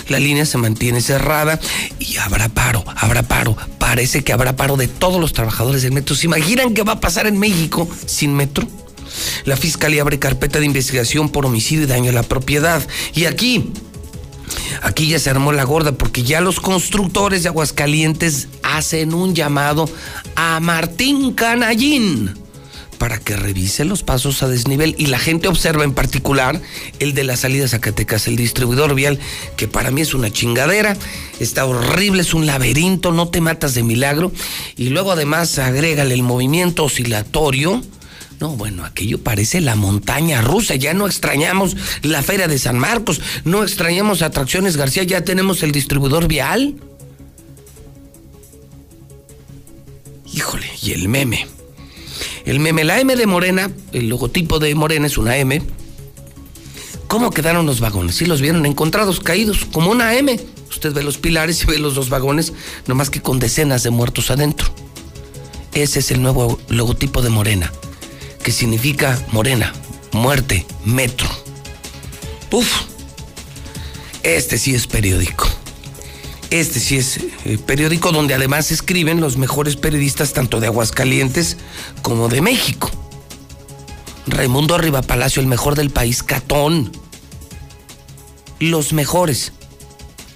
[0.08, 1.58] la línea se mantiene cerrada
[1.98, 3.56] y habrá paro, habrá paro.
[3.78, 6.14] Parece que habrá paro de todos los trabajadores del metro.
[6.14, 8.66] ¿Se imaginan qué va a pasar en México sin metro?
[9.44, 12.86] La fiscalía abre carpeta de investigación por homicidio y daño a la propiedad.
[13.14, 13.72] Y aquí,
[14.82, 19.88] Aquí ya se armó la gorda porque ya los constructores de Aguascalientes hacen un llamado
[20.36, 22.45] a Martín Canallín
[22.98, 26.60] para que revise los pasos a desnivel y la gente observa en particular
[26.98, 29.18] el de la salida a Zacatecas, el distribuidor vial,
[29.56, 30.96] que para mí es una chingadera,
[31.38, 34.32] está horrible, es un laberinto, no te matas de milagro,
[34.76, 37.82] y luego además agrégale el movimiento oscilatorio.
[38.40, 40.74] No, bueno, aquello parece la montaña rusa.
[40.74, 45.72] Ya no extrañamos la Feria de San Marcos, no extrañamos Atracciones García, ya tenemos el
[45.72, 46.76] distribuidor vial.
[50.34, 51.55] Híjole, y el meme.
[52.46, 55.60] El meme, la M de Morena, el logotipo de Morena es una M.
[57.08, 58.14] ¿Cómo quedaron los vagones?
[58.14, 60.38] Si los vieron encontrados, caídos, como una M.
[60.70, 62.52] Usted ve los pilares y ve los dos vagones,
[62.86, 64.68] nomás que con decenas de muertos adentro.
[65.74, 67.72] Ese es el nuevo logotipo de Morena,
[68.44, 69.72] que significa Morena,
[70.12, 71.28] muerte, metro.
[72.52, 72.82] Uf,
[74.22, 75.48] este sí es periódico.
[76.50, 81.56] Este sí es eh, periódico donde además escriben los mejores periodistas tanto de Aguascalientes
[82.02, 82.90] como de México.
[84.26, 86.92] Raimundo Arriba Palacio, el mejor del país, Catón.
[88.60, 89.52] Los mejores.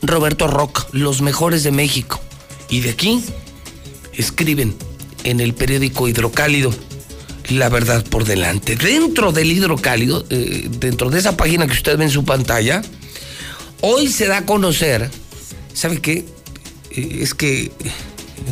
[0.03, 2.21] Roberto Rock, los mejores de México.
[2.69, 3.23] Y de aquí
[4.15, 4.77] escriben
[5.25, 6.73] en el periódico Hidrocálido
[7.51, 8.77] la verdad por delante.
[8.77, 12.83] Dentro del Hidrocálido, eh, dentro de esa página que usted ve en su pantalla,
[13.81, 15.11] hoy se da a conocer
[15.81, 16.27] ¿Sabe qué?
[16.91, 17.73] Eh, es que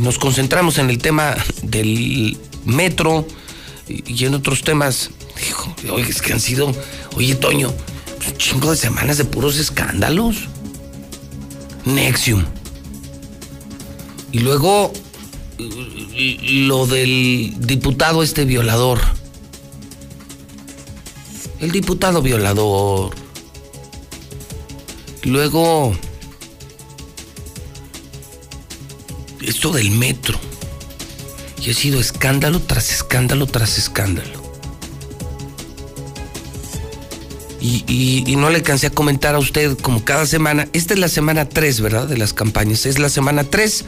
[0.00, 3.26] nos concentramos en el tema del metro
[3.86, 5.10] y en otros temas.
[5.38, 6.72] Dijo, oye, es que han sido,
[7.16, 10.48] oye, Toño, un chingo de semanas de puros escándalos.
[11.84, 12.46] Nexium.
[14.32, 14.94] Y luego
[15.59, 19.00] lo del diputado este violador.
[21.60, 23.14] El diputado violador.
[25.24, 25.94] Luego
[29.59, 30.39] esto del metro.
[31.60, 34.40] Y ha sido escándalo tras escándalo tras escándalo.
[37.60, 40.68] Y, no le cansé a comentar a usted como cada semana.
[40.74, 42.06] Esta es la semana 3, ¿verdad?
[42.06, 42.86] De las campañas.
[42.86, 43.85] Es la semana 3.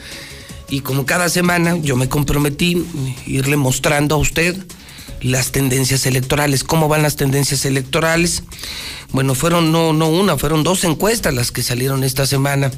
[0.70, 2.84] Y como cada semana yo me comprometí
[3.24, 4.56] irle mostrando a usted
[5.22, 6.64] las tendencias electorales.
[6.64, 8.42] ¿Cómo van las tendencias electorales?
[9.12, 12.72] Bueno, fueron no, no una, fueron dos encuestas las que salieron esta semana.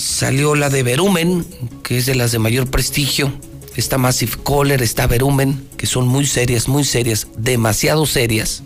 [0.00, 1.44] Salió la de Verumen,
[1.82, 3.30] que es de las de mayor prestigio.
[3.76, 8.62] Está Massive Caller, está Verumen, que son muy serias, muy serias, demasiado serias.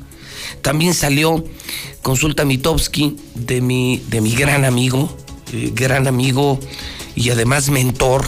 [0.63, 1.45] También salió
[2.03, 5.15] Consulta Mitowski de mi, de mi gran amigo,
[5.53, 6.61] eh, gran amigo
[7.17, 8.25] y además mentor,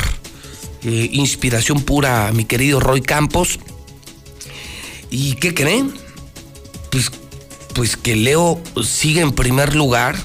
[0.83, 3.61] eh, inspiración pura, mi querido Roy Campos.
[5.13, 5.95] ¿Y qué creen?
[6.91, 7.13] Pues,
[7.73, 10.17] pues que Leo sigue en primer lugar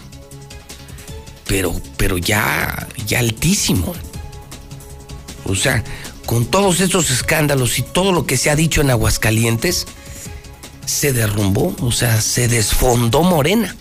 [1.47, 3.93] pero, pero ya, ya altísimo.
[5.45, 5.83] O sea,
[6.25, 9.87] con todos estos escándalos y todo lo que se ha dicho en Aguascalientes,
[10.85, 13.75] se derrumbó, o sea, se desfondó Morena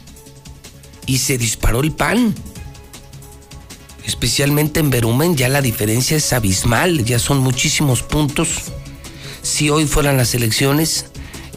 [1.07, 2.35] y se disparó el pan.
[4.07, 8.49] Especialmente en Berumen ya la diferencia es abismal, ya son muchísimos puntos.
[9.43, 11.07] Si hoy fueran las elecciones,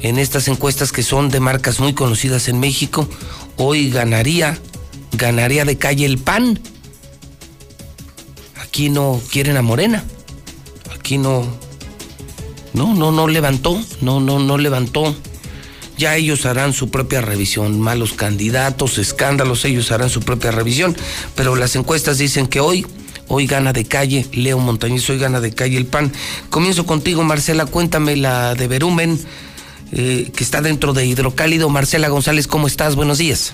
[0.02, 3.08] en estas encuestas que son de marcas muy conocidas en México,
[3.58, 4.60] hoy ganaría
[5.14, 6.60] ganaría de calle el PAN.
[8.62, 10.04] Aquí no quieren a Morena.
[10.96, 11.46] Aquí no.
[12.74, 13.80] No, no, no levantó.
[14.02, 15.16] No, no, no levantó.
[15.98, 17.80] Ya ellos harán su propia revisión.
[17.80, 20.96] Malos candidatos, escándalos, ellos harán su propia revisión.
[21.36, 22.86] Pero las encuestas dicen que hoy,
[23.28, 26.12] hoy gana de calle Leo Montañez, hoy gana de calle el PAN.
[26.50, 27.68] Comienzo contigo, Marcela.
[27.68, 29.20] Cuéntame la de Berumen,
[29.92, 31.70] eh, que está dentro de Hidrocálido.
[31.70, 32.96] Marcela González, ¿cómo estás?
[32.96, 33.54] Buenos días.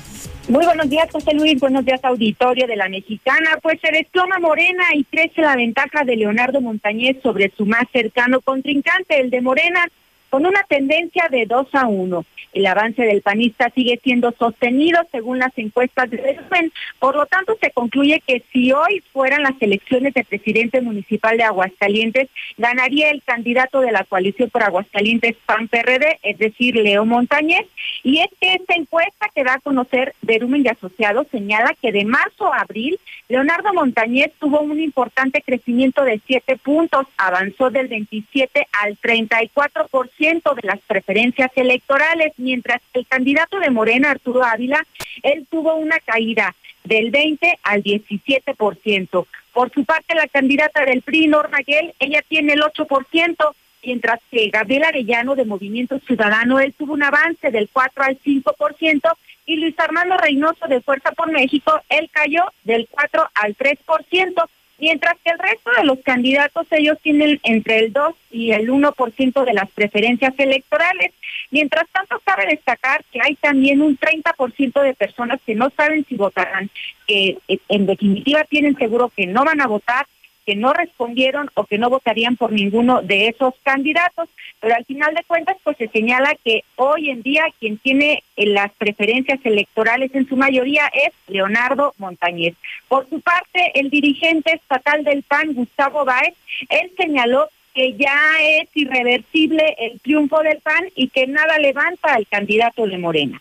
[0.49, 1.59] Muy buenos días, José Luis.
[1.59, 3.59] Buenos días, auditorio de la Mexicana.
[3.61, 8.41] Pues se desploma Morena y crece la ventaja de Leonardo Montañez sobre su más cercano
[8.41, 9.85] contrincante, el de Morena,
[10.29, 12.25] con una tendencia de 2 a 1.
[12.53, 16.71] El avance del panista sigue siendo sostenido según las encuestas de resumen.
[16.97, 21.43] Por lo tanto, se concluye que si hoy fueran las elecciones de presidente municipal de
[21.43, 27.67] Aguascalientes, ganaría el candidato de la coalición por Aguascalientes PAN-PRD, es decir, Leo Montañez.
[28.03, 32.05] Y es que esta encuesta que da a conocer Verumen y Asociados señala que de
[32.05, 38.67] marzo a abril, Leonardo Montañez tuvo un importante crecimiento de 7 puntos, avanzó del 27
[38.81, 44.85] al 34% de las preferencias electorales mientras el candidato de Morena, Arturo Ávila,
[45.23, 49.25] él tuvo una caída del 20 al 17%.
[49.53, 53.55] Por su parte, la candidata del PRI, Norma Gell, ella tiene el 8%,
[53.85, 59.13] mientras que Gabriel Arellano de Movimiento Ciudadano, él tuvo un avance del 4 al 5%,
[59.45, 65.15] y Luis Armando Reynoso de Fuerza por México, él cayó del 4 al 3%, mientras
[65.23, 69.53] que el resto de los candidatos, ellos tienen entre el 2 y el 1% de
[69.53, 71.11] las preferencias electorales.
[71.51, 76.15] Mientras tanto, cabe destacar que hay también un 30% de personas que no saben si
[76.15, 76.69] votarán,
[77.07, 80.05] que eh, en definitiva tienen seguro que no van a votar
[80.49, 84.29] que no respondieron o que no votarían por ninguno de esos candidatos.
[84.59, 88.47] Pero al final de cuentas, pues se señala que hoy en día quien tiene eh,
[88.47, 92.55] las preferencias electorales en su mayoría es Leonardo Montañez.
[92.87, 96.33] Por su parte, el dirigente estatal del PAN, Gustavo Báez,
[96.67, 102.25] él señaló que ya es irreversible el triunfo del PAN y que nada levanta al
[102.25, 103.39] candidato de Morena.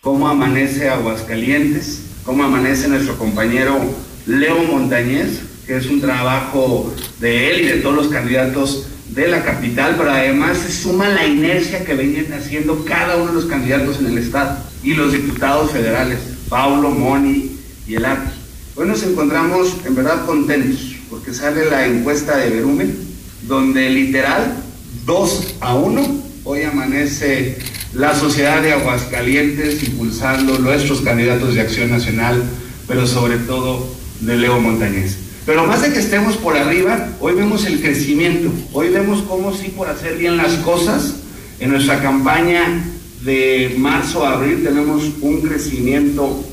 [0.00, 2.22] ¿Cómo amanece Aguascalientes?
[2.24, 3.78] ¿Cómo amanece nuestro compañero
[4.24, 5.55] Leo Montañez?
[5.66, 10.10] Que es un trabajo de él y de todos los candidatos de la capital, pero
[10.12, 14.18] además se suma la inercia que venían haciendo cada uno de los candidatos en el
[14.18, 16.18] Estado y los diputados federales,
[16.48, 17.56] Paulo, Moni
[17.86, 18.30] y el API.
[18.76, 22.96] Hoy nos encontramos en verdad contentos porque sale la encuesta de Verumen,
[23.42, 24.56] donde literal,
[25.04, 27.58] 2 a 1, hoy amanece
[27.94, 32.42] la sociedad de Aguascalientes impulsando nuestros candidatos de Acción Nacional,
[32.86, 33.88] pero sobre todo
[34.20, 35.25] de Leo Montañez.
[35.46, 39.68] Pero más de que estemos por arriba, hoy vemos el crecimiento, hoy vemos cómo sí
[39.68, 41.14] por hacer bien las cosas,
[41.60, 42.84] en nuestra campaña
[43.24, 46.44] de marzo a abril tenemos un crecimiento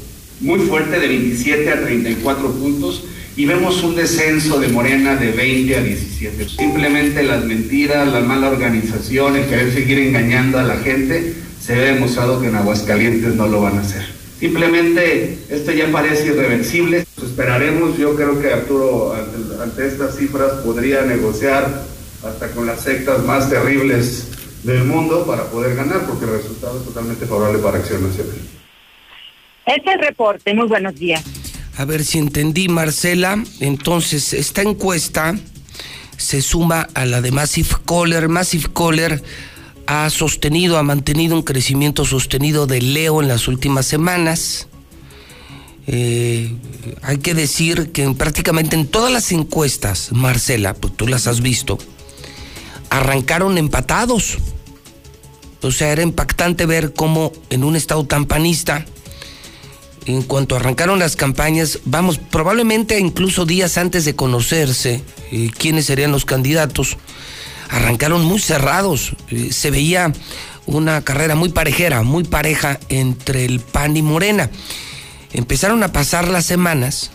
[0.42, 3.04] muy fuerte de 27 a 34 puntos
[3.36, 6.50] y vemos un descenso de Morena de 20 a 17.
[6.50, 11.94] Simplemente las mentiras, la mala organización, el querer seguir engañando a la gente, se ve
[11.94, 14.23] demostrado que en Aguascalientes no lo van a hacer.
[14.44, 17.06] Simplemente esto ya parece irreversible.
[17.24, 19.16] Esperaremos, yo creo que Arturo
[19.62, 21.86] ante, estas cifras podría negociar
[22.28, 24.28] hasta con las sectas más terribles
[24.64, 28.36] del mundo para poder ganar, porque el resultado es totalmente favorable para Acción Nacional.
[29.66, 31.24] Este es el reporte, muy buenos días.
[31.78, 33.42] A ver si entendí, Marcela.
[33.62, 35.38] Entonces, esta encuesta
[36.18, 38.28] se suma a la de Massive Caller.
[38.28, 39.24] Massive Caller
[39.88, 44.68] ha sostenido, ha mantenido un crecimiento sostenido de Leo en las últimas semanas.
[45.88, 46.56] Eh,
[47.02, 51.78] hay que decir que prácticamente en todas las encuestas, Marcela, pues tú las has visto,
[52.90, 54.38] arrancaron empatados.
[55.62, 58.86] O sea, era impactante ver cómo en un estado tan panista,
[60.06, 65.02] en cuanto arrancaron las campañas, vamos, probablemente incluso días antes de conocerse
[65.32, 66.98] eh, quiénes serían los candidatos,
[67.74, 69.16] arrancaron muy cerrados.
[69.30, 70.14] Eh, se veía
[70.66, 74.50] una carrera muy parejera, muy pareja entre el PAN y Morena.
[75.34, 77.10] Empezaron a pasar las semanas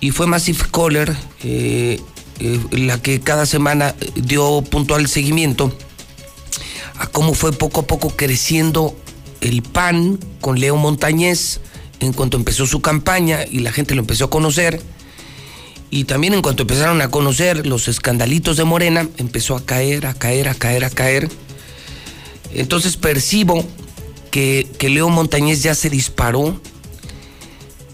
[0.00, 2.00] y fue Massive Caller eh,
[2.38, 5.76] eh, la que cada semana dio puntual seguimiento
[6.98, 8.96] a cómo fue poco a poco creciendo
[9.40, 11.60] el PAN con Leo Montañez
[11.98, 14.80] en cuanto empezó su campaña y la gente lo empezó a conocer
[15.92, 20.14] y también en cuanto empezaron a conocer los escandalitos de Morena, empezó a caer, a
[20.14, 21.28] caer, a caer, a caer.
[22.54, 23.62] Entonces percibo
[24.30, 26.58] que, que Leo Montañez ya se disparó.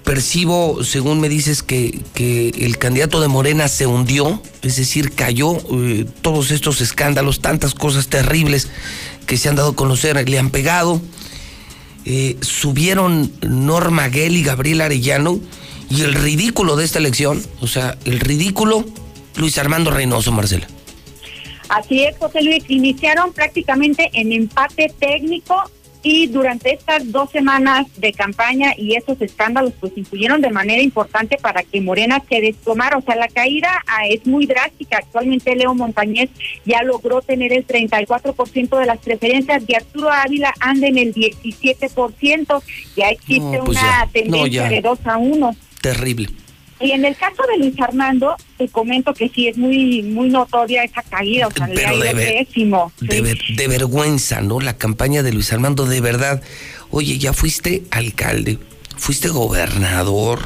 [0.05, 5.57] Percibo, según me dices, que, que el candidato de Morena se hundió, es decir, cayó.
[5.73, 8.69] Eh, todos estos escándalos, tantas cosas terribles
[9.27, 11.03] que se han dado a conocer, le han pegado.
[12.05, 15.41] Eh, subieron Norma Guel y Gabriel Arellano
[15.91, 18.85] y el ridículo de esta elección, o sea, el ridículo,
[19.37, 20.67] Luis Armando Reynoso, Marcela.
[21.69, 22.65] Así es, José Luis.
[22.69, 25.71] Iniciaron prácticamente en empate técnico
[26.03, 31.37] y durante estas dos semanas de campaña y esos escándalos pues influyeron de manera importante
[31.37, 32.97] para que Morena se desplomara.
[32.97, 34.99] O sea, la caída ah, es muy drástica.
[34.99, 36.31] Actualmente Leo Montañez
[36.65, 42.63] ya logró tener el 34% de las preferencias y Arturo Ávila anda en el 17%.
[42.97, 46.29] Ya existe pues una tendencia de 2 a 1 terrible.
[46.81, 50.85] Y en el caso de Luis Armando, te comento que sí es muy muy notoria
[50.85, 52.93] esa caída, o sea, le ha ido pésimo.
[53.01, 54.61] De, vergüenza, ¿no?
[54.61, 56.41] La campaña de Luis Armando, de verdad.
[56.91, 58.59] Oye, ya fuiste alcalde,
[58.97, 60.41] fuiste gobernador.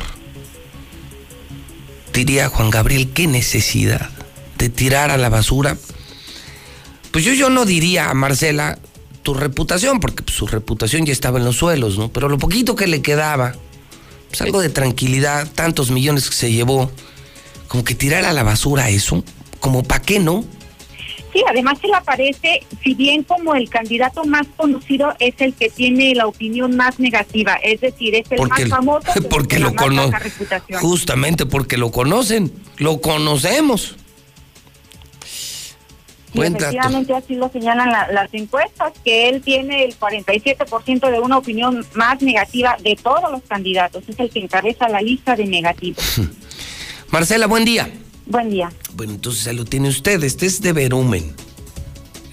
[2.14, 4.10] Diría Juan Gabriel, qué necesidad
[4.56, 5.76] de tirar a la basura.
[7.10, 8.78] Pues yo, yo no diría a Marcela
[9.22, 12.10] tu reputación, porque su reputación ya estaba en los suelos, ¿no?
[12.10, 13.54] Pero lo poquito que le quedaba,
[14.32, 16.90] pues algo de tranquilidad, tantos millones que se llevó,
[17.68, 19.22] como que tirar a la basura eso,
[19.60, 20.42] como para qué no.
[21.34, 25.68] Sí, además se le aparece, si bien como el candidato más conocido es el que
[25.68, 29.12] tiene la opinión más negativa, es decir, es el más famoso.
[29.28, 30.18] Porque lo conocen.
[30.80, 33.96] Justamente porque lo conocen, lo conocemos.
[36.32, 41.84] Sí, efectivamente así lo señalan las encuestas, que él tiene el 47% de una opinión
[41.94, 44.04] más negativa de todos los candidatos.
[44.08, 46.20] Es el que encabeza la lista de negativos.
[47.10, 47.90] Marcela, buen día.
[48.26, 48.72] Buen día.
[48.94, 50.22] Bueno, entonces se lo tiene usted.
[50.24, 51.34] Este es de Verumen.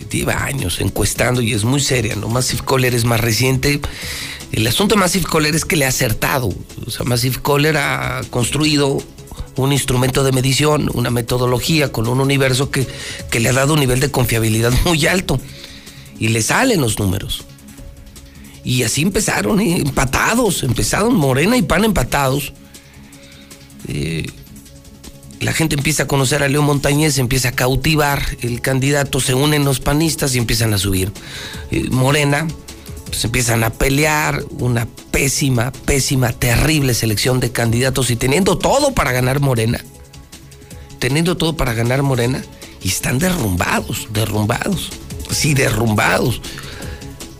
[0.09, 2.30] Lleva años encuestando y es muy seria, ¿no?
[2.30, 3.80] Massive Caller es más reciente.
[4.51, 6.49] El asunto de Massive Caller es que le ha acertado.
[6.85, 9.03] O sea, Massive Caller ha construido
[9.55, 12.88] un instrumento de medición, una metodología con un universo que,
[13.30, 15.39] que le ha dado un nivel de confiabilidad muy alto.
[16.19, 17.45] Y le salen los números.
[18.63, 19.77] Y así empezaron, ¿eh?
[19.77, 22.53] empatados, empezaron Morena y Pan empatados.
[23.88, 24.27] Eh,
[25.39, 29.63] la gente empieza a conocer a Leo Montañez, empieza a cautivar el candidato, se unen
[29.63, 31.11] los panistas y empiezan a subir.
[31.71, 32.47] Eh, Morena,
[33.10, 39.11] pues empiezan a pelear, una pésima, pésima, terrible selección de candidatos y teniendo todo para
[39.11, 39.84] ganar Morena,
[40.99, 42.44] teniendo todo para ganar Morena,
[42.81, 44.90] y están derrumbados, derrumbados,
[45.31, 46.41] sí, derrumbados.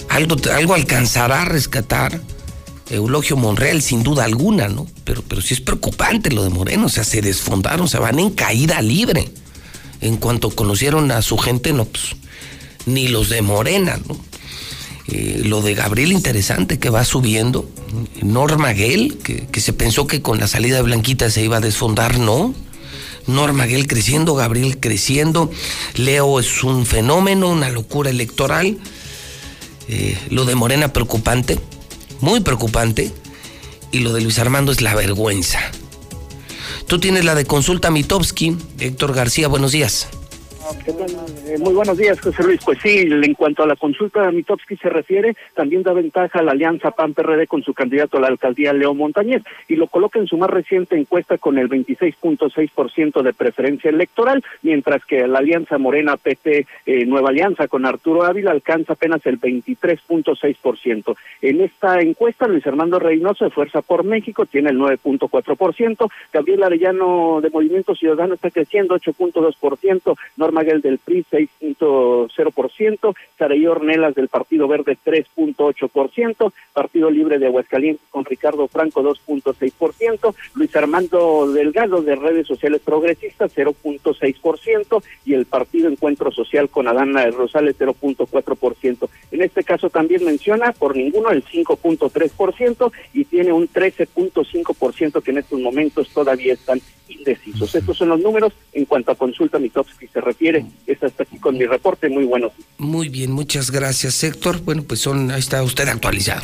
[0.10, 2.20] Algo, algo alcanzará a rescatar
[2.90, 4.88] Eulogio Monreal, sin duda alguna, ¿no?
[5.04, 8.32] Pero, pero sí es preocupante lo de Moreno, o sea, se desfondaron, se van en
[8.32, 9.30] caída libre.
[10.02, 12.16] En cuanto conocieron a su gente, no, pues,
[12.86, 14.28] ni los de Morena, ¿no?
[15.11, 17.69] Eh, lo de Gabriel interesante que va subiendo.
[18.22, 21.61] Norma Gell, que, que, se pensó que con la salida de Blanquita se iba a
[21.61, 22.53] desfondar, no.
[23.27, 25.52] Norma Gell creciendo, Gabriel creciendo.
[25.95, 28.77] Leo es un fenómeno, una locura electoral.
[29.88, 31.60] Eh, lo de Morena preocupante,
[32.22, 33.11] muy preocupante.
[33.91, 35.60] Y lo de Luis Armando es la vergüenza.
[36.86, 38.56] Tú tienes la de consulta Mitowski.
[38.80, 40.07] Héctor García, buenos días.
[41.50, 42.60] Eh, muy buenos días, José Luis.
[42.64, 46.44] Pues sí, en cuanto a la consulta de Mitowski se refiere, también da ventaja a
[46.44, 50.28] la alianza PAN-PRD con su candidato a la alcaldía, Leo Montañez, y lo coloca en
[50.28, 56.18] su más reciente encuesta con el 26.6% de preferencia electoral, mientras que la alianza Morena
[56.18, 61.16] PT eh, Nueva Alianza con Arturo Ávila alcanza apenas el 23.6%.
[61.42, 67.40] En esta encuesta, Luis Armando Reynoso de Fuerza por México tiene el 9.4%, Gabriel Arellano
[67.42, 74.68] de Movimiento Ciudadano está creciendo 8.2%, Norma Maguel del PRI 6.0%, Saraí Ornelas del Partido
[74.68, 82.48] Verde 3.8%, Partido Libre de Aguascalientes con Ricardo Franco 2.6%, Luis Armando Delgado de Redes
[82.48, 89.10] Sociales Progresistas 0.6% y el Partido Encuentro Social con Adana Rosales 0.4%.
[89.32, 95.38] En este caso también menciona por ninguno el 5.3% y tiene un 13.5% que en
[95.38, 97.73] estos momentos todavía están indecisos.
[97.76, 101.57] Estos son los números en cuanto a consulta Mitowski se refiere es hasta aquí con
[101.57, 102.10] mi reporte.
[102.10, 102.52] Muy bueno.
[102.77, 104.61] Muy bien, muchas gracias, Héctor.
[104.61, 106.41] Bueno, pues son, ahí está usted actualizado.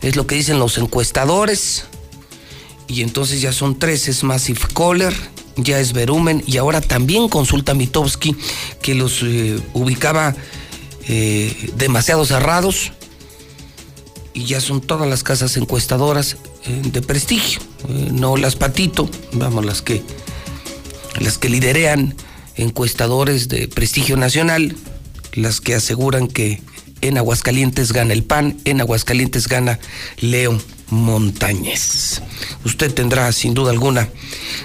[0.00, 1.86] Es lo que dicen los encuestadores.
[2.88, 5.14] Y entonces ya son tres, es Massive Caller,
[5.56, 8.36] ya es Verumen y ahora también consulta Mitowski,
[8.82, 10.34] que los eh, ubicaba
[11.08, 12.92] eh, demasiado cerrados.
[14.34, 16.36] Y ya son todas las casas encuestadoras
[16.66, 17.60] eh, de prestigio,
[18.12, 20.02] no las patito, vamos, las que,
[21.20, 22.14] las que liderean
[22.56, 24.74] encuestadores de prestigio nacional,
[25.34, 26.62] las que aseguran que
[27.02, 29.78] en Aguascalientes gana el PAN, en Aguascalientes gana
[30.18, 32.22] Leo Montañez.
[32.64, 34.08] Usted tendrá sin duda alguna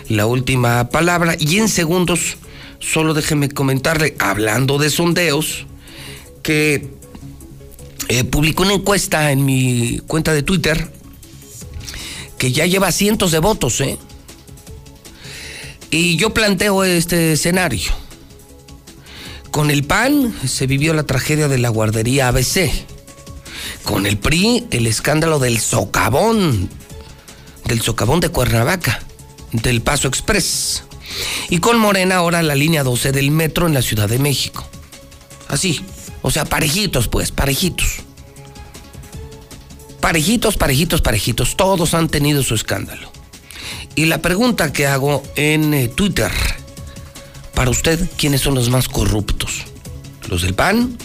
[0.08, 2.38] la última palabra y en segundos
[2.80, 5.66] solo déjeme comentarle, hablando de sondeos,
[6.44, 6.97] que
[8.10, 10.92] eh, publicó una encuesta en mi cuenta de Twitter
[12.38, 13.98] que ya lleva cientos de votos, ¿eh?
[15.90, 17.92] Y yo planteo este escenario.
[19.52, 22.70] Con el PAN se vivió la tragedia de la guardería ABC.
[23.84, 26.70] Con el PRI, el escándalo del socavón,
[27.66, 29.02] del socavón de Cuernavaca,
[29.52, 30.84] del Paso Express.
[31.50, 34.68] Y con Morena ahora la línea 12 del metro en la Ciudad de México.
[35.48, 35.82] Así,
[36.22, 37.88] o sea, parejitos pues, parejitos.
[40.02, 41.58] Parejitos, parejitos, parejitos.
[41.58, 43.12] Todos han tenido su escándalo.
[43.96, 46.32] Y la pregunta que hago en eh, Twitter,
[47.54, 49.64] para usted, ¿quiénes son los más corruptos?
[50.30, 50.98] ¿Los del PAN,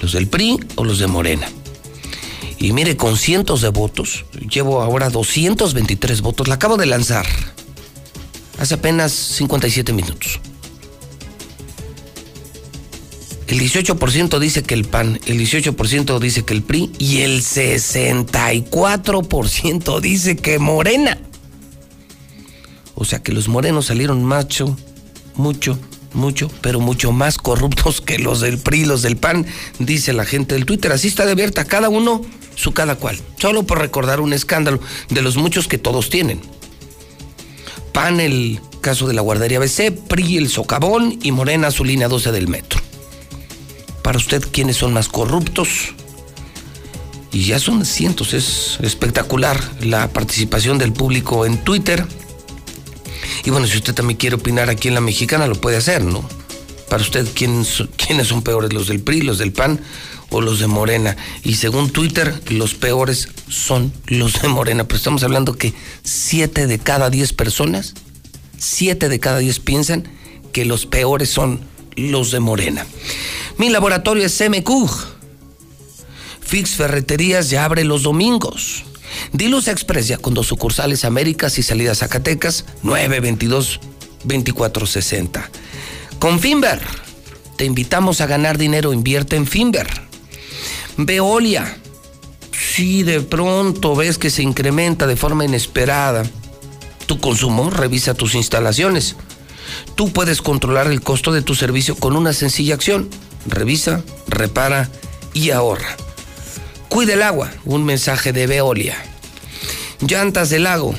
[0.00, 1.48] los del PRI o los de Morena?
[2.58, 7.26] Y mire, con cientos de votos, llevo ahora 223 votos, la acabo de lanzar
[8.58, 10.40] hace apenas 57 minutos.
[13.46, 20.00] El 18% dice que el PAN, el 18% dice que el PRI y el 64%
[20.00, 21.18] dice que Morena.
[22.94, 24.76] O sea que los morenos salieron macho,
[25.34, 25.78] mucho,
[26.14, 29.44] mucho, pero mucho más corruptos que los del PRI, los del PAN,
[29.78, 30.92] dice la gente del Twitter.
[30.92, 32.22] Así está de abierta, cada uno
[32.54, 33.20] su cada cual.
[33.38, 34.80] Solo por recordar un escándalo
[35.10, 36.40] de los muchos que todos tienen.
[37.92, 42.32] PAN el caso de la guardería BC, PRI el socavón y Morena su línea 12
[42.32, 42.83] del metro.
[44.04, 45.94] Para usted, ¿quiénes son más corruptos?
[47.32, 52.06] Y ya son cientos, es espectacular la participación del público en Twitter.
[53.46, 56.22] Y bueno, si usted también quiere opinar aquí en la mexicana, lo puede hacer, ¿no?
[56.90, 59.80] Para usted, ¿quiénes, son peores, los del PRI, los del PAN
[60.28, 61.16] o los de Morena?
[61.42, 64.84] Y según Twitter, los peores son los de Morena.
[64.84, 65.72] Pero estamos hablando que
[66.02, 67.94] siete de cada diez personas,
[68.58, 70.04] siete de cada diez piensan
[70.52, 72.86] que los peores son los de Morena.
[73.58, 74.90] Mi laboratorio es MQ.
[76.40, 78.84] Fix Ferreterías ya abre los domingos.
[79.32, 83.80] Diluz Express ya con dos sucursales Américas y salidas Zacatecas, 922
[84.24, 85.50] 2460.
[86.18, 86.80] Con Finver,
[87.56, 89.88] te invitamos a ganar dinero, invierte en Finver.
[90.96, 91.76] Veolia,
[92.52, 96.24] si de pronto ves que se incrementa de forma inesperada
[97.06, 99.16] tu consumo, revisa tus instalaciones.
[99.94, 103.08] Tú puedes controlar el costo de tu servicio con una sencilla acción.
[103.46, 104.90] Revisa, repara
[105.32, 105.96] y ahorra.
[106.88, 108.96] Cuide el agua, un mensaje de Veolia.
[110.00, 110.94] Llantas del lago.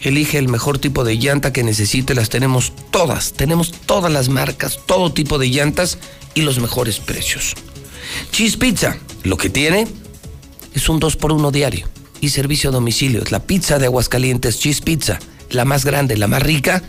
[0.00, 4.80] Elige el mejor tipo de llanta que necesite, las tenemos todas, tenemos todas las marcas,
[4.84, 5.98] todo tipo de llantas
[6.34, 7.54] y los mejores precios.
[8.32, 9.86] Cheese Pizza, lo que tiene
[10.74, 11.88] es un 2x1 diario
[12.20, 13.22] y servicio a domicilio.
[13.30, 15.20] La pizza de Aguascalientes Cheese Pizza,
[15.50, 16.82] la más grande, la más rica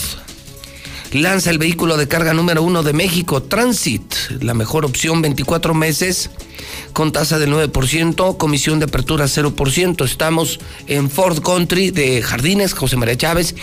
[1.12, 4.15] lanza el vehículo de carga número uno de México, Transit.
[4.41, 6.31] La mejor opción, 24 meses,
[6.93, 10.05] con tasa del 9%, comisión de apertura 0%.
[10.05, 13.55] Estamos en Ford Country de Jardines, José María Chávez,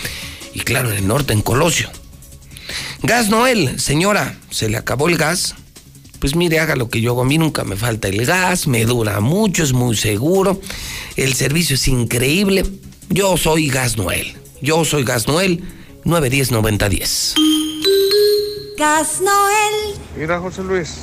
[0.53, 1.90] y claro, en el norte, en Colosio.
[3.03, 5.56] Gas Noel, señora, ¿se le acabó el gas?
[6.20, 7.22] Pues mire, haga lo que yo hago.
[7.22, 10.60] A mí nunca me falta el gas, me dura mucho, es muy seguro.
[11.16, 12.64] El servicio es increíble.
[13.10, 14.36] Yo soy Gas Noel.
[14.62, 15.64] Yo soy Gas Noel,
[16.06, 17.36] 910-9010.
[18.78, 19.96] Gas Noel.
[20.18, 21.02] Mira, José Luis,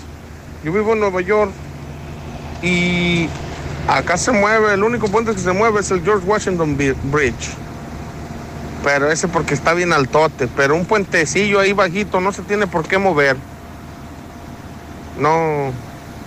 [0.65, 1.53] yo vivo en Nueva York
[2.63, 3.29] y
[3.89, 7.51] acá se mueve, el único puente que se mueve es el George Washington Bridge.
[8.83, 12.87] Pero ese porque está bien altote, pero un puentecillo ahí bajito no se tiene por
[12.87, 13.37] qué mover.
[15.19, 15.73] No,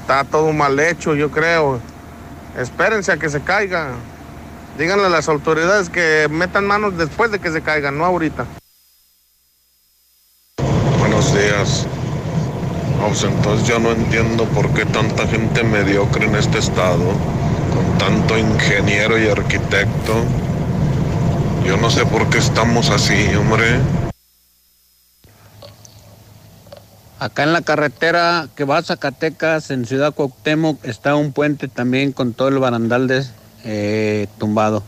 [0.01, 1.79] está todo mal hecho, yo creo.
[2.57, 3.91] Espérense a que se caiga.
[4.77, 8.45] Díganle a las autoridades que metan manos después de que se caiga, no ahorita.
[10.99, 11.87] Buenos días.
[13.23, 17.03] Entonces yo no entiendo por qué tanta gente mediocre en este estado,
[17.73, 20.13] con tanto ingeniero y arquitecto.
[21.65, 23.79] Yo no sé por qué estamos así, hombre.
[27.19, 32.11] Acá en la carretera que va a Zacatecas, en Ciudad Cuauhtémoc, está un puente también
[32.11, 33.25] con todo el barandal de,
[33.63, 34.83] eh, tumbado.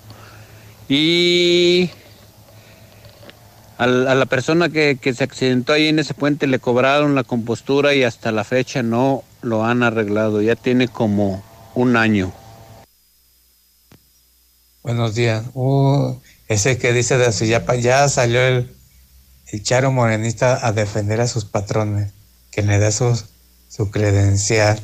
[0.89, 1.89] Y
[3.77, 7.93] a la, persona que, que se accidentó ahí en ese puente le cobraron la compostura
[7.93, 10.41] y hasta la fecha no lo han arreglado.
[10.41, 11.43] Ya tiene como
[11.75, 12.33] un año.
[14.83, 15.45] Buenos días.
[15.53, 16.15] Uh,
[16.47, 18.73] ese que dice de Azuyapa, ya salió el,
[19.47, 22.13] el charo morenista a defender a sus patrones,
[22.57, 23.15] que le da su,
[23.69, 24.79] su credencial.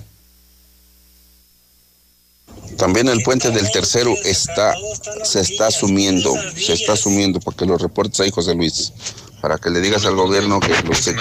[2.77, 4.75] También el puente del tercero está,
[5.23, 8.93] se está asumiendo, se está asumiendo, para que lo reportes ahí, José Luis,
[9.41, 11.19] para que le digas al gobierno que lo seque.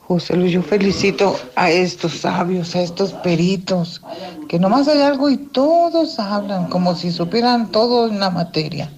[0.00, 4.00] José Luis, yo felicito a estos sabios, a estos peritos,
[4.48, 8.90] que nomás hay algo y todos hablan como si supieran todo en la materia.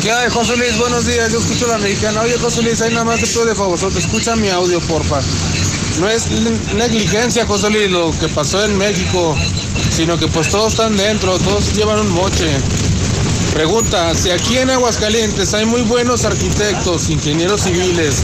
[0.00, 0.78] ¿Qué hay, José Luis?
[0.78, 2.22] Buenos días, yo escucho la mexicana.
[2.22, 5.20] Oye, José Luis, ahí nada más te pido de favor, escucha mi audio, porfa.
[6.00, 6.30] No es
[6.74, 9.36] negligencia, José Luis, lo que pasó en México,
[9.94, 12.48] sino que pues todos están dentro, todos llevan un moche.
[13.52, 18.22] Pregunta, si aquí en Aguascalientes hay muy buenos arquitectos, ingenieros civiles,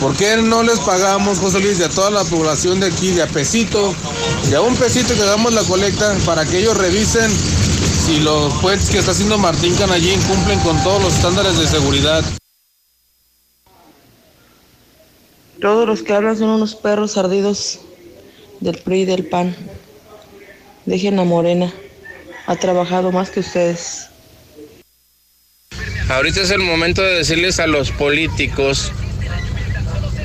[0.00, 3.22] ¿por qué no les pagamos, José Luis, y a toda la población de aquí, de
[3.22, 3.94] a pesito,
[4.50, 7.30] de a un pesito que hagamos la colecta para que ellos revisen
[8.02, 12.24] si los puentes que está haciendo Martín Canallín cumplen con todos los estándares de seguridad?
[15.60, 17.80] Todos los que hablan son unos perros ardidos
[18.60, 19.54] del PRI y del PAN.
[20.84, 21.72] Dejen a Morena.
[22.46, 24.08] ha trabajado más que ustedes.
[26.08, 28.90] Ahorita es el momento de decirles a los políticos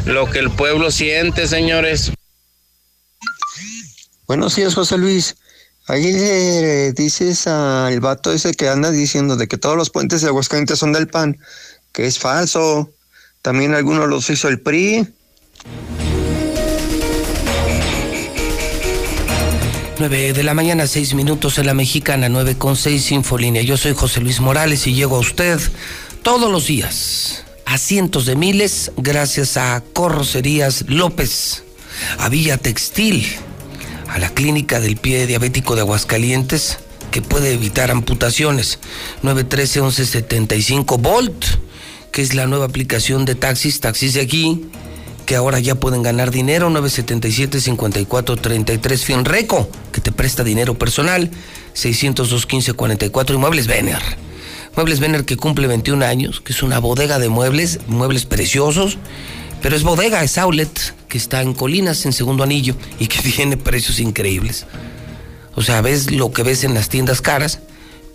[0.06, 2.12] lo que el pueblo siente, señores.
[4.26, 5.36] Buenos días, José Luis.
[5.88, 10.28] Ahí le dices al vato ese que anda diciendo de que todos los puentes de
[10.28, 11.38] Aguascalientes son del PAN,
[11.94, 12.92] que es falso.
[13.42, 15.08] También algunos los hizo el PRI.
[20.00, 23.62] 9 de la mañana, 6 minutos en la mexicana, 9 con 6 Infolínea.
[23.62, 25.60] Yo soy José Luis Morales y llego a usted
[26.22, 31.64] todos los días, a cientos de miles, gracias a Corrocerías López,
[32.20, 33.26] a Villa Textil,
[34.18, 36.80] a la Clínica del Pie Diabético de Aguascalientes,
[37.12, 38.80] que puede evitar amputaciones.
[39.22, 41.46] 913-1175 Volt,
[42.12, 44.72] que es la nueva aplicación de taxis, taxis de aquí
[45.28, 51.30] que ahora ya pueden ganar dinero, 977-5433 Finreco, que te presta dinero personal,
[51.76, 54.02] 602-1544 y Muebles Vener.
[54.76, 58.98] Muebles Vener que cumple 21 años, que es una bodega de muebles, muebles preciosos,
[59.68, 63.58] pero es bodega, es outlet, que está en Colinas, en Segundo Anillo, y que tiene
[63.58, 64.66] precios increíbles.
[65.56, 67.60] O sea, ves lo que ves en las tiendas caras,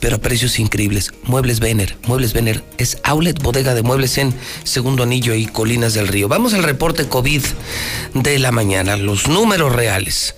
[0.00, 1.12] pero a precios increíbles.
[1.24, 4.32] Muebles Vener, Muebles Vener es outlet, bodega de muebles en
[4.64, 6.26] Segundo Anillo y Colinas del Río.
[6.26, 7.42] Vamos al reporte COVID
[8.14, 10.34] de la mañana, los números reales.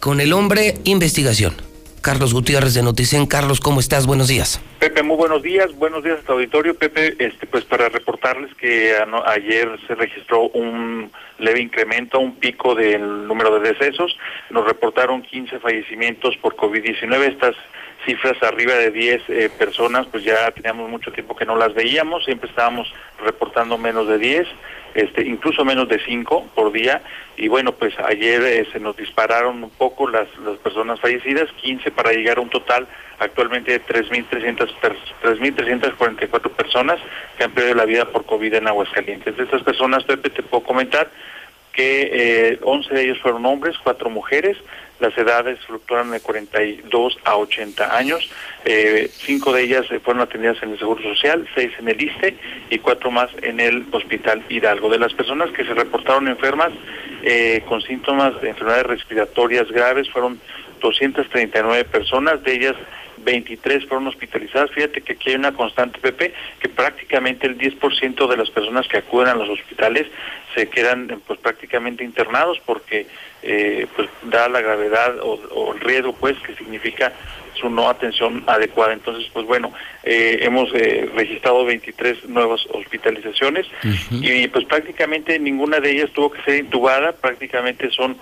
[0.00, 1.65] Con el hombre, investigación.
[2.06, 3.26] Carlos Gutiérrez de Noticen.
[3.26, 4.06] Carlos, ¿cómo estás?
[4.06, 4.62] Buenos días.
[4.78, 5.74] Pepe, muy buenos días.
[5.74, 6.78] Buenos días a tu auditorio.
[6.78, 8.94] Pepe, este, pues para reportarles que
[9.26, 11.10] ayer se registró un
[11.40, 14.16] leve incremento, un pico del número de decesos.
[14.50, 17.22] Nos reportaron 15 fallecimientos por COVID-19.
[17.26, 17.56] Estas
[18.06, 22.24] cifras arriba de 10 eh, personas, pues ya teníamos mucho tiempo que no las veíamos,
[22.24, 22.90] siempre estábamos
[23.22, 24.46] reportando menos de 10,
[24.94, 27.02] este, incluso menos de 5 por día,
[27.36, 31.90] y bueno, pues ayer eh, se nos dispararon un poco las, las personas fallecidas, 15
[31.90, 32.88] para llegar a un total
[33.18, 36.98] actualmente de 3.344 personas
[37.36, 39.36] que han perdido la vida por COVID en Aguascalientes.
[39.36, 41.10] De estas personas, Pepe, te puedo comentar
[41.72, 44.56] que eh, 11 de ellos fueron hombres, 4 mujeres,
[45.00, 48.30] las edades fluctúan de 42 a 80 años.
[48.64, 52.36] Eh, cinco de ellas fueron atendidas en el Seguro Social, seis en el ISTE
[52.70, 54.88] y cuatro más en el Hospital Hidalgo.
[54.88, 56.72] De las personas que se reportaron enfermas
[57.22, 60.40] eh, con síntomas de enfermedades respiratorias graves fueron
[60.80, 62.76] 239 personas, de ellas
[63.18, 64.70] 23 fueron hospitalizadas.
[64.70, 68.98] Fíjate que aquí hay una constante, Pepe, que prácticamente el 10% de las personas que
[68.98, 70.06] acuden a los hospitales
[70.54, 73.06] se quedan pues prácticamente internados porque
[73.48, 77.12] eh, pues da la gravedad o, el riesgo pues que significa
[77.54, 78.92] su no atención adecuada.
[78.92, 83.66] Entonces, pues bueno, eh, hemos eh, registrado 23 nuevas hospitalizaciones
[84.10, 88.18] y pues prácticamente ninguna de ellas tuvo que ser intubada, prácticamente son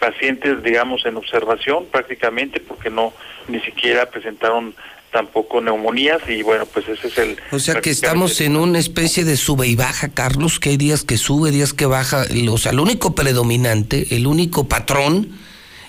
[0.00, 3.12] pacientes, digamos, en observación, prácticamente porque no
[3.46, 4.74] ni siquiera presentaron
[5.10, 7.36] tampoco neumonías y bueno, pues ese es el...
[7.50, 11.04] O sea que estamos en una especie de sube y baja, Carlos, que hay días
[11.04, 15.30] que sube, días que baja, o sea, el único predominante, el único patrón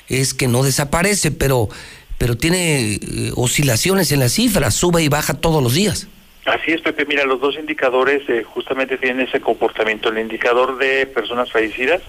[0.07, 1.69] es que no desaparece, pero,
[2.17, 2.99] pero tiene eh,
[3.35, 6.07] oscilaciones en las cifras, sube y baja todos los días.
[6.45, 7.05] Así es, Pepe.
[7.05, 10.09] Mira, los dos indicadores eh, justamente tienen ese comportamiento.
[10.09, 12.01] El indicador de personas fallecidas,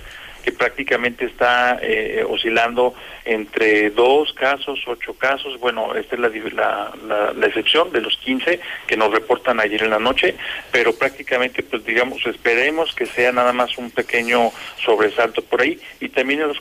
[0.43, 2.95] que prácticamente está eh, oscilando
[3.31, 5.59] entre dos casos, ocho casos.
[5.61, 8.59] Bueno, esta es la, la, la, excepción de los 15
[8.89, 10.35] que nos reportan ayer en la noche,
[10.73, 14.51] pero prácticamente, pues digamos, esperemos que sea nada más un pequeño
[14.85, 15.78] sobresalto por ahí.
[16.01, 16.55] Y también en la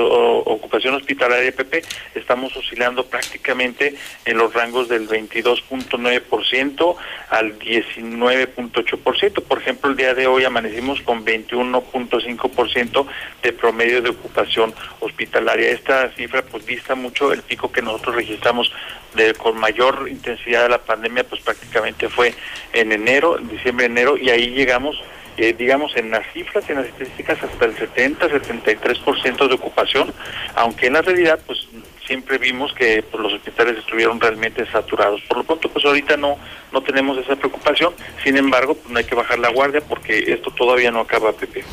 [0.00, 1.82] ocupación hospitalaria PP
[2.14, 3.94] estamos oscilando prácticamente
[4.24, 6.96] en los rangos del 22.9%
[7.28, 9.42] al 19.8%.
[9.42, 13.06] Por ejemplo, el día de hoy amanecimos con 21.5%
[13.42, 15.68] de promedio de ocupación hospitalaria.
[15.70, 18.72] Esta cifra pues vista mucho el pico que nosotros registramos
[19.14, 22.34] de con mayor intensidad de la pandemia pues prácticamente fue
[22.72, 24.96] en enero, en diciembre, enero y ahí llegamos
[25.36, 30.12] eh, digamos en las cifras, en las estadísticas hasta el 70, 73% de ocupación,
[30.54, 31.66] aunque en la realidad pues
[32.06, 35.20] siempre vimos que pues, los hospitales estuvieron realmente saturados.
[35.22, 36.38] Por lo pronto, pues ahorita no
[36.74, 37.94] no tenemos esa preocupación.
[38.22, 41.64] Sin embargo, pues, no hay que bajar la guardia porque esto todavía no acaba, Pepe.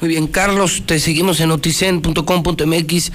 [0.00, 3.12] Muy bien, Carlos, te seguimos en noticen.com.mx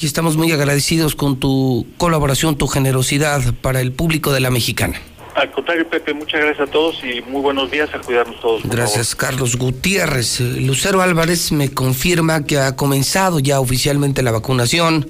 [0.00, 5.00] y estamos muy agradecidos con tu colaboración, tu generosidad para el público de la mexicana.
[5.34, 8.62] Al contrario, Pepe, muchas gracias a todos y muy buenos días a cuidarnos todos.
[8.64, 10.40] Gracias, Carlos Gutiérrez.
[10.40, 15.08] Lucero Álvarez me confirma que ha comenzado ya oficialmente la vacunación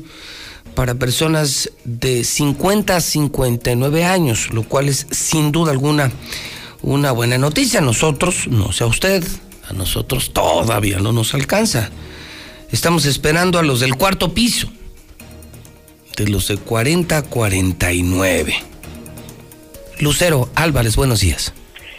[0.74, 6.12] para personas de 50 a 59 años, lo cual es sin duda alguna
[6.82, 7.80] una buena noticia.
[7.80, 9.24] A nosotros, no sé a usted,
[9.68, 11.90] a nosotros todavía no nos alcanza.
[12.70, 14.70] Estamos esperando a los del cuarto piso.
[16.16, 18.54] de los de 40 a 49.
[20.00, 21.54] Lucero Álvarez, buenos días.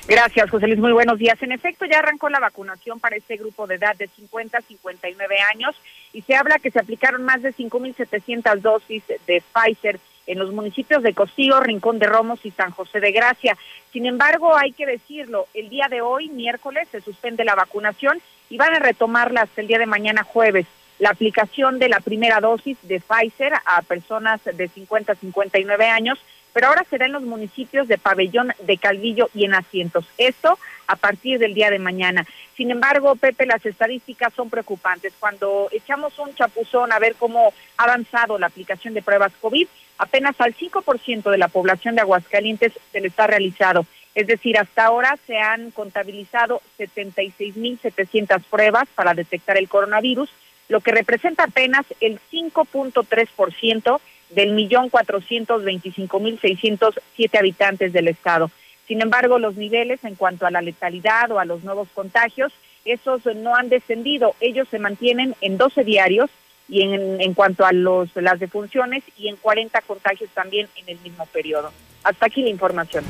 [0.07, 0.79] Gracias, José Luis.
[0.79, 1.41] Muy buenos días.
[1.41, 5.35] En efecto, ya arrancó la vacunación para este grupo de edad de 50 a 59
[5.53, 5.75] años
[6.13, 11.01] y se habla que se aplicaron más de 5.700 dosis de Pfizer en los municipios
[11.01, 13.57] de Costillo, Rincón de Romos y San José de Gracia.
[13.91, 18.57] Sin embargo, hay que decirlo, el día de hoy, miércoles, se suspende la vacunación y
[18.57, 20.65] van a retomarla hasta el día de mañana jueves.
[20.97, 26.19] La aplicación de la primera dosis de Pfizer a personas de 50 a 59 años
[26.53, 30.05] pero ahora será en los municipios de Pabellón, de Calvillo y en Asientos.
[30.17, 30.57] Esto
[30.87, 32.25] a partir del día de mañana.
[32.57, 35.13] Sin embargo, Pepe, las estadísticas son preocupantes.
[35.19, 39.67] Cuando echamos un chapuzón a ver cómo ha avanzado la aplicación de pruebas COVID,
[39.99, 43.85] apenas al 5% de la población de Aguascalientes se le está realizado.
[44.19, 50.29] Es decir, hasta ahora se han contabilizado 76.700 pruebas para detectar el coronavirus,
[50.67, 54.01] lo que representa apenas el 5.3%
[54.31, 58.51] del millón cuatrocientos veinticinco mil seiscientos siete habitantes del estado.
[58.89, 62.51] Sin embargo, los niveles en cuanto a la letalidad o a los nuevos contagios,
[62.83, 64.35] esos no han descendido.
[64.41, 66.29] Ellos se mantienen en 12 diarios
[66.67, 70.99] y en, en cuanto a los, las defunciones y en 40 contagios también en el
[70.99, 71.71] mismo periodo.
[72.03, 73.05] Hasta aquí la información.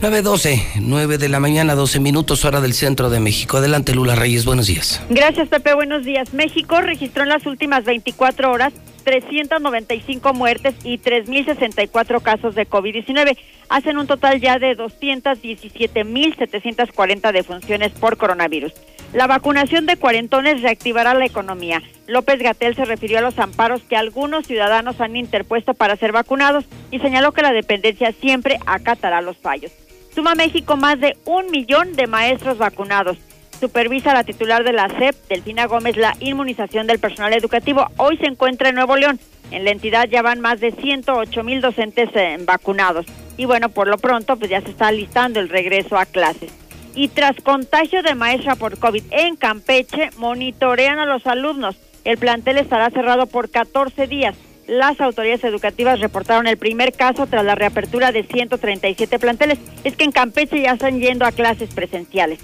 [0.00, 3.58] 9.12, 9 de la mañana, 12 minutos hora del centro de México.
[3.58, 5.02] Adelante, Lula Reyes, buenos días.
[5.10, 6.32] Gracias, Pepe, buenos días.
[6.32, 8.72] México registró en las últimas 24 horas
[9.04, 13.36] 395 muertes y 3.064 casos de COVID-19.
[13.68, 18.72] Hacen un total ya de 217.740 defunciones por coronavirus.
[19.12, 21.82] La vacunación de cuarentones reactivará la economía.
[22.06, 26.64] López Gatel se refirió a los amparos que algunos ciudadanos han interpuesto para ser vacunados
[26.90, 29.72] y señaló que la dependencia siempre acatará los fallos.
[30.14, 33.16] Suma México más de un millón de maestros vacunados.
[33.60, 37.86] Supervisa la titular de la SEP, Delfina Gómez, la inmunización del personal educativo.
[37.96, 39.20] Hoy se encuentra en Nuevo León.
[39.50, 43.06] En la entidad ya van más de 108 mil docentes eh, vacunados.
[43.36, 46.52] Y bueno, por lo pronto, pues ya se está listando el regreso a clases.
[46.94, 51.76] Y tras contagio de maestra por COVID en Campeche, monitorean a los alumnos.
[52.04, 54.34] El plantel estará cerrado por 14 días
[54.70, 59.58] las autoridades educativas reportaron el primer caso tras la reapertura de 137 planteles.
[59.82, 62.38] Es que en Campeche ya están yendo a clases presenciales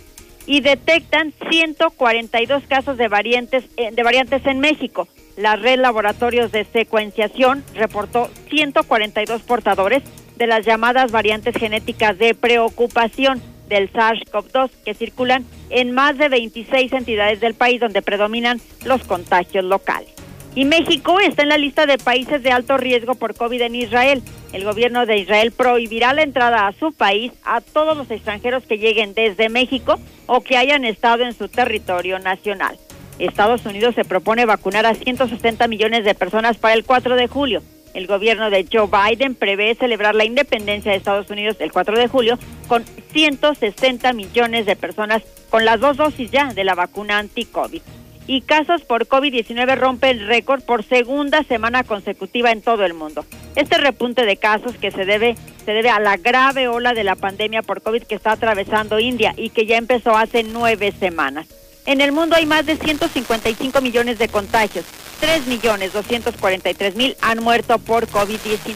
[0.45, 5.07] y detectan 142 casos de variantes, eh, de variantes en México.
[5.37, 10.03] La red Laboratorios de Secuenciación reportó 142 portadores
[10.37, 16.93] de las llamadas variantes genéticas de preocupación del SARS-CoV-2 que circulan en más de 26
[16.93, 20.16] entidades del país donde predominan los contagios locales.
[20.57, 24.23] Y México está en la lista de países de alto riesgo por COVID en Israel.
[24.55, 28.79] El gobierno de Israel prohibirá la entrada a su país a todos los extranjeros que
[28.79, 32.79] lleguen desde México o que hayan estado en su territorio nacional.
[33.19, 37.63] Estados Unidos se propone vacunar a 160 millones de personas para el 4 de julio.
[37.93, 42.09] El gobierno de Joe Biden prevé celebrar la independencia de Estados Unidos el 4 de
[42.09, 47.83] julio con 160 millones de personas con las dos dosis ya de la vacuna anti-COVID
[48.27, 53.25] y casos por COVID-19 rompe el récord por segunda semana consecutiva en todo el mundo.
[53.55, 57.17] Este repunte de casos que se debe se debe a la grave ola de la
[57.17, 61.47] pandemia por COVID que está atravesando India y que ya empezó hace nueve semanas.
[61.87, 64.85] En el mundo hay más de 155 millones de contagios.
[65.21, 68.75] 3 millones 243 mil han muerto por COVID-19.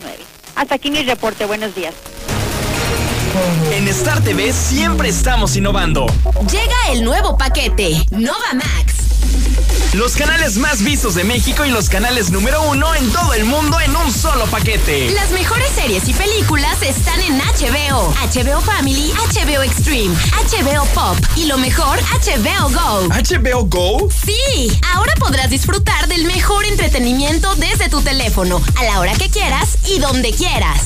[0.57, 1.45] Hasta aquí mi reporte.
[1.45, 1.95] Buenos días.
[3.73, 6.07] En Star TV siempre estamos innovando.
[6.51, 9.10] Llega el nuevo paquete, Nova Max
[9.93, 13.81] los canales más vistos de México y los canales número uno en todo el mundo
[13.81, 15.11] en un solo paquete.
[15.11, 21.47] Las mejores series y películas están en HBO, HBO Family, HBO Extreme, HBO Pop y
[21.47, 23.09] lo mejor, HBO Go.
[23.09, 24.09] ¿HBO Go?
[24.25, 29.79] Sí, ahora podrás disfrutar del mejor entretenimiento desde tu teléfono, a la hora que quieras
[29.89, 30.83] y donde quieras.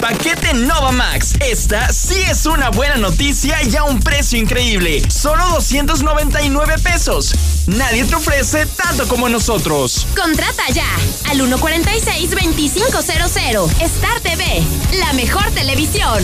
[0.00, 1.34] Paquete Nova Max.
[1.40, 5.02] Esta sí es una buena noticia y a un precio increíble.
[5.10, 7.34] Solo 299 pesos.
[7.66, 10.06] Nadie te ofrece tanto como nosotros.
[10.14, 10.86] Contrata ya
[11.30, 13.80] al 146-2500.
[13.80, 14.62] Star TV,
[14.98, 16.22] la mejor televisión.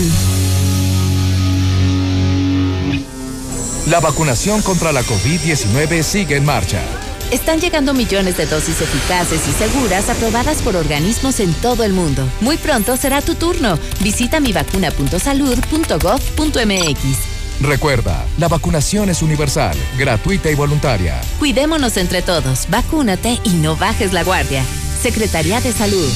[3.87, 6.83] La vacunación contra la COVID-19 sigue en marcha.
[7.31, 12.29] Están llegando millones de dosis eficaces y seguras aprobadas por organismos en todo el mundo.
[12.41, 13.79] Muy pronto será tu turno.
[14.01, 17.34] Visita mivacuna.salud.gov.mx.
[17.61, 21.21] Recuerda, la vacunación es universal, gratuita y voluntaria.
[21.39, 24.63] Cuidémonos entre todos, vacúnate y no bajes la guardia.
[25.01, 26.11] Secretaría de Salud.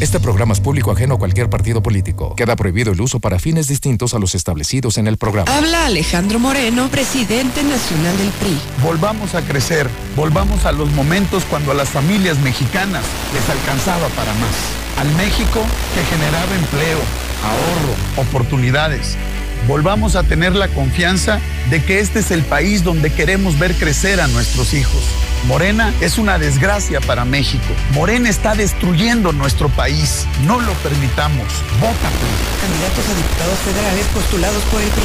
[0.00, 2.34] Este programa es público ajeno a cualquier partido político.
[2.34, 5.56] Queda prohibido el uso para fines distintos a los establecidos en el programa.
[5.56, 8.58] Habla Alejandro Moreno, presidente nacional del PRI.
[8.82, 14.34] Volvamos a crecer, volvamos a los momentos cuando a las familias mexicanas les alcanzaba para
[14.34, 14.56] más.
[14.98, 15.60] Al México
[15.94, 16.98] que generaba empleo,
[17.44, 19.16] ahorro, oportunidades.
[19.66, 21.40] Volvamos a tener la confianza
[21.70, 25.02] de que este es el país donde queremos ver crecer a nuestros hijos.
[25.46, 27.64] Morena es una desgracia para México.
[27.92, 30.26] Morena está destruyendo nuestro país.
[30.46, 31.46] No lo permitamos.
[31.80, 32.10] Vota.
[32.60, 35.04] Candidatos a diputados federales postulados por el PRI.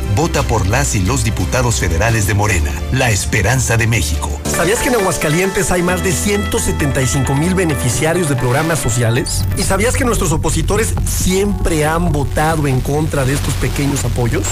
[0.15, 4.29] Vota por las y los diputados federales de Morena, la esperanza de México.
[4.43, 9.45] ¿Sabías que en Aguascalientes hay más de 175 mil beneficiarios de programas sociales?
[9.57, 14.43] ¿Y sabías que nuestros opositores siempre han votado en contra de estos pequeños apoyos?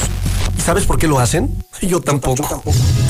[0.57, 1.53] ¿Y sabes por qué lo hacen?
[1.81, 2.63] Yo tampoco.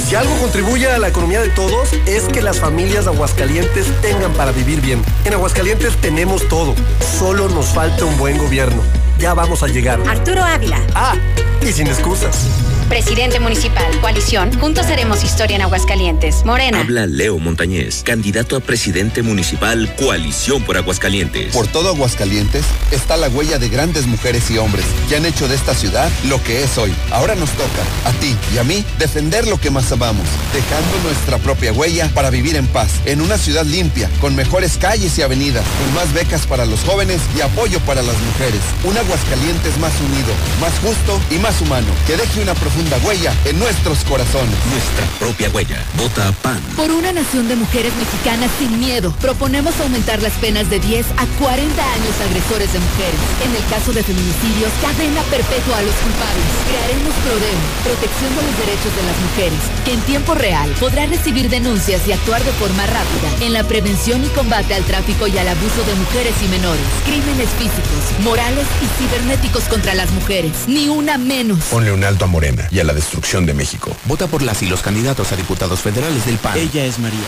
[0.07, 4.33] Si algo contribuye a la economía de todos es que las familias de Aguascalientes tengan
[4.33, 5.03] para vivir bien.
[5.25, 6.73] En Aguascalientes tenemos todo.
[7.19, 8.81] Solo nos falta un buen gobierno.
[9.19, 9.99] Ya vamos a llegar.
[10.07, 10.79] Arturo Ávila.
[10.95, 11.13] Ah,
[11.61, 12.47] y sin excusas.
[12.89, 16.43] Presidente municipal, coalición, juntos haremos historia en Aguascalientes.
[16.43, 16.79] Morena.
[16.79, 21.53] Habla Leo Montañez, candidato a presidente municipal, coalición por Aguascalientes.
[21.53, 25.53] Por todo Aguascalientes está la huella de grandes mujeres y hombres que han hecho de
[25.53, 26.91] esta ciudad lo que es hoy.
[27.11, 31.37] Ahora nos toca, a ti y a mí, defender lo que más amamos, dejando nuestra
[31.37, 35.63] propia huella para vivir en paz, en una ciudad limpia, con mejores calles y avenidas,
[35.79, 38.61] con más becas para los jóvenes y apoyo para las mujeres.
[38.83, 43.59] Un Aguascalientes más unido, más justo y más humano, que deje una profunda huella en
[43.59, 44.55] nuestros corazones.
[44.71, 45.83] Nuestra propia huella.
[45.97, 46.59] Vota PAN.
[46.75, 51.25] Por una nación de mujeres mexicanas sin miedo, proponemos aumentar las penas de 10 a
[51.39, 53.19] 40 años a agresores de mujeres.
[53.43, 56.45] En el caso de feminicidios, cadena perpetua a los culpables.
[56.67, 61.49] Crearemos PRODEM, protección de los derechos de las mujeres, que en tiempo real podrá recibir
[61.49, 65.47] denuncias y actuar de forma rápida en la prevención y combate al tráfico y al
[65.47, 70.53] abuso de mujeres y menores, crímenes físicos, morales y cibernéticos contra las mujeres.
[70.67, 71.59] Ni una menos.
[71.71, 73.95] Ponle un alto a Morena y a la destrucción de México.
[74.05, 76.57] Vota por las y los candidatos a diputados federales del PAN.
[76.57, 77.19] Ella es María.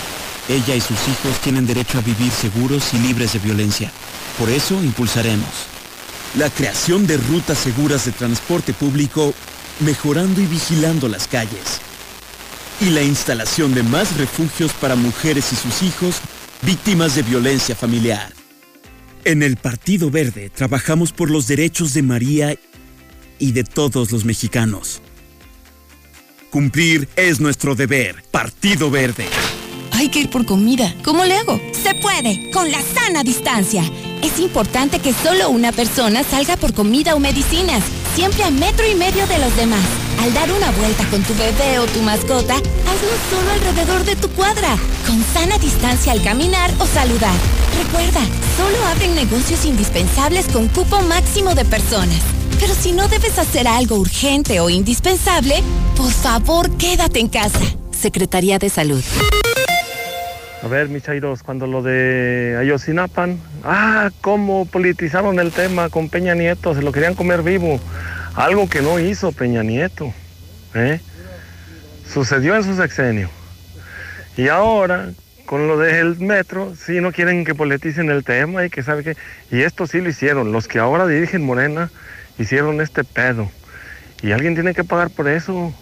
[0.50, 3.92] Ella y sus hijos tienen derecho a vivir seguros y libres de violencia.
[4.38, 5.72] Por eso impulsaremos
[6.36, 9.34] la creación de rutas seguras de transporte público,
[9.80, 11.82] mejorando y vigilando las calles.
[12.80, 16.18] Y la instalación de más refugios para mujeres y sus hijos
[16.62, 18.34] víctimas de violencia familiar.
[19.24, 22.56] En el Partido Verde trabajamos por los derechos de María
[23.38, 25.02] y de todos los mexicanos.
[26.52, 28.26] Cumplir es nuestro deber.
[28.30, 29.26] Partido Verde.
[29.94, 30.94] Hay que ir por comida.
[31.02, 31.62] ¿Cómo le hago?
[31.72, 33.82] Se puede, con la sana distancia.
[34.22, 37.82] Es importante que solo una persona salga por comida o medicinas,
[38.16, 39.80] siempre a metro y medio de los demás.
[40.22, 44.28] Al dar una vuelta con tu bebé o tu mascota, hazlo solo alrededor de tu
[44.32, 44.76] cuadra,
[45.08, 47.40] con sana distancia al caminar o saludar.
[47.82, 48.22] Recuerda,
[48.58, 52.41] solo abren negocios indispensables con cupo máximo de personas.
[52.62, 55.56] Pero si no debes hacer algo urgente o indispensable,
[55.98, 57.60] por favor quédate en casa.
[57.90, 59.04] Secretaría de Salud.
[60.62, 61.02] A ver, mis
[61.44, 63.30] cuando lo de Ayotzinapa,
[63.64, 67.80] ah, cómo politizaron el tema con Peña Nieto, se lo querían comer vivo.
[68.36, 70.14] Algo que no hizo Peña Nieto.
[70.76, 71.00] ¿eh?
[72.08, 73.32] Sucedió en su sexenio.
[74.38, 75.10] Y ahora,
[75.48, 79.18] con lo del metro, sí no quieren que politicen el tema y que sabe que.
[79.50, 80.52] Y esto sí lo hicieron.
[80.52, 81.90] Los que ahora dirigen Morena
[82.42, 83.50] hicieron este pedo.
[84.22, 85.74] Y alguien tiene que pagar por eso.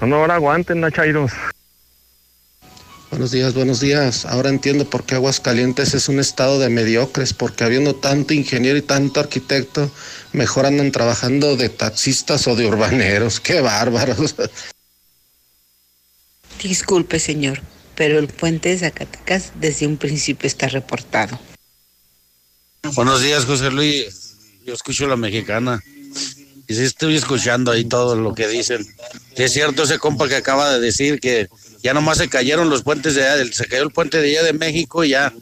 [0.00, 1.32] No, ahora aguanten, Nachairos.
[3.10, 4.26] Buenos días, buenos días.
[4.26, 8.82] Ahora entiendo por qué Aguascalientes es un estado de mediocres, porque habiendo tanto ingeniero y
[8.82, 9.90] tanto arquitecto,
[10.32, 13.38] mejor andan trabajando de taxistas o de urbaneros.
[13.40, 14.34] ¡Qué bárbaros!
[16.62, 17.60] Disculpe, señor,
[17.94, 21.38] pero el puente de Zacatecas desde un principio está reportado.
[22.94, 24.36] Buenos días, José Luis.
[24.64, 25.80] Yo escucho la mexicana.
[26.68, 28.86] Y sí estoy escuchando ahí todo lo que dicen.
[29.36, 31.48] Es cierto ese compa que acaba de decir que
[31.82, 34.52] ya nomás se cayeron los puentes de allá, se cayó el puente de allá de
[34.52, 35.32] México y ya,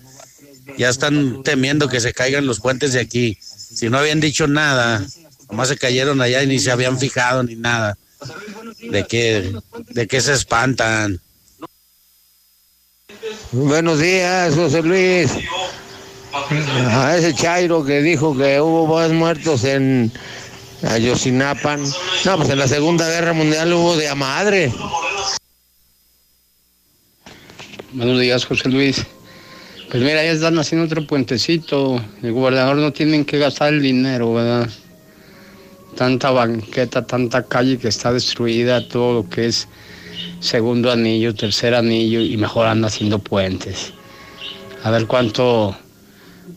[0.76, 3.38] ya están temiendo que se caigan los puentes de aquí.
[3.40, 5.04] Si no habían dicho nada,
[5.50, 7.96] nomás se cayeron allá y ni se habían fijado ni nada.
[8.80, 9.54] ¿De qué,
[9.90, 11.20] de qué se espantan?
[13.52, 15.30] Buenos días, José Luis.
[16.90, 20.12] A ese Chairo que dijo que hubo más muertos en,
[20.88, 21.76] Ayotzinapa.
[21.76, 24.72] No, pues en la Segunda Guerra Mundial hubo de a madre.
[27.92, 29.06] Buenos días, José Luis.
[29.90, 32.00] Pues mira, ya están haciendo otro puentecito.
[32.22, 34.68] El gobernador no tiene que gastar el dinero, ¿verdad?
[35.96, 39.68] Tanta banqueta, tanta calle que está destruida, todo lo que es
[40.40, 43.92] segundo anillo, tercer anillo y mejor anda haciendo puentes.
[44.82, 45.76] A ver cuánto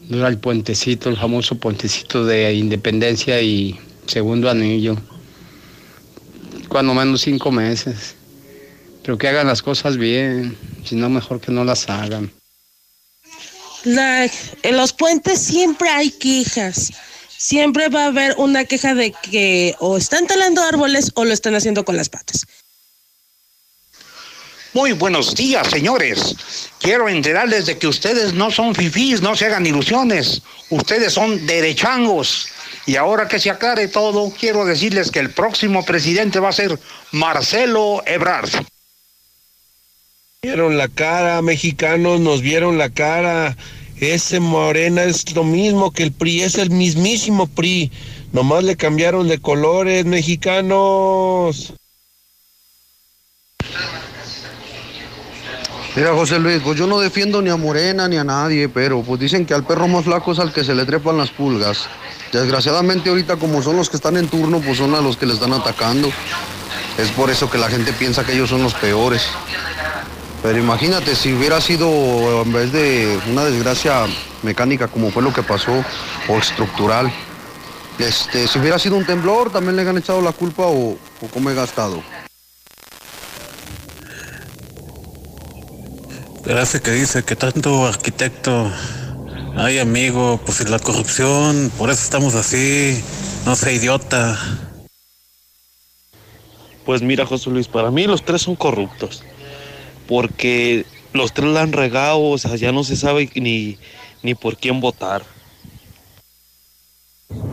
[0.10, 4.98] dura el puentecito, el famoso puentecito de independencia y segundo anillo.
[6.68, 8.16] Cuando menos cinco meses.
[9.04, 12.32] Pero que hagan las cosas bien, si no mejor que no las hagan.
[13.84, 16.92] La, en los puentes siempre hay quejas.
[17.38, 21.56] Siempre va a haber una queja de que o están talando árboles o lo están
[21.56, 22.46] haciendo con las patas.
[24.74, 26.36] Muy buenos días, señores.
[26.80, 30.42] Quiero enterarles de que ustedes no son fifís, no se hagan ilusiones.
[30.70, 32.50] Ustedes son derechangos.
[32.88, 36.80] Y ahora que se aclare todo, quiero decirles que el próximo presidente va a ser
[37.12, 38.50] Marcelo Ebrard.
[40.42, 43.58] Vieron la cara, mexicanos, nos vieron la cara.
[44.00, 47.92] Ese Morena es lo mismo que el PRI, es el mismísimo PRI.
[48.32, 51.74] Nomás le cambiaron de colores, mexicanos.
[55.98, 59.20] Mira, José Luis, pues yo no defiendo ni a Morena ni a nadie, pero pues
[59.20, 61.90] dicen que al perro más flaco es al que se le trepan las pulgas.
[62.32, 65.34] Desgraciadamente ahorita como son los que están en turno, pues son a los que le
[65.34, 66.10] están atacando.
[66.98, 69.24] Es por eso que la gente piensa que ellos son los peores.
[70.44, 74.06] Pero imagínate, si hubiera sido en vez de una desgracia
[74.44, 75.84] mecánica como fue lo que pasó,
[76.28, 77.12] o estructural,
[78.00, 81.50] este, si hubiera sido un temblor, también le han echado la culpa o, o cómo
[81.50, 82.04] he gastado.
[86.46, 88.72] Gracias que dice que tanto arquitecto
[89.58, 93.04] hay amigo, pues la corrupción, por eso estamos así,
[93.46, 94.38] no sea idiota.
[96.86, 99.24] Pues mira, José Luis, para mí los tres son corruptos.
[100.08, 103.78] Porque los tres la han regado, o sea, ya no se sabe ni,
[104.24, 105.24] ni por quién votar.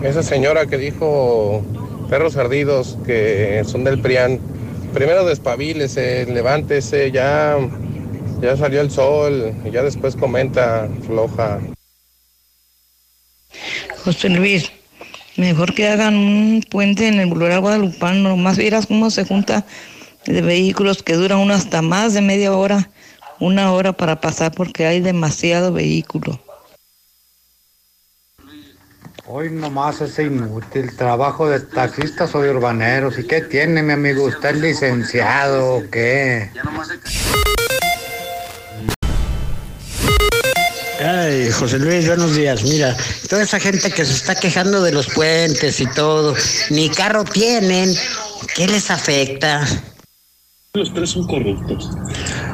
[0.03, 1.65] Esa señora que dijo
[2.09, 4.39] perros ardidos que son del PRIAN,
[4.93, 7.57] primero despabilese, levántese, ya,
[8.41, 11.61] ya salió el sol, y ya después comenta floja.
[14.05, 14.71] José Luis,
[15.37, 19.65] mejor que hagan un puente en el Boulevard Guadalupano, nomás vieras cómo se junta
[20.27, 22.91] de vehículos que duran uno hasta más de media hora,
[23.41, 26.41] una hora para pasar porque hay demasiado vehículo.
[29.27, 33.19] Hoy nomás ese inútil trabajo de taxistas o de urbaneros.
[33.19, 34.25] ¿Y qué tiene, mi amigo?
[34.25, 36.51] ¿Usted es licenciado o qué?
[41.05, 42.63] Ay, José Luis, buenos días.
[42.63, 42.97] Mira,
[43.29, 46.35] toda esa gente que se está quejando de los puentes y todo,
[46.71, 47.95] ni carro tienen,
[48.57, 49.67] ¿qué les afecta?
[50.73, 51.91] Los tres son corruptos.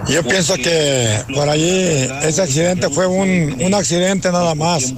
[0.08, 4.94] Yo pienso que por allí ese accidente fue un, un accidente nada más,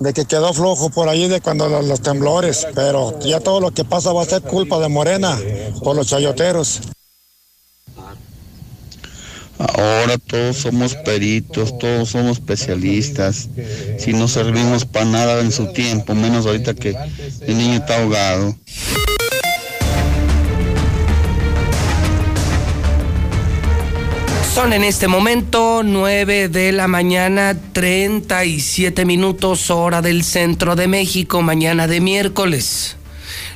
[0.00, 3.70] de que quedó flojo por allí de cuando los, los temblores, pero ya todo lo
[3.70, 5.38] que pasa va a ser culpa de Morena
[5.84, 6.80] por los chayoteros.
[9.60, 13.50] Ahora todos somos peritos, todos somos especialistas.
[13.98, 16.96] Si no servimos para nada en su tiempo, menos ahorita que
[17.42, 18.56] el niño está ahogado.
[24.54, 31.42] Son en este momento 9 de la mañana, 37 minutos hora del centro de México,
[31.42, 32.96] mañana de miércoles.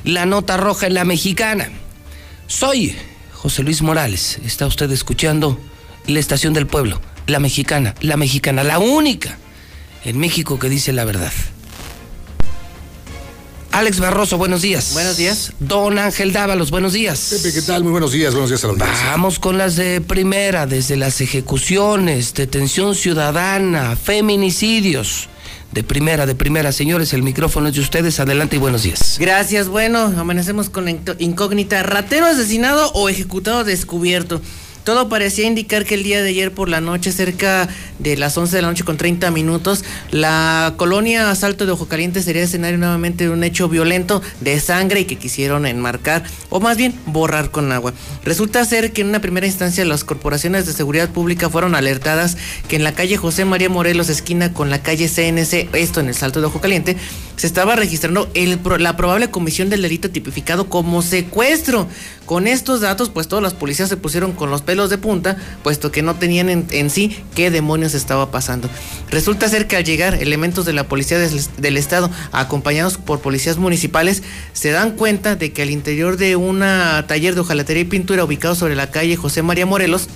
[0.03, 1.69] La nota roja en la mexicana.
[2.45, 2.95] Soy
[3.33, 4.39] José Luis Morales.
[4.45, 5.59] Está usted escuchando
[6.07, 9.37] la estación del pueblo, la mexicana, la mexicana, la única
[10.03, 11.31] en México que dice la verdad.
[13.75, 14.91] Alex Barroso, buenos días.
[14.93, 15.51] Buenos días.
[15.59, 17.27] Don Ángel Dávalos, buenos días.
[17.31, 17.83] Pepe, ¿qué tal?
[17.83, 22.33] Muy buenos días, buenos días a los Vamos con las de primera, desde las ejecuciones,
[22.33, 25.27] detención ciudadana, feminicidios.
[25.73, 28.17] De primera, de primera, señores, el micrófono es de ustedes.
[28.21, 29.17] Adelante y buenos días.
[29.19, 31.83] Gracias, bueno, amanecemos con la incógnita.
[31.83, 34.41] ¿Ratero asesinado o ejecutado descubierto?
[34.85, 37.67] Todo parecía indicar que el día de ayer por la noche, cerca
[37.97, 42.21] de las 11 de la noche con 30 minutos, la colonia Asalto de Ojo Caliente
[42.21, 46.77] sería escenario nuevamente de un hecho violento de sangre y que quisieron enmarcar, o más
[46.77, 47.95] bien borrar con agua.
[48.23, 52.37] Resulta ser que en una primera instancia las corporaciones de seguridad pública fueron alertadas
[52.67, 56.15] que en la calle José María Morelos, esquina con la calle CNC, esto en el
[56.15, 56.95] Salto de Ojo Caliente,
[57.37, 61.87] se estaba registrando el, la probable comisión del delito tipificado como secuestro.
[62.25, 65.91] Con estos datos, pues todas las policías se pusieron con los pelos de punta, puesto
[65.91, 68.67] que no tenían en, sí qué demonios estaba pasando.
[69.09, 73.57] Resulta ser que al llegar elementos de la policía del, del estado, acompañados por policías
[73.57, 74.23] municipales,
[74.53, 78.55] se dan cuenta de que al interior de un taller de hojalatería y pintura ubicado
[78.55, 80.07] sobre la calle José María Morelos,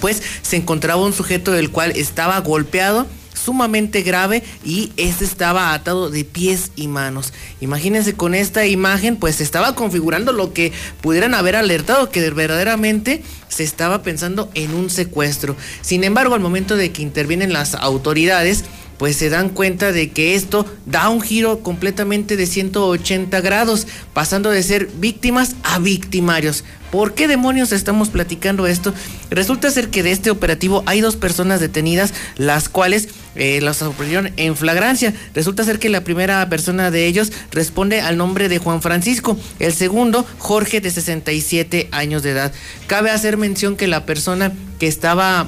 [0.00, 3.06] pues se encontraba un sujeto del cual estaba golpeado
[3.44, 7.32] sumamente grave y este estaba atado de pies y manos.
[7.60, 13.22] Imagínense con esta imagen, pues se estaba configurando lo que pudieran haber alertado que verdaderamente
[13.48, 15.56] se estaba pensando en un secuestro.
[15.80, 18.64] Sin embargo, al momento de que intervienen las autoridades,
[18.98, 24.50] pues se dan cuenta de que esto da un giro completamente de 180 grados, pasando
[24.50, 26.64] de ser víctimas a victimarios.
[26.92, 28.92] ¿Por qué demonios estamos platicando esto?
[29.30, 34.30] Resulta ser que de este operativo hay dos personas detenidas, las cuales eh, las sorprendieron
[34.36, 35.14] en flagrancia.
[35.34, 39.72] Resulta ser que la primera persona de ellos responde al nombre de Juan Francisco, el
[39.72, 42.52] segundo Jorge de 67 años de edad.
[42.88, 44.52] Cabe hacer mención que la persona
[44.82, 45.46] que estaba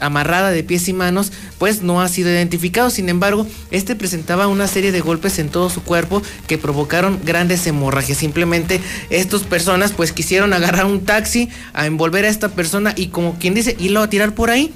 [0.00, 2.90] amarrada de pies y manos pues no ha sido identificado.
[2.90, 7.64] Sin embargo, este presentaba una serie de golpes en todo su cuerpo que provocaron grandes
[7.68, 8.18] hemorragias.
[8.18, 8.80] Simplemente
[9.10, 13.54] estas personas pues quisieron agarrar un taxi, a envolver a esta persona y como quien
[13.54, 14.72] dice, irlo a tirar por ahí.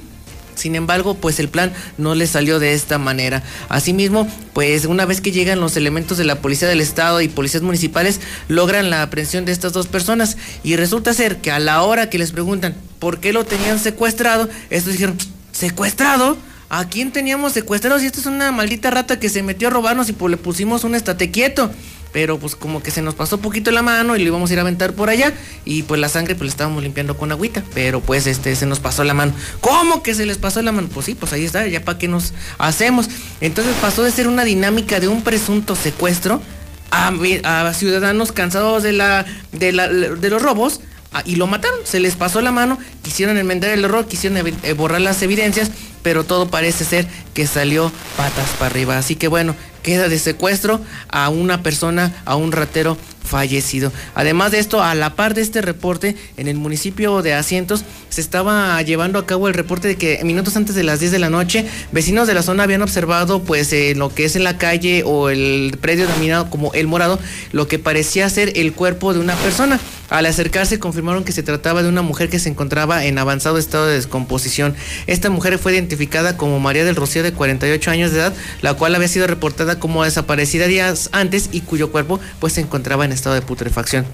[0.55, 3.43] Sin embargo, pues el plan no le salió de esta manera.
[3.69, 7.63] Asimismo, pues una vez que llegan los elementos de la Policía del Estado y policías
[7.63, 10.37] municipales, logran la aprehensión de estas dos personas.
[10.63, 14.49] Y resulta ser que a la hora que les preguntan por qué lo tenían secuestrado,
[14.71, 15.17] estos dijeron,
[15.53, 16.37] ¿secuestrado?
[16.69, 17.99] ¿A quién teníamos secuestrado?
[17.99, 20.85] Si esta es una maldita rata que se metió a robarnos y pues le pusimos
[20.85, 21.71] un estate quieto
[22.13, 24.59] pero pues como que se nos pasó poquito la mano y lo íbamos a ir
[24.59, 25.33] a aventar por allá
[25.65, 28.81] y pues la sangre pues la estábamos limpiando con agüita, pero pues este se nos
[28.81, 29.33] pasó la mano.
[29.61, 30.89] ¿Cómo que se les pasó la mano?
[30.93, 33.09] Pues sí, pues ahí está, ya para qué nos hacemos.
[33.41, 36.43] Entonces pasó de ser una dinámica de un presunto secuestro
[36.91, 40.81] a, ciudadanos cansados de la, de la de los robos
[41.25, 45.01] y lo mataron, se les pasó la mano, quisieron enmendar el error, quisieron eh, borrar
[45.03, 45.71] las evidencias,
[46.03, 48.97] pero todo parece ser que salió patas para arriba.
[48.97, 52.97] Así que bueno, queda de secuestro a una persona, a un ratero
[53.33, 53.91] fallecido.
[54.15, 58.21] Además de esto, a la par de este reporte, en el municipio de Asientos se
[58.21, 61.31] estaba llevando a cabo el reporte de que minutos antes de las 10 de la
[61.31, 65.03] noche, vecinos de la zona habían observado pues eh, lo que es en la calle
[65.07, 67.19] o el predio denominado como El Morado,
[67.53, 69.81] lo que parecía ser el cuerpo de una persona.
[70.11, 73.87] Al acercarse confirmaron que se trataba de una mujer que se encontraba en avanzado estado
[73.87, 74.75] de descomposición.
[75.07, 78.95] Esta mujer fue identificada como María del Rocío de 48 años de edad, la cual
[78.95, 83.22] había sido reportada como desaparecida días antes y cuyo cuerpo pues se encontraba en estado
[83.31, 84.05] de putrefacción.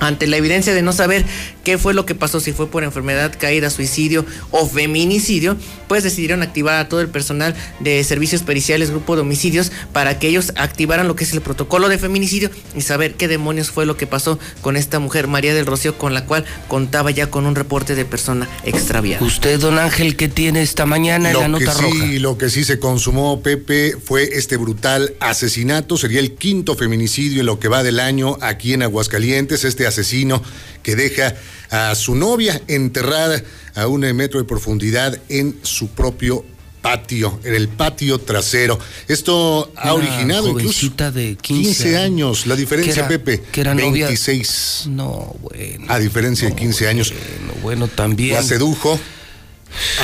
[0.00, 1.24] Ante la evidencia de no saber
[1.64, 5.56] qué fue lo que pasó, si fue por enfermedad, caída, suicidio o feminicidio,
[5.88, 10.28] pues decidieron activar a todo el personal de servicios periciales, grupo de homicidios, para que
[10.28, 13.96] ellos activaran lo que es el protocolo de feminicidio y saber qué demonios fue lo
[13.96, 17.54] que pasó con esta mujer, María del Rocío, con la cual contaba ya con un
[17.54, 19.24] reporte de persona extraviada.
[19.24, 22.06] Usted, don Ángel, ¿qué tiene esta mañana en la nota sí, roja?
[22.20, 25.96] Lo que sí se consumó, Pepe, fue este brutal asesinato.
[25.96, 29.64] Sería el quinto feminicidio en lo que va del año aquí en Aguascalientes.
[29.64, 30.42] Este asesino
[30.82, 31.34] que deja
[31.70, 33.42] a su novia enterrada
[33.74, 36.44] a un metro de profundidad en su propio
[36.80, 38.78] patio, en el patio trasero.
[39.08, 42.46] Esto ha originado incluso de 15, años.
[42.46, 44.84] La diferencia, Pepe, que era 26.
[44.86, 45.86] No, bueno.
[45.88, 47.12] A diferencia de 15 años.
[47.12, 48.34] Bueno, bueno, también.
[48.34, 48.98] La sedujo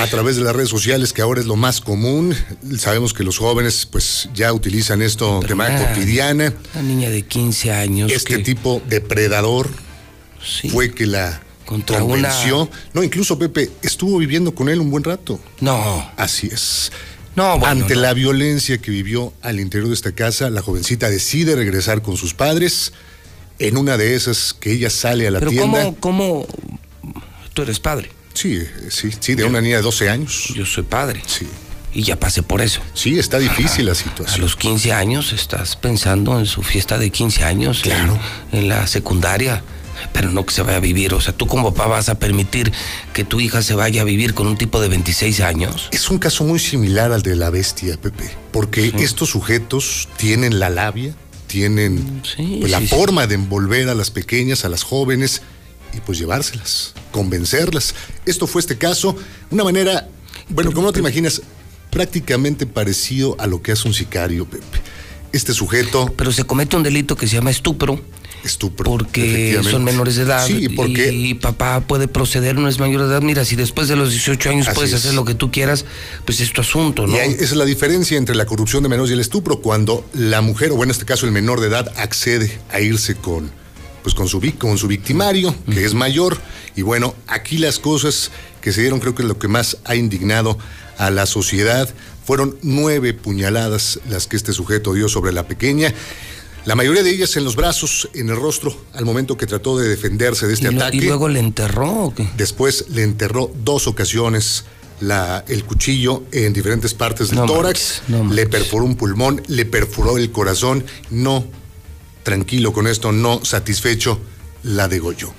[0.00, 2.34] a través de las redes sociales, que ahora es lo más común.
[2.78, 6.52] Sabemos que los jóvenes pues ya utilizan esto de manera cotidiana.
[6.74, 8.12] Una niña de 15 años.
[8.12, 9.70] Este tipo depredador
[10.70, 12.68] fue que la convenció.
[12.92, 15.40] No, incluso Pepe estuvo viviendo con él un buen rato.
[15.60, 16.10] No.
[16.16, 16.92] Así es.
[17.36, 21.56] No, bueno, Ante la violencia que vivió al interior de esta casa, la jovencita decide
[21.56, 22.92] regresar con sus padres.
[23.58, 25.84] En una de esas que ella sale a la Pero tienda.
[25.84, 26.46] ¿cómo, ¿cómo
[27.54, 28.10] tú eres padre?
[28.34, 30.52] Sí, sí, sí, de una niña de 12 años.
[30.54, 31.22] Yo soy padre.
[31.26, 31.46] Sí.
[31.92, 32.80] Y ya pasé por eso.
[32.92, 34.34] Sí, está difícil la situación.
[34.34, 37.80] A los 15 años estás pensando en su fiesta de 15 años.
[37.82, 38.18] Claro.
[38.50, 39.62] En, en la secundaria
[40.12, 41.14] pero no que se vaya a vivir.
[41.14, 42.72] O sea, tú como papá vas a permitir
[43.12, 45.88] que tu hija se vaya a vivir con un tipo de 26 años.
[45.92, 50.70] Es un caso muy similar al de la bestia, Pepe, porque estos sujetos tienen la
[50.70, 51.14] labia,
[51.46, 55.42] tienen Sí, pues, la sí, forma de envolver a las pequeñas, a las jóvenes
[55.96, 57.94] y pues llevárselas, convencerlas.
[58.26, 59.16] Esto fue este caso,
[59.50, 60.08] una manera,
[60.48, 61.42] bueno, como no te imaginas,
[61.90, 64.64] prácticamente parecido a lo que hace un sicario, Pepe.
[65.32, 68.00] Este sujeto Pero se comete un delito que se llama estupro
[68.44, 68.84] estupro.
[68.90, 70.46] Porque son menores de edad.
[70.46, 73.22] Sí, porque Y papá puede proceder, no es mayor de edad.
[73.22, 75.00] Mira, si después de los 18 años Así puedes es.
[75.00, 75.86] hacer lo que tú quieras,
[76.26, 77.16] pues es tu asunto, ¿no?
[77.16, 80.06] Y hay- esa es la diferencia entre la corrupción de menores y el estupro, cuando
[80.12, 83.50] la mujer, o bueno, en este caso el menor de edad, accede a irse con,
[84.04, 86.38] pues con su, con su victimario, que es mayor.
[86.76, 89.96] Y bueno, aquí las cosas que se dieron, creo que es lo que más ha
[89.96, 90.56] indignado
[90.98, 91.88] a la sociedad.
[92.24, 95.92] Fueron nueve puñaladas las que este sujeto dio sobre la pequeña.
[96.66, 99.88] La mayoría de ellas en los brazos, en el rostro, al momento que trató de
[99.88, 100.96] defenderse de este y, lo- ataque.
[100.98, 101.90] y luego le enterró.
[102.04, 102.28] ¿o qué?
[102.36, 104.64] Después le enterró dos ocasiones
[105.00, 110.16] la, el cuchillo en diferentes partes del No tórax, le perforó un pulmón, le perforó
[110.18, 111.44] el corazón, no,
[112.24, 114.20] tranquilo con esto, no satisfecho,
[114.64, 115.32] la degolló.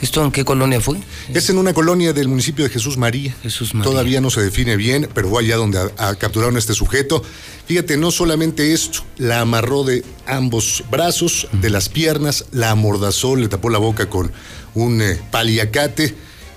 [0.00, 0.98] ¿Esto en qué colonia fue?
[1.34, 3.34] Es en una colonia del municipio de Jesús María.
[3.42, 3.90] Jesús María.
[3.90, 7.20] Todavía no se define bien, pero fue allá donde a- a- capturaron a este sujeto.
[7.66, 13.48] Fíjate, no solamente esto, la amarró de ambos brazos, de las piernas, la amordazó, le
[13.48, 14.30] tapó la boca con
[14.74, 16.14] un eh, paliacate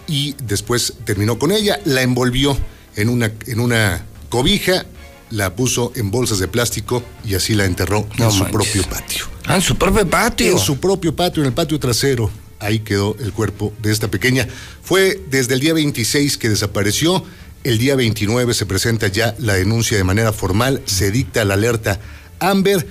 [0.08, 2.56] y después terminó con ella, la envolvió
[2.96, 4.86] en una, en una cobija,
[5.32, 9.26] la puso en bolsas de plástico y así la enterró No en su propio patio.
[9.48, 10.52] Ah, en su propio patio.
[10.52, 12.30] En su propio patio, en el patio trasero.
[12.60, 14.48] Ahí quedó el cuerpo de esta pequeña.
[14.84, 17.24] Fue desde el día 26 que desapareció.
[17.64, 20.82] El día 29 se presenta ya la denuncia de manera formal.
[20.86, 22.00] Se dicta la alerta
[22.40, 22.86] Amber.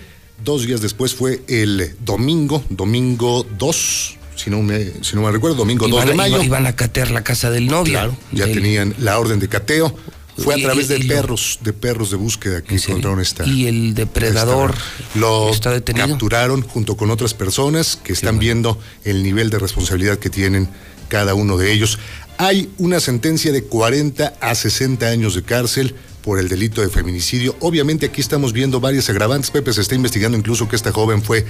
[0.44, 5.54] Dos días después fue el domingo, domingo 2, si no me, si no me recuerdo,
[5.58, 6.36] domingo 2 Iban, de a- mayo.
[6.36, 7.92] iba- iban a catear la casa del novio.
[7.92, 9.94] Claro, ya Del- tenían la orden de cateo.
[10.38, 13.44] Fue a través de perros, de perros de búsqueda que encontraron esta.
[13.46, 16.08] Y el depredador esta- lo está detenido.
[16.08, 20.68] capturaron junto con otras personas que están viendo el nivel de responsabilidad que tienen
[21.08, 21.98] cada uno de ellos.
[22.38, 27.56] Hay una sentencia de 40 a 60 años de cárcel por el delito de feminicidio.
[27.60, 29.50] Obviamente aquí estamos viendo varias agravantes.
[29.50, 31.44] Pepe se está investigando incluso que esta joven fue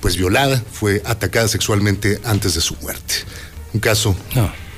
[0.00, 3.14] pues violada, fue atacada sexualmente antes de su muerte.
[3.74, 4.14] Un caso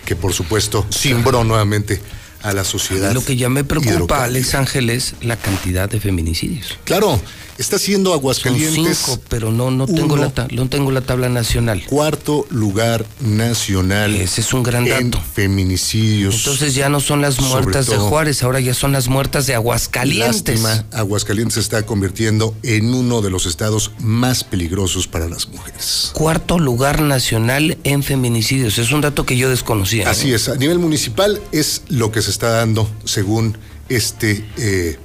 [0.05, 2.01] que por supuesto cimbró nuevamente
[2.43, 3.13] a la sociedad.
[3.13, 4.25] Lo que ya me preocupa.
[4.25, 6.79] Alex Ángel, es la cantidad de feminicidios.
[6.85, 7.21] Claro,
[7.61, 8.99] está siendo Son Aguascalientes.
[8.99, 10.25] cinco, pero no, no, tengo uno.
[10.25, 11.85] la, ta- no tengo la tabla nacional.
[11.87, 14.15] Cuarto lugar nacional.
[14.17, 15.23] Ese es un gran en dato.
[15.35, 16.37] feminicidios.
[16.37, 17.97] Entonces ya no son las muertas de.
[17.97, 20.61] Juárez, ahora ya son las muertas de Aguascalientes.
[20.63, 26.11] Lástima, Aguascalientes se está convirtiendo en uno de los estados más peligrosos para las mujeres.
[26.15, 28.79] Cuarto lugar nacional en feminicidios.
[28.79, 30.05] Es un dato que yo desconocía.
[30.05, 30.11] ¿no?
[30.11, 33.57] Así es, a nivel municipal es lo que se está dando según
[33.89, 34.99] este eh,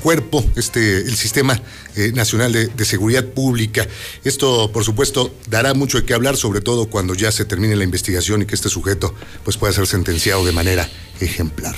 [0.00, 1.60] cuerpo, este, el Sistema
[1.96, 3.86] eh, Nacional de, de Seguridad Pública.
[4.24, 7.84] Esto, por supuesto, dará mucho de qué hablar, sobre todo cuando ya se termine la
[7.84, 9.14] investigación y que este sujeto
[9.44, 10.88] pues, pueda ser sentenciado de manera
[11.20, 11.76] ejemplar.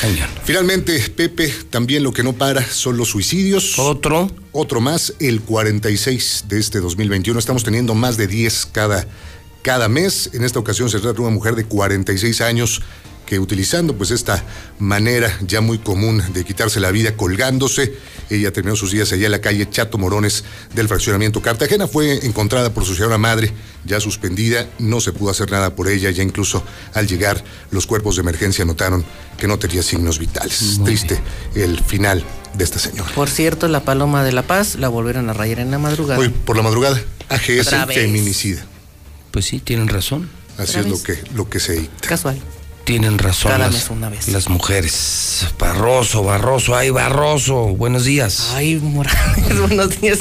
[0.00, 0.28] Cañón.
[0.44, 3.78] Finalmente, Pepe, también lo que no para son los suicidios.
[3.78, 4.30] Otro.
[4.52, 7.38] Otro más, el 46 de este 2021.
[7.38, 9.06] Estamos teniendo más de 10 cada,
[9.62, 10.30] cada mes.
[10.32, 12.82] En esta ocasión se trata de una mujer de 46 años
[13.26, 14.44] que utilizando pues esta
[14.78, 17.94] manera ya muy común de quitarse la vida colgándose,
[18.30, 20.44] ella terminó sus días allá en la calle Chato Morones
[20.74, 23.52] del fraccionamiento Cartagena, fue encontrada por su señora madre,
[23.84, 28.16] ya suspendida, no se pudo hacer nada por ella, ya incluso al llegar los cuerpos
[28.16, 29.04] de emergencia notaron
[29.38, 30.80] que no tenía signos vitales.
[30.84, 31.20] Triste
[31.54, 33.10] el final de esta señora.
[33.14, 36.20] Por cierto, la Paloma de la Paz la volvieron a rayar en la madrugada.
[36.20, 38.64] Hoy por la madrugada, AGS feminicida.
[39.30, 40.30] Pues sí, tienen razón.
[40.58, 42.08] Así es lo que, lo que se dicta.
[42.08, 42.40] Casual.
[42.84, 44.28] Tienen razón Cada las, mes una vez.
[44.28, 45.46] las mujeres.
[45.58, 47.68] Barroso, Barroso, ay, Barroso.
[47.68, 48.50] Buenos días.
[48.54, 50.18] Ay, Morales, buenos días.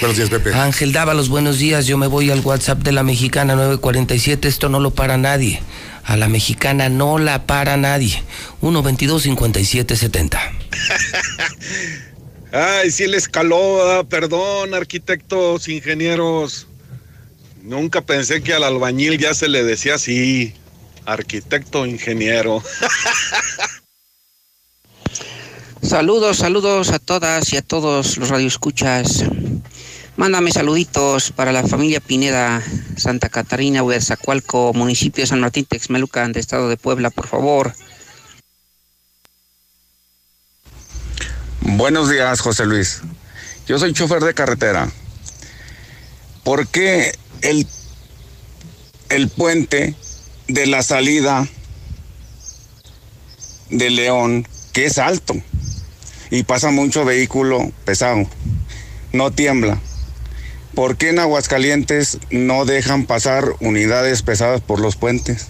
[0.00, 0.54] Buenos días, Pepe.
[0.54, 1.86] Ángel Dávalos, buenos días.
[1.86, 4.48] Yo me voy al WhatsApp de la mexicana 947.
[4.48, 5.60] Esto no lo para nadie.
[6.04, 8.22] A la mexicana no la para nadie.
[8.60, 10.40] 122 5770
[12.52, 16.66] Ay, sí le escaló, ah, perdón, arquitectos, ingenieros.
[17.62, 20.54] Nunca pensé que al albañil ya se le decía así,
[21.06, 22.62] arquitecto, ingeniero.
[25.82, 29.24] Saludos, saludos a todas y a todos los radioescuchas.
[30.16, 32.62] Mándame saluditos para la familia Pineda,
[32.96, 37.72] Santa Catarina, Huezacualco, municipio de San Martín Texmelucan, de estado de Puebla, por favor.
[41.62, 43.00] Buenos días, José Luis.
[43.66, 44.90] Yo soy chofer de carretera.
[46.44, 47.66] ¿Por qué el,
[49.08, 49.94] el puente
[50.52, 51.46] de la salida
[53.70, 55.34] de León, que es alto
[56.30, 58.26] y pasa mucho vehículo pesado,
[59.12, 59.80] no tiembla?
[60.74, 65.48] ¿Por qué en Aguascalientes no dejan pasar unidades pesadas por los puentes?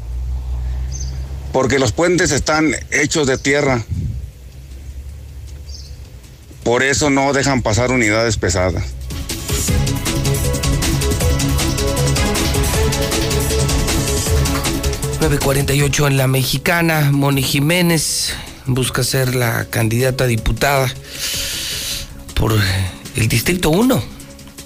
[1.53, 3.85] Porque los puentes están hechos de tierra.
[6.63, 8.85] Por eso no dejan pasar unidades pesadas.
[15.21, 18.33] 948 en la mexicana, Moni Jiménez
[18.65, 20.91] busca ser la candidata a diputada
[22.35, 22.59] por
[23.17, 24.03] el Distrito 1,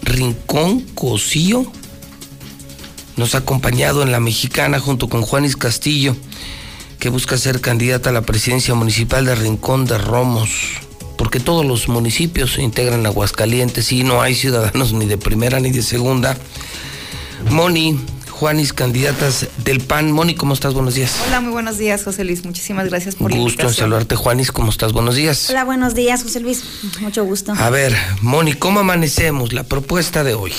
[0.02, 1.66] Rincón Cosío.
[3.16, 6.14] Nos ha acompañado en la mexicana junto con Juanis Castillo,
[7.00, 10.50] que busca ser candidata a la presidencia municipal de Rincón de Romos,
[11.18, 15.82] porque todos los municipios integran Aguascalientes y no hay ciudadanos ni de primera ni de
[15.82, 16.38] segunda.
[17.50, 17.98] Moni,
[18.44, 20.12] Juanis, candidatas del PAN.
[20.12, 20.74] Moni, ¿cómo estás?
[20.74, 21.16] Buenos días.
[21.26, 22.44] Hola, muy buenos días, José Luis.
[22.44, 23.74] Muchísimas gracias por gusto en invitación.
[23.74, 24.52] saludarte, Juanis.
[24.52, 24.92] ¿Cómo estás?
[24.92, 25.48] Buenos días.
[25.48, 26.62] Hola, buenos días, José Luis.
[27.00, 27.54] Mucho gusto.
[27.56, 29.54] A ver, Moni, ¿cómo amanecemos?
[29.54, 30.52] La propuesta de hoy.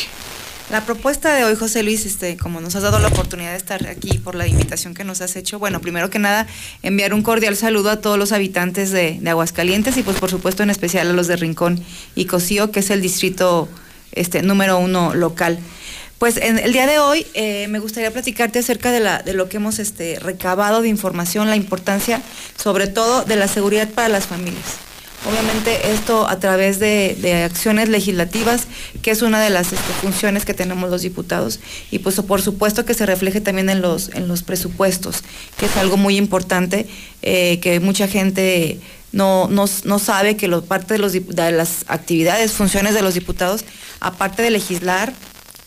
[0.71, 3.87] La propuesta de hoy, José Luis, este, como nos has dado la oportunidad de estar
[3.87, 6.47] aquí por la invitación que nos has hecho, bueno, primero que nada,
[6.81, 10.63] enviar un cordial saludo a todos los habitantes de, de Aguascalientes y pues por supuesto
[10.63, 13.69] en especial a los de Rincón y Cocío, que es el distrito
[14.15, 15.59] este, número uno local.
[16.19, 19.79] Pues en el día de hoy eh, me gustaría platicarte acerca de, lo que hemos
[19.79, 22.21] este, recabado de información, la importancia
[22.57, 24.63] sobre todo de la seguridad para las familias.
[25.29, 28.67] Obviamente esto a través de, acciones legislativas,
[29.01, 31.59] que es una de las este, funciones que tenemos los diputados,
[31.91, 34.09] y pues por supuesto que se refleje también en los,
[34.45, 35.23] presupuestos,
[35.57, 36.87] que es algo muy importante,
[37.23, 38.79] eh, que mucha gente
[39.11, 39.49] no,
[39.99, 43.65] sabe que parte de las actividades, funciones de los diputados,
[43.99, 45.11] aparte de legislar,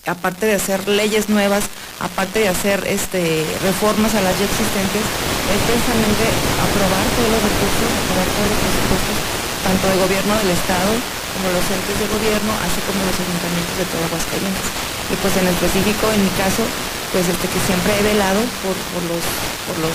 [0.07, 1.65] aparte de hacer leyes nuevas,
[2.01, 6.25] aparte de hacer este, reformas a las ya existentes, es precisamente
[6.61, 9.17] aprobar todos los recursos, aprobar todos los presupuestos,
[9.65, 10.93] tanto de gobierno del Estado
[11.39, 14.69] como los entes de gobierno, así como los ayuntamientos de todo Aguascalientes.
[15.09, 16.67] Y pues en específico, en mi caso,
[17.13, 19.23] pues este que siempre he velado por, por los,
[19.67, 19.93] por los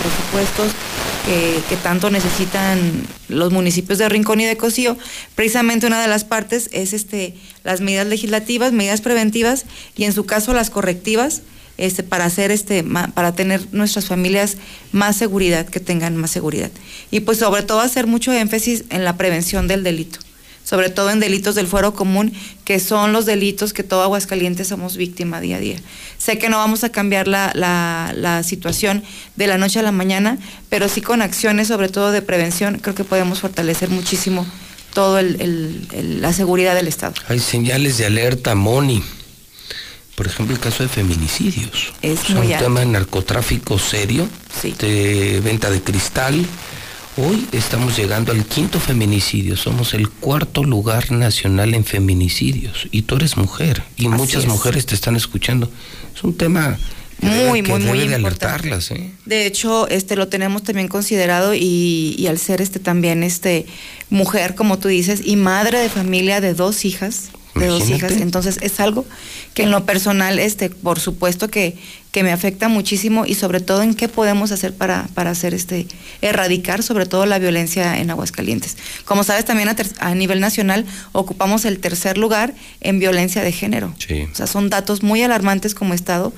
[0.00, 0.72] presupuestos
[1.26, 4.96] que, que tanto necesitan los municipios de Rincón y de Cocío.
[5.34, 9.64] Precisamente una de las partes es este, las medidas legislativas, medidas preventivas
[9.96, 11.42] y en su caso las correctivas.
[11.76, 12.84] Este, para hacer este
[13.14, 14.58] para tener nuestras familias
[14.92, 16.70] más seguridad, que tengan más seguridad.
[17.10, 20.20] Y pues sobre todo hacer mucho énfasis en la prevención del delito
[20.64, 22.32] sobre todo en delitos del fuero común,
[22.64, 25.76] que son los delitos que todo Aguascalientes somos víctima día a día.
[26.18, 29.04] Sé que no vamos a cambiar la, la- la situación
[29.36, 30.38] de la noche a la mañana,
[30.70, 34.46] pero sí con acciones, sobre todo de prevención, creo que podemos fortalecer muchísimo
[34.94, 37.14] todo el- el- el- la seguridad del Estado.
[37.28, 39.02] Hay señales de alerta, Moni.
[40.14, 41.92] Por ejemplo, el caso de feminicidios.
[42.00, 42.64] Es O sea, muy un alto.
[42.66, 44.28] tema de narcotráfico serio,
[44.78, 46.46] de venta de cristal.
[47.16, 49.56] Hoy estamos llegando al quinto feminicidio.
[49.56, 52.88] Somos el cuarto lugar nacional en feminicidios.
[52.90, 53.84] Y tú eres mujer.
[53.96, 54.48] Y Así muchas es.
[54.48, 55.70] mujeres te están escuchando.
[56.12, 56.76] Es un tema
[57.20, 58.70] Muy, que muy, muy de importante.
[58.94, 59.10] ¿eh?
[59.24, 63.66] De hecho, este lo tenemos también considerado y, y al ser este también este
[64.10, 68.58] mujer, como tú dices, y madre de familia de dos hijas, de dos hijas, entonces
[68.62, 69.06] es algo
[69.54, 71.76] que en lo personal, este, por supuesto que,
[72.10, 75.86] que me afecta muchísimo y sobre todo en qué podemos hacer para, para hacer este,
[76.20, 78.76] erradicar sobre todo la violencia en Aguascalientes.
[79.04, 83.52] Como sabes, también a, ter- a nivel nacional ocupamos el tercer lugar en violencia de
[83.52, 83.94] género.
[84.04, 84.26] Sí.
[84.32, 86.32] O sea, son datos muy alarmantes como Estado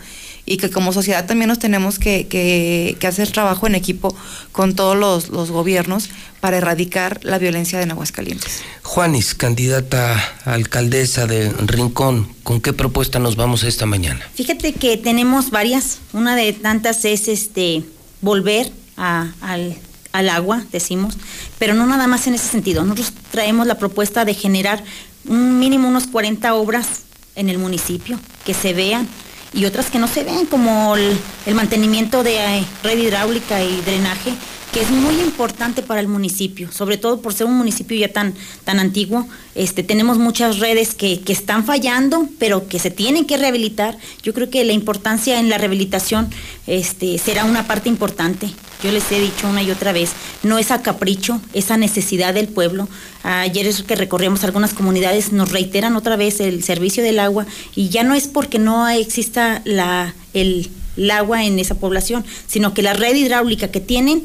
[0.47, 4.15] y que como sociedad también nos tenemos que, que- que hacer trabajo en equipo
[4.53, 6.09] con todos los, los gobiernos
[6.41, 8.61] para erradicar la violencia en Aguascalientes.
[8.85, 14.21] Juanis, candidata a alcaldesa de Rincón, ¿con qué propuesta nos vamos esta mañana?
[14.35, 15.99] Fíjate que tenemos varias.
[16.13, 17.83] Una de tantas es este
[18.21, 19.77] volver a- al,
[20.13, 21.17] al agua, decimos,
[21.59, 22.85] pero no nada más en ese sentido.
[22.85, 24.85] Nosotros traemos la propuesta de generar
[25.27, 26.87] un mínimo unos 40 obras
[27.35, 29.09] en el municipio que se vean
[29.57, 31.19] y otras que no se ven, como el,
[31.55, 34.35] mantenimiento de eh, red hidráulica y drenaje,
[34.77, 38.35] que es muy importante para el municipio, sobre todo por ser un municipio ya tan,
[38.65, 39.27] tan antiguo.
[39.55, 43.97] Este, tenemos muchas redes que, que están fallando, pero que se tienen que rehabilitar.
[44.23, 46.29] Yo creo que la importancia en la rehabilitación
[46.67, 48.51] este, será una parte importante.
[48.83, 50.11] Yo les he dicho una y otra vez,
[50.43, 52.87] no es a capricho, es a necesidad del pueblo.
[53.23, 57.89] Ayer es que recorrimos algunas comunidades, nos reiteran otra vez el servicio del agua y
[57.89, 60.69] ya no es porque no exista la, el
[61.11, 64.25] agua en esa población, sino que la red hidráulica que tienen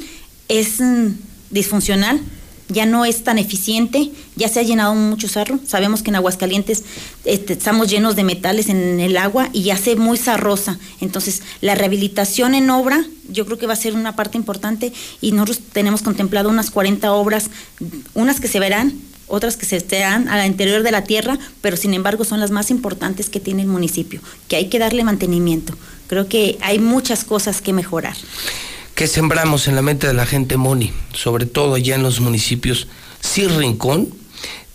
[0.51, 1.13] es mm,
[1.49, 2.19] disfuncional,
[2.67, 5.59] ya no es tan eficiente, ya se ha llenado mucho sarro.
[5.65, 6.83] Sabemos que en Aguascalientes
[7.23, 10.77] este, estamos llenos de metales en el agua y ya se muy sarrosa.
[10.99, 15.31] Entonces, la rehabilitación en obra, yo creo que va a ser una parte importante y
[15.31, 17.49] nosotros tenemos contemplado unas 40 obras,
[18.13, 18.93] unas que se verán,
[19.27, 22.71] otras que se estarán al interior de la tierra, pero sin embargo son las más
[22.71, 25.73] importantes que tiene el municipio, que hay que darle mantenimiento.
[26.07, 28.15] Creo que hay muchas cosas que mejorar.
[28.95, 30.91] ¿Qué sembramos en la mente de la gente, Moni?
[31.13, 32.87] Sobre todo allá en los municipios,
[33.21, 34.09] sí Rincón,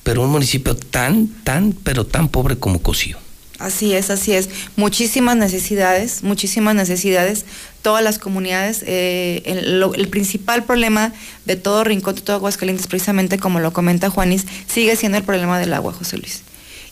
[0.03, 3.19] pero un municipio tan, tan, pero tan pobre como Cocío.
[3.59, 4.51] Así es, así es.
[4.77, 7.47] Muchísimas necesidades, muchísimas necesidades.
[7.83, 8.83] Todas las comunidades.
[8.87, 11.13] eh, el, lo- el principal problema
[11.47, 15.59] de todo rincón, de todo Aguascalientes, precisamente como lo comenta Juanis, sigue siendo el problema
[15.59, 16.43] del agua, José Luis.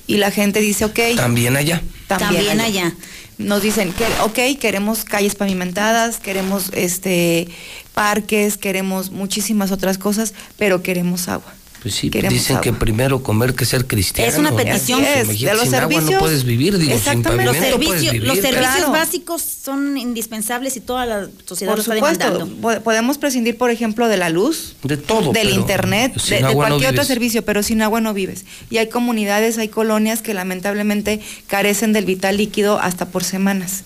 [0.07, 0.99] Y la gente dice, ok.
[1.17, 1.83] También allá.
[2.07, 2.95] También, También allá.
[3.39, 7.49] Nos dicen que, ok, queremos calles pavimentadas, queremos este
[7.93, 11.53] parques, queremos muchísimas otras cosas, pero queremos agua.
[11.85, 14.33] Pues sí, Queremos dicen que primero comer que ser cristiano.
[14.33, 15.05] Es una petición.
[15.05, 17.45] Es, de los sin agua no servicios- puedes vivir, digo, sin Exactamente.
[17.45, 18.23] Los servicios, vivir.
[18.27, 18.93] los pero- servicios Claro.
[18.93, 22.57] básicos son indispensables y toda la sociedad Por lo está supuesto, demandando.
[22.63, 25.33] po- podemos prescindir, por ejemplo, de la luz, De todo.
[25.33, 28.47] del pero internet, de, de no cualquier otro servicio, pero sin agua no vives.
[28.71, 33.85] Y hay comunidades, hay colonias que lamentablemente carecen del vital líquido hasta por semanas.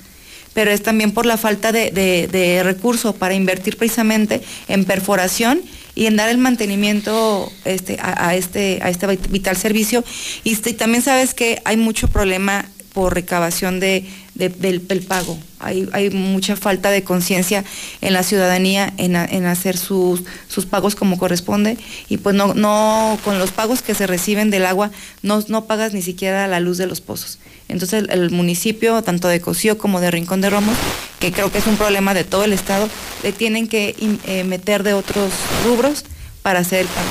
[0.55, 5.60] Pero es también por la falta de, de, de recurso para invertir precisamente en perforación
[5.99, 10.05] y en dar el mantenimiento este, a, este, a este vit- vital servicio.
[10.44, 12.67] Y, este, también sabes que hay mucho problema
[12.99, 14.05] por recabación de,
[14.35, 15.39] de- del, pago.
[15.60, 17.62] Hay, mucha falta de conciencia
[18.01, 19.15] en la ciudadanía en,
[19.47, 20.25] hacer sus,
[20.68, 21.78] pagos como corresponde
[22.09, 24.91] y pues no, no con los pagos que se reciben del agua
[25.23, 27.39] no, pagas ni siquiera la luz de los pozos.
[27.68, 30.75] Entonces el, municipio, tanto de Cocío como de Rincón de Romos,
[31.20, 32.89] que creo que es un problema de todo el estado,
[33.23, 33.94] le tienen que
[34.27, 35.31] eh, meter de otros
[35.65, 36.05] rubros
[36.43, 37.07] para hacer el pago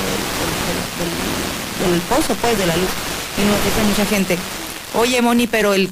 [1.90, 2.90] del pozo, pues, de la luz.
[3.38, 4.36] Y nos dice mucha gente,
[4.94, 5.88] oye Moni, pero el,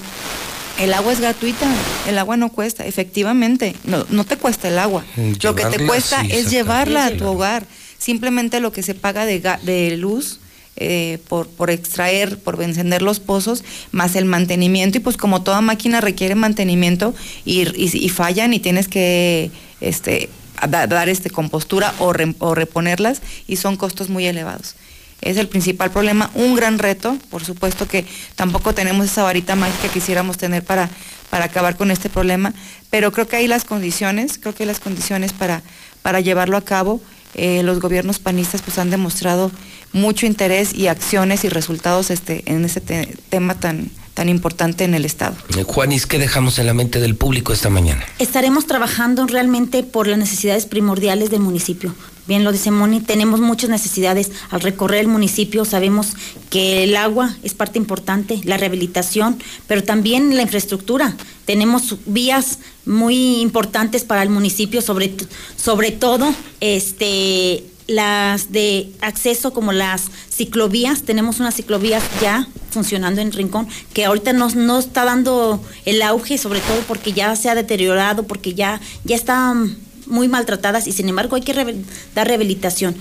[0.79, 1.67] el agua es gratuita,
[2.09, 5.05] el agua no cuesta, efectivamente, no, no te cuesta el agua.
[5.17, 7.65] Mm, Lo que te cuesta sí, es llevarla a tu hogar.
[7.99, 10.39] Simplemente lo que se paga de, ga- de luz
[10.77, 14.99] eh, por, por extraer, por encender los pozos, más el mantenimiento.
[14.99, 17.15] Y pues como toda máquina requiere mantenimiento
[17.47, 19.51] y, y- y fallan y tienes que
[19.81, 20.29] este,
[20.69, 24.75] dar este, compostura o, re- o reponerlas y son costos muy elevados.
[25.23, 28.05] Es el principal problema, un gran reto, por supuesto que
[28.35, 30.91] tampoco tenemos esa varita mágica que quisiéramos tener para,
[31.31, 32.53] para acabar con este problema,
[32.91, 35.63] pero creo que hay las condiciones, creo que hay las condiciones para,
[36.03, 37.01] para llevarlo a cabo.
[37.35, 39.51] Eh, los gobiernos panistas pues han demostrado
[39.93, 44.95] mucho interés y acciones y resultados este, en ese te- tema tan, tan importante en
[44.95, 45.37] el Estado.
[45.59, 48.03] Eh, Juanis, ¿qué dejamos en la mente del público esta mañana?
[48.19, 51.95] Estaremos trabajando realmente por las necesidades primordiales del municipio.
[52.27, 54.33] Bien lo dice Moni, tenemos muchas necesidades.
[54.49, 56.15] Al recorrer el municipio sabemos
[56.49, 59.37] que el agua es parte importante, la rehabilitación,
[59.67, 61.15] pero también la infraestructura.
[61.45, 65.15] Tenemos vías muy importantes para el municipio, sobre,
[65.63, 71.03] sobre todo este, las de acceso como las ciclovías.
[71.03, 76.39] Tenemos unas ciclovías ya funcionando en Rincón que ahorita no, no está dando el auge,
[76.39, 81.09] sobre todo porque ya se ha deteriorado, porque ya, ya están muy maltratadas y sin
[81.09, 81.85] embargo hay que rehabil-
[82.15, 82.95] dar rehabilitación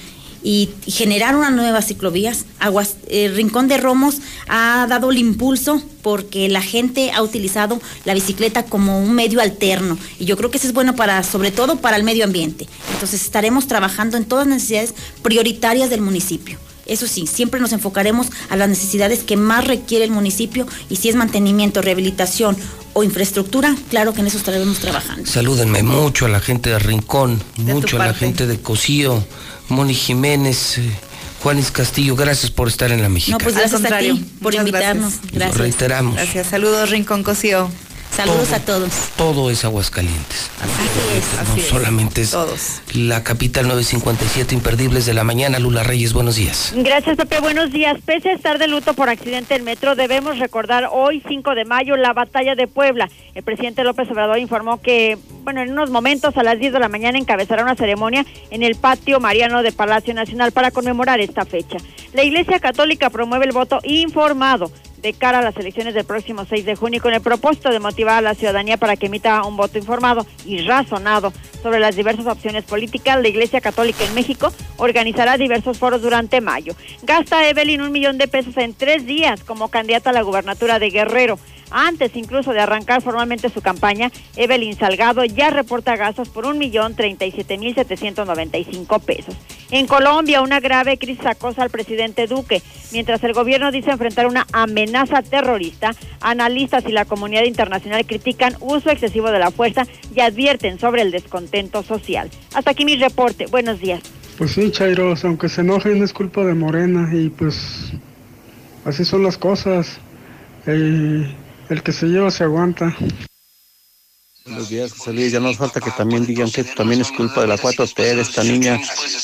[0.45, 2.45] y, generar unas nuevas ciclovías.
[2.59, 4.17] Aguas, eh, Rincón de Romos
[4.47, 9.97] ha dado el impulso porque la gente ha utilizado la bicicleta como un medio alterno
[10.19, 12.67] y yo creo que eso es bueno para, sobre todo para el medio ambiente.
[12.93, 14.93] Entonces estaremos trabajando en todas las necesidades
[15.23, 16.59] prioritarias del municipio.
[16.85, 21.09] Eso sí, siempre nos enfocaremos a las necesidades que más requiere el municipio y si
[21.09, 22.55] es mantenimiento, rehabilitación
[22.93, 25.25] o infraestructura, claro que en eso estaremos trabajando.
[25.25, 29.23] Salúdenme mucho a la gente de Rincón, De mucho a la gente de Cocío,
[29.69, 30.89] Moni Jiménez, eh,
[31.41, 33.37] Juanis Castillo, gracias por estar en la Mexicana.
[33.39, 35.13] No, pues Al gracias a contrario, ti por muchas invitarnos.
[35.15, 35.57] Lo Gracias.
[35.57, 36.47] reiteramos, Gracias.
[36.47, 37.69] Saludos, Rincón Cosío.
[38.15, 38.55] Saludos Todo.
[38.55, 38.91] a todos.
[39.17, 40.49] todo es Aguascalientes.
[40.61, 41.49] Así es.
[41.49, 42.33] no solamente es
[42.95, 45.59] la capital 957 imperdibles de la mañana.
[45.59, 46.71] Lula Reyes, buenos días.
[46.77, 47.41] Gracias, Pepe.
[47.41, 47.97] Buenos días.
[48.05, 51.97] Pese a estar de luto por accidente en metro, debemos recordar hoy, 5 de mayo,
[51.97, 53.09] la batalla de Puebla.
[53.33, 56.87] El presidente López Obrador informó que, bueno, en unos momentos, a las 10 de la
[56.87, 61.77] mañana, encabezará una ceremonia en el patio Mariano de Palacio Nacional para conmemorar esta fecha.
[62.13, 64.71] La Iglesia Católica promueve el voto informado
[65.05, 68.17] de cara a las elecciones del próximo 6 de junio con el propósito de motivar
[68.17, 72.63] a la ciudadanía para que emita un voto informado y razonado sobre las diversas opciones
[72.63, 73.21] políticas.
[73.21, 76.73] La Iglesia Católica en México organizará diversos foros durante mayo.
[77.03, 80.89] Gasta Evelyn un millón de pesos en tres días como candidata a la gubernatura de
[80.89, 81.37] Guerrero.
[81.71, 86.95] Antes incluso de arrancar formalmente su campaña, Evelyn Salgado ya reporta gastos por un millón
[86.95, 89.35] treinta y siete mil setecientos noventa y cinco pesos.
[89.71, 92.61] En Colombia, una grave crisis acosa al presidente Duque.
[92.91, 98.91] Mientras el gobierno dice enfrentar una amenaza terrorista, analistas y la comunidad internacional critican uso
[98.91, 102.29] excesivo de la fuerza y advierten sobre el descontento social.
[102.53, 103.47] Hasta aquí mi reporte.
[103.47, 104.01] Buenos días.
[104.37, 107.91] Pues sí, Chairos, aunque se enojen es culpa de Morena y pues
[108.85, 109.97] así son las cosas.
[110.67, 111.25] Eh,
[111.69, 112.95] el que se lleva se aguanta.
[114.45, 115.31] Buenos días, José Luis.
[115.31, 118.43] Ya nos falta que también digan que también es culpa de la 4T, de esta
[118.43, 118.79] niña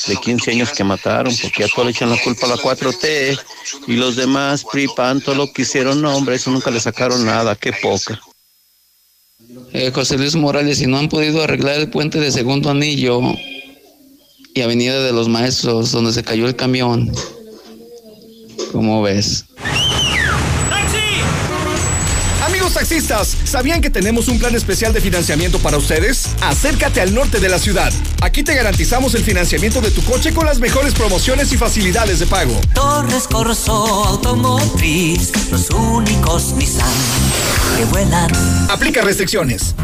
[0.08, 3.38] de 15 años que mataron, porque a todos le echan la culpa a la 4T
[3.86, 7.24] y los demás, PRI, PAN, todo lo que hicieron, no, hombre, eso nunca le sacaron
[7.24, 8.20] nada, qué poca.
[9.72, 13.20] Eh, José Luis Morales, si no han podido arreglar el puente de segundo anillo
[14.54, 17.12] y Avenida de los Maestros, donde se cayó el camión,
[18.72, 19.44] ¿cómo ves?
[22.72, 26.28] Amigos taxistas, ¿sabían que tenemos un plan especial de financiamiento para ustedes?
[26.40, 27.92] Acércate al norte de la ciudad.
[28.22, 32.26] Aquí te garantizamos el financiamiento de tu coche con las mejores promociones y facilidades de
[32.26, 32.58] pago.
[32.72, 33.74] Torres Corso
[34.06, 36.88] Automotriz, los únicos Nissan
[37.76, 38.30] que vuelan.
[38.70, 39.74] Aplica restricciones.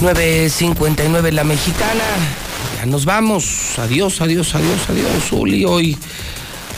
[0.00, 2.02] ...9.59 La Mexicana...
[2.76, 3.78] ...ya nos vamos...
[3.78, 5.30] ...adiós, adiós, adiós, adiós...
[5.30, 5.96] ...Uli, hoy...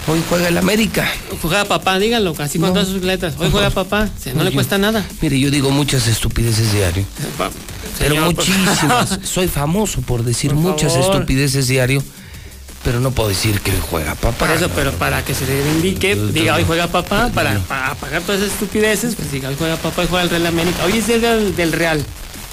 [0.06, 1.10] Hoy juega el América.
[1.40, 3.34] Juega papá, díganlo, así con todas sus letras.
[3.38, 5.04] Hoy juega papá, o sea, no le cuesta nada.
[5.22, 7.04] Mire, yo digo muchas estupideces diario.
[7.98, 9.18] Pero Señor, muchísimas.
[9.24, 11.14] Soy famoso por decir Por muchas favor.
[11.14, 12.02] estupideces diario,
[12.82, 14.46] pero no puedo decir que juega papá.
[14.46, 18.20] Por eso, pero para que se le indique, diga hoy juega papá, para, para apagar
[18.22, 20.84] todas esas estupideces, pues diga hoy juega papá y juega el Real América.
[20.84, 22.04] Hoy es el del Real.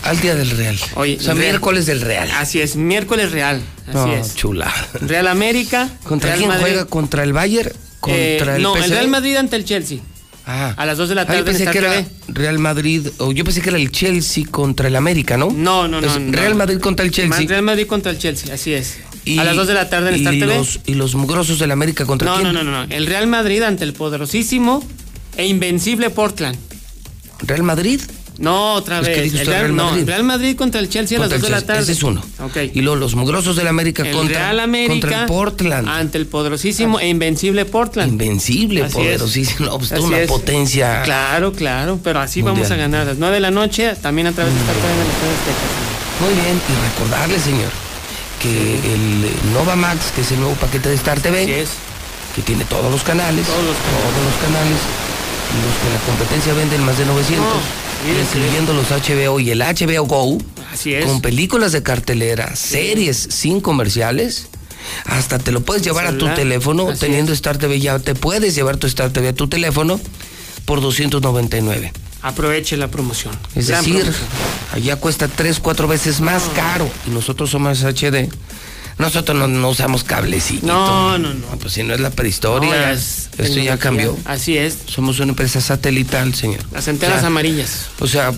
[0.03, 0.77] Al día del Real.
[0.95, 1.45] Hoy, O sea, Real.
[1.51, 2.29] miércoles del Real.
[2.31, 3.61] Así es, miércoles Real.
[3.87, 4.35] Así No, es.
[4.35, 4.73] chula.
[5.01, 5.89] Real América.
[6.03, 6.63] ¿Contra Real quién Madrid.
[6.63, 6.85] juega?
[6.85, 7.71] ¿Contra el Bayern?
[7.99, 8.89] ¿Contra Eh, el no, el?
[8.89, 9.99] Real Madrid ante el Chelsea.
[10.47, 10.73] Ah.
[10.75, 12.03] A las 2 de la Ah, tarde yo pensé en que era.
[12.29, 15.51] Real Madrid, o yo pensé que era el Chelsea contra el América, ¿no?
[15.51, 16.19] No, no, no.
[16.19, 16.31] No.
[16.31, 17.45] Real Madrid contra el Chelsea.
[17.47, 18.97] Real Madrid contra el Chelsea, así es.
[19.23, 20.47] Y- a las 2 de la tarde en y Star TV.
[20.57, 22.53] Los, y los mugrosos del América contra No, quién?
[22.53, 22.83] no, no, no.
[22.91, 24.83] El Real Madrid ante el poderosísimo
[25.37, 26.57] e invencible Portland.
[27.43, 28.01] ¿Real Madrid?
[28.41, 29.17] No, otra Es vez.
[29.35, 29.99] el Real, Real no, Madrid.
[30.01, 31.83] el Real Madrid contra el Chelsea a las Contra 2 el de la tarde.
[31.83, 32.21] Ese es uno.
[32.43, 32.57] Ok.
[32.73, 35.87] Y luego los mugrosos del América El contra, Real América contra el Portland.
[35.87, 38.11] ante el poderosísimo e invencible Portland.
[38.13, 39.65] Invencible, Así poderosísimo.
[39.69, 40.27] No, pues, una es.
[40.27, 41.03] potencia.
[41.03, 42.55] Claro, claro, pero así Mundial.
[42.63, 43.01] vamos a ganar.
[43.01, 46.25] A las 9 de la noche, también a través de Estadio Azteca.
[46.25, 47.69] Muy bien, y recordarle, señor,
[48.41, 51.65] que el Nova Max, que es el nuevo paquete de Star TV,
[52.35, 53.75] que tiene todos los canales, todos los
[54.41, 54.77] canales,
[55.61, 57.47] los que la competencia venden más de 900,
[58.05, 60.37] mire, incluyendo los HBO y el HBO Go,
[60.73, 61.05] Así es.
[61.05, 64.47] con películas de cartelera, series sin comerciales.
[65.05, 68.55] Hasta te lo puedes llevar a tu teléfono, Así teniendo Star TV ya te puedes
[68.55, 69.99] llevar tu Star TV a tu teléfono
[70.65, 71.93] por 299.
[72.23, 73.33] Aproveche la promoción.
[73.55, 74.27] Es Gran decir, promoción.
[74.73, 78.29] allá cuesta tres, cuatro veces más caro y nosotros somos HD.
[79.01, 80.65] Nosotros no, no usamos cablecito.
[80.67, 81.45] No, no, no.
[81.59, 84.15] Pues si no es la prehistoria, No, ya es esto ya cambió.
[84.25, 84.77] Así es.
[84.85, 86.59] Somos una empresa satelital, señor.
[86.71, 87.87] Las antenas O sea, amarillas.
[87.99, 88.31] O sea,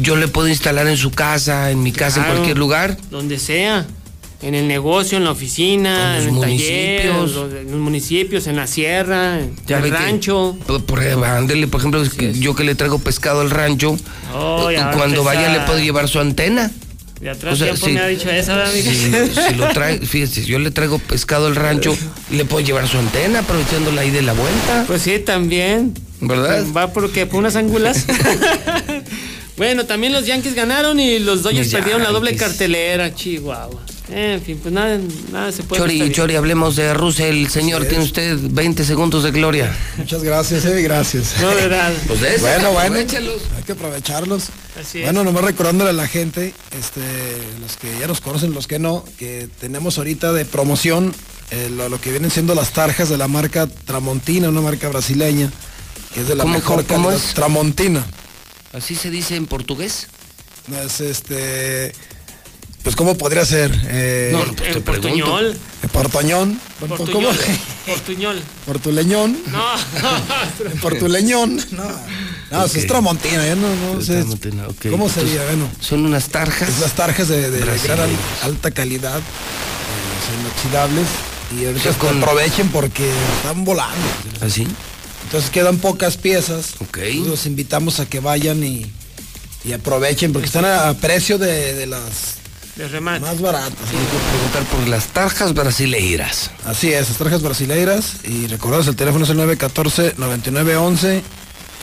[0.00, 2.96] yo le puedo instalar en su casa, en mi casa, en cualquier lugar.
[3.10, 3.86] Donde sea.
[4.40, 7.50] En el negocio, en la oficina, En los en taller, municipios.
[7.60, 10.56] en los municipios, en la sierra, en Ya el que- rancho.
[10.64, 13.96] Por, por, ándele, por ejemplo, que yo que le traigo pescado al rancho,
[14.32, 16.70] Oh, a cuando vaya le puedo llevar su antena.
[17.20, 17.92] De atrás O sea, tiempo sí.
[17.92, 21.56] me ha dicho eso, ¿verdad, Si, si lo trae, fíjese, yo le traigo pescado al
[21.56, 21.96] rancho,
[22.30, 24.84] le puedo llevar su antena aprovechándola ahí de la vuelta.
[24.86, 25.94] Pues sí, también.
[26.20, 26.64] ¿Verdad?
[26.76, 28.06] Va porque por unas angulas.
[29.56, 33.80] bueno, también los Yankees ganaron y los Dodgers Los perdieron la doble cartelera, Chihuahua.
[34.10, 34.98] En fin, pues nada,
[35.30, 35.82] nada se puede.
[35.82, 37.46] Chori, Chori, hablemos de Russell.
[37.48, 39.76] Señor, tiene usted 20 segundos de gloria.
[39.98, 41.34] Muchas gracias, eh, gracias.
[41.40, 41.92] No, de verdad.
[42.06, 43.06] Pues de eso, bueno, hay
[43.66, 44.44] que aprovecharlos.
[44.80, 45.04] Así es.
[45.04, 47.00] Bueno, nomás recordándole a la gente, este,
[47.60, 51.14] los que ya nos conocen, los que no, que tenemos ahorita de promoción
[51.50, 55.50] eh, lo, lo que vienen siendo las tarjas de la marca Tramontina, una marca brasileña,
[56.14, 57.26] que es de la ¿Cómo- mejor cómo- cómo calidad.
[57.28, 57.34] es?
[57.34, 58.06] Tramontina.
[58.72, 60.08] ¿Así se dice en portugués?
[60.84, 61.92] Es este.
[62.82, 63.70] Pues, ¿cómo podría ser?
[63.88, 65.08] Eh, No, no, pues te En pregunto.
[65.26, 65.52] Portuñol.
[65.82, 66.60] eh, Portoñón.
[66.80, 66.96] ¿Cómo?
[66.96, 67.36] Portuñol.
[67.86, 68.42] Portuñol.
[68.66, 69.38] Portuleñón.
[69.50, 69.64] No.
[70.80, 71.56] Portuleñón.
[71.72, 71.84] No,
[72.50, 72.86] no es.
[72.86, 74.14] Tramontina, ya no, no Es sé.
[74.18, 74.86] Tramontina, ok.
[74.90, 75.44] ¿Cómo sería?
[75.44, 75.68] Bueno.
[75.80, 76.68] Son unas tarjas.
[76.68, 78.08] Es las tarjas de, de gran
[78.42, 79.22] alta calidad, eh,
[80.26, 81.06] son inoxidables.
[81.60, 83.96] Y ahorita O sea, con- aprovechen porque están volando.
[84.40, 84.66] ¿Así?
[85.24, 86.74] Entonces quedan pocas piezas.
[86.80, 86.98] Ok.
[87.26, 88.86] Los invitamos a que vayan y,
[89.64, 92.37] y aprovechen porque están a, a precio de, de las
[92.78, 93.20] De remate.
[93.20, 93.72] más baratas.
[93.72, 96.50] Hay que preguntar por las tarjas brasileiras.
[96.64, 98.16] Así es, las tarjas brasileiras.
[98.24, 101.22] Y recordaros, el teléfono es el 914-9911.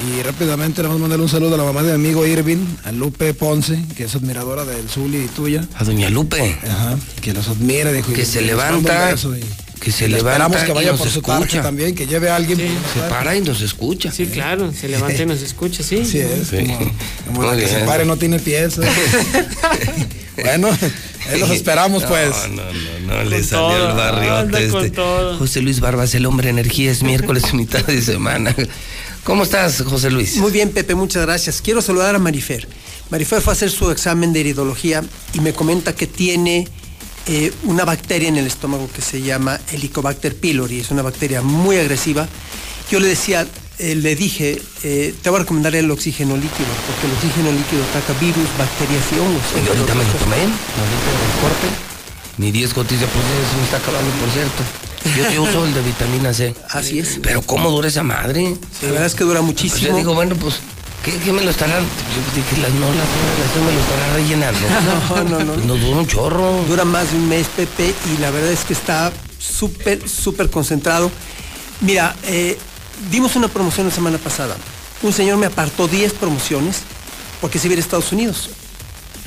[0.10, 2.66] Y rápidamente le vamos a mandar un saludo a la mamá de mi amigo Irving,
[2.84, 5.66] a Lupe Ponce, que es admiradora del Zuli y tuya.
[5.76, 6.60] A doña Lupe.
[6.70, 8.12] Ajá, que los admira, dijo.
[8.12, 9.44] Que y- se levanta, beso y-
[9.80, 11.62] que se y le levanta Esperamos que y vaya nos por su escucha.
[11.62, 12.58] también, que lleve a alguien.
[12.60, 14.12] Se para y nos escucha.
[14.12, 16.00] Sí, claro, se levanta y nos escucha, sí.
[16.02, 16.58] Así es, Sí.
[16.66, 16.92] como,
[17.28, 18.78] como la que se pare no tiene pies.
[20.42, 20.70] bueno,
[21.30, 22.30] ahí los esperamos pues.
[22.50, 22.72] No, no,
[23.08, 24.96] no, no le Con salió todo, el con este.
[24.96, 25.38] todo.
[25.38, 28.56] José Luis Barbas, el hombre energía, es miércoles, mitad de semana.
[29.24, 30.38] ¿Cómo estás, José Luis?
[30.38, 31.62] Muy bien, Pepe, muchas gracias.
[31.62, 32.68] Quiero saludar a Marifer.
[33.10, 36.68] Marifer fue a hacer su examen de iridología y me comenta que tiene
[37.28, 40.80] eh, una bacteria en el estómago que se llama Helicobacter pylori.
[40.80, 42.28] Es una bacteria muy agresiva.
[42.92, 43.48] Yo le decía,
[43.80, 47.84] eh, le dije, eh, te voy a recomendar el oxígeno líquido, porque el oxígeno líquido
[47.84, 49.44] ataca virus, bacterias y hongos.
[49.56, 51.68] Oye, ahorita me lo tomé, ahorita el corte.
[52.38, 54.64] Ni 10 gotillas, pues eso me está acabando, por cierto.
[55.18, 56.56] Yo te uso el de vitamina C.
[56.70, 57.20] Así es.
[57.22, 58.56] Pero ¿cómo dura esa madre?
[58.82, 59.90] La verdad es que dura muchísimo.
[59.90, 60.56] Yo digo, bueno, pues,
[61.06, 61.84] ¿qué, qué me lo estarán?
[61.84, 64.60] Yo dije, las no, las me lo estarán rellenando.
[65.30, 65.56] No, no, no.
[65.66, 66.64] No dura un chorro.
[66.68, 71.10] Dura más de un mes, Pepe, y la verdad es que está súper, súper concentrado.
[71.82, 72.58] Mira, eh,
[73.12, 74.56] dimos una promoción la semana pasada.
[75.04, 76.78] Un señor me apartó 10 promociones
[77.42, 78.50] porque se iba a Estados Unidos.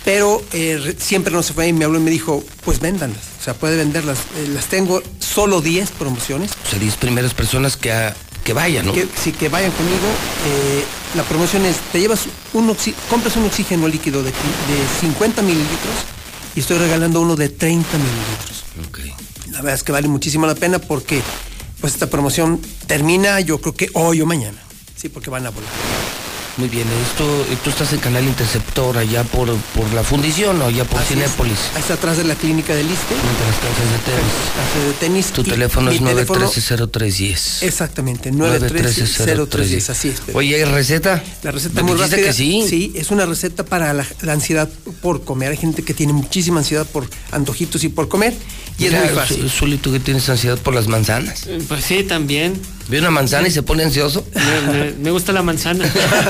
[0.04, 3.20] Pero eh, re- siempre no se fue y me habló y me dijo, pues véndanlas.
[3.40, 4.18] O sea, puede venderlas.
[4.38, 6.52] Eh, las tengo solo 10 promociones.
[6.66, 8.16] O sea, 10 primeras personas que, a-
[8.48, 8.94] que vayan, ¿no?
[8.94, 10.06] Que, sí, que vayan conmigo.
[10.46, 10.82] Eh,
[11.14, 12.20] la promoción es, te llevas
[12.54, 15.94] un oxi- compras un oxígeno líquido de, de 50 mililitros
[16.56, 18.64] y estoy regalando uno de 30 mililitros.
[19.50, 21.20] La verdad es que vale muchísimo la pena porque
[21.82, 24.58] pues esta promoción termina yo creo que hoy o mañana.
[24.96, 25.68] Sí, porque van a volar.
[26.58, 27.24] Muy bien, esto,
[27.62, 31.20] tú estás en Canal Interceptor allá por, por la fundición o allá por Así es.
[31.20, 31.58] Cinépolis.
[31.76, 33.14] Ahí está atrás de la clínica del ISTE.
[33.14, 34.88] Clases de tenis.
[34.88, 35.26] De tenis.
[35.32, 37.62] Tu y teléfono es teléfono- 913-0310.
[37.62, 40.20] Exactamente, 913-0310, así es.
[40.20, 40.36] Pepe.
[40.36, 41.22] Oye, ¿hay receta?
[41.44, 42.28] La receta Me muy dijiste rápida.
[42.32, 42.64] que sí.
[42.68, 44.68] Sí, es una receta para la, la ansiedad
[45.00, 45.52] por comer.
[45.52, 48.34] Hay gente que tiene muchísima ansiedad por antojitos y por comer.
[48.78, 49.14] Y Mira, es muy
[49.48, 49.78] fácil.
[49.80, 51.44] Tú que tienes ansiedad por las manzanas.
[51.68, 52.60] Pues sí, también.
[52.88, 54.24] Ve una manzana y se pone ansioso.
[54.34, 55.84] Me, me- me gusta la manzana.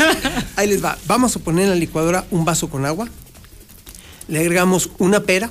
[0.57, 0.99] Ahí les va.
[1.07, 3.09] Vamos a poner en la licuadora un vaso con agua.
[4.27, 5.51] Le agregamos una pera,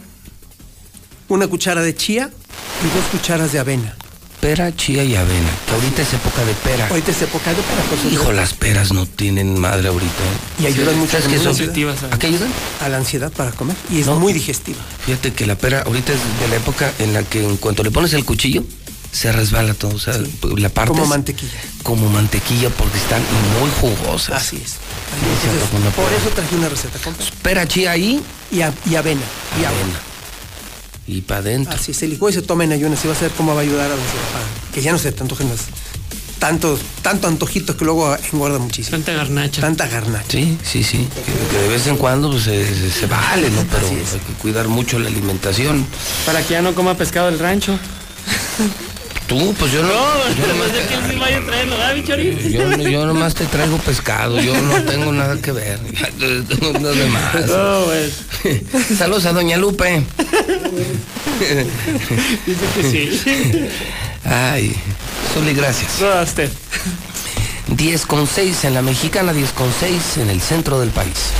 [1.29, 2.29] una cuchara de chía
[2.83, 3.95] y dos cucharas de avena.
[4.41, 5.49] Pera, chía y avena.
[5.65, 6.87] Que ahorita es época de pera.
[6.89, 7.83] Ahorita es época de pera.
[8.03, 10.11] por Hijo, las peras no tienen madre ahorita.
[10.11, 10.63] ¿eh?
[10.63, 11.69] Y ayudan mucho ¿Sabes con qué la son?
[11.69, 12.13] ansiedad.
[12.13, 12.49] ¿A qué ayudan?
[12.81, 13.75] A la ansiedad para comer.
[13.89, 14.77] Y es muy digestiva.
[15.05, 17.89] Fíjate que la pera ahorita es de la época en la que en cuanto le
[17.91, 18.63] pones el cuchillo,
[19.11, 19.95] se resbala todo.
[19.95, 20.15] O sea,
[20.57, 20.89] la parte.
[20.91, 21.59] Como mantequilla.
[21.83, 23.21] Como mantequilla porque están
[23.59, 24.41] muy jugosas.
[24.43, 24.75] Así es.
[25.71, 27.31] Con una Por eso traje una receta completa.
[27.41, 28.21] Pera, chía ahí.
[28.51, 29.21] Y, a- y avena.
[29.59, 29.79] Y agua.
[29.79, 29.99] Avena.
[31.07, 31.73] Y para adentro.
[31.73, 33.63] Así se licúa y se toma en ayunas y va a ser cómo va a
[33.63, 35.61] ayudar a para que ya no se te antojen las-
[36.37, 38.97] tanto, tanto antojito que luego engorda muchísimo.
[38.97, 39.61] Tanta garnacha.
[39.61, 40.29] Tanta garnacha.
[40.29, 41.07] Sí, sí, sí.
[41.15, 43.63] Que, que de vez en cuando pues, se, se- se vale, ¿no?
[43.71, 45.85] Pero hay que cuidar mucho la alimentación.
[46.25, 47.79] Para que ya no coma pescado del rancho.
[49.27, 49.89] Tú, pues yo no.
[49.89, 52.47] No, yo, no sé que él sí vaya a traerlo, ¿verdad, mi chorito?
[52.47, 55.79] yo, yo nomás te traigo pescado, yo no tengo nada que ver.
[56.19, 57.35] Los demás.
[57.47, 58.23] No, pues.
[58.97, 60.03] Saludos a Doña Lupe.
[62.45, 63.69] Dice que sí.
[64.23, 64.75] Ay,
[65.33, 65.99] Soli, gracias.
[66.01, 66.49] No, a usted.
[67.67, 71.31] 10 con 6 en la mexicana, 10 con 6 en el centro del país.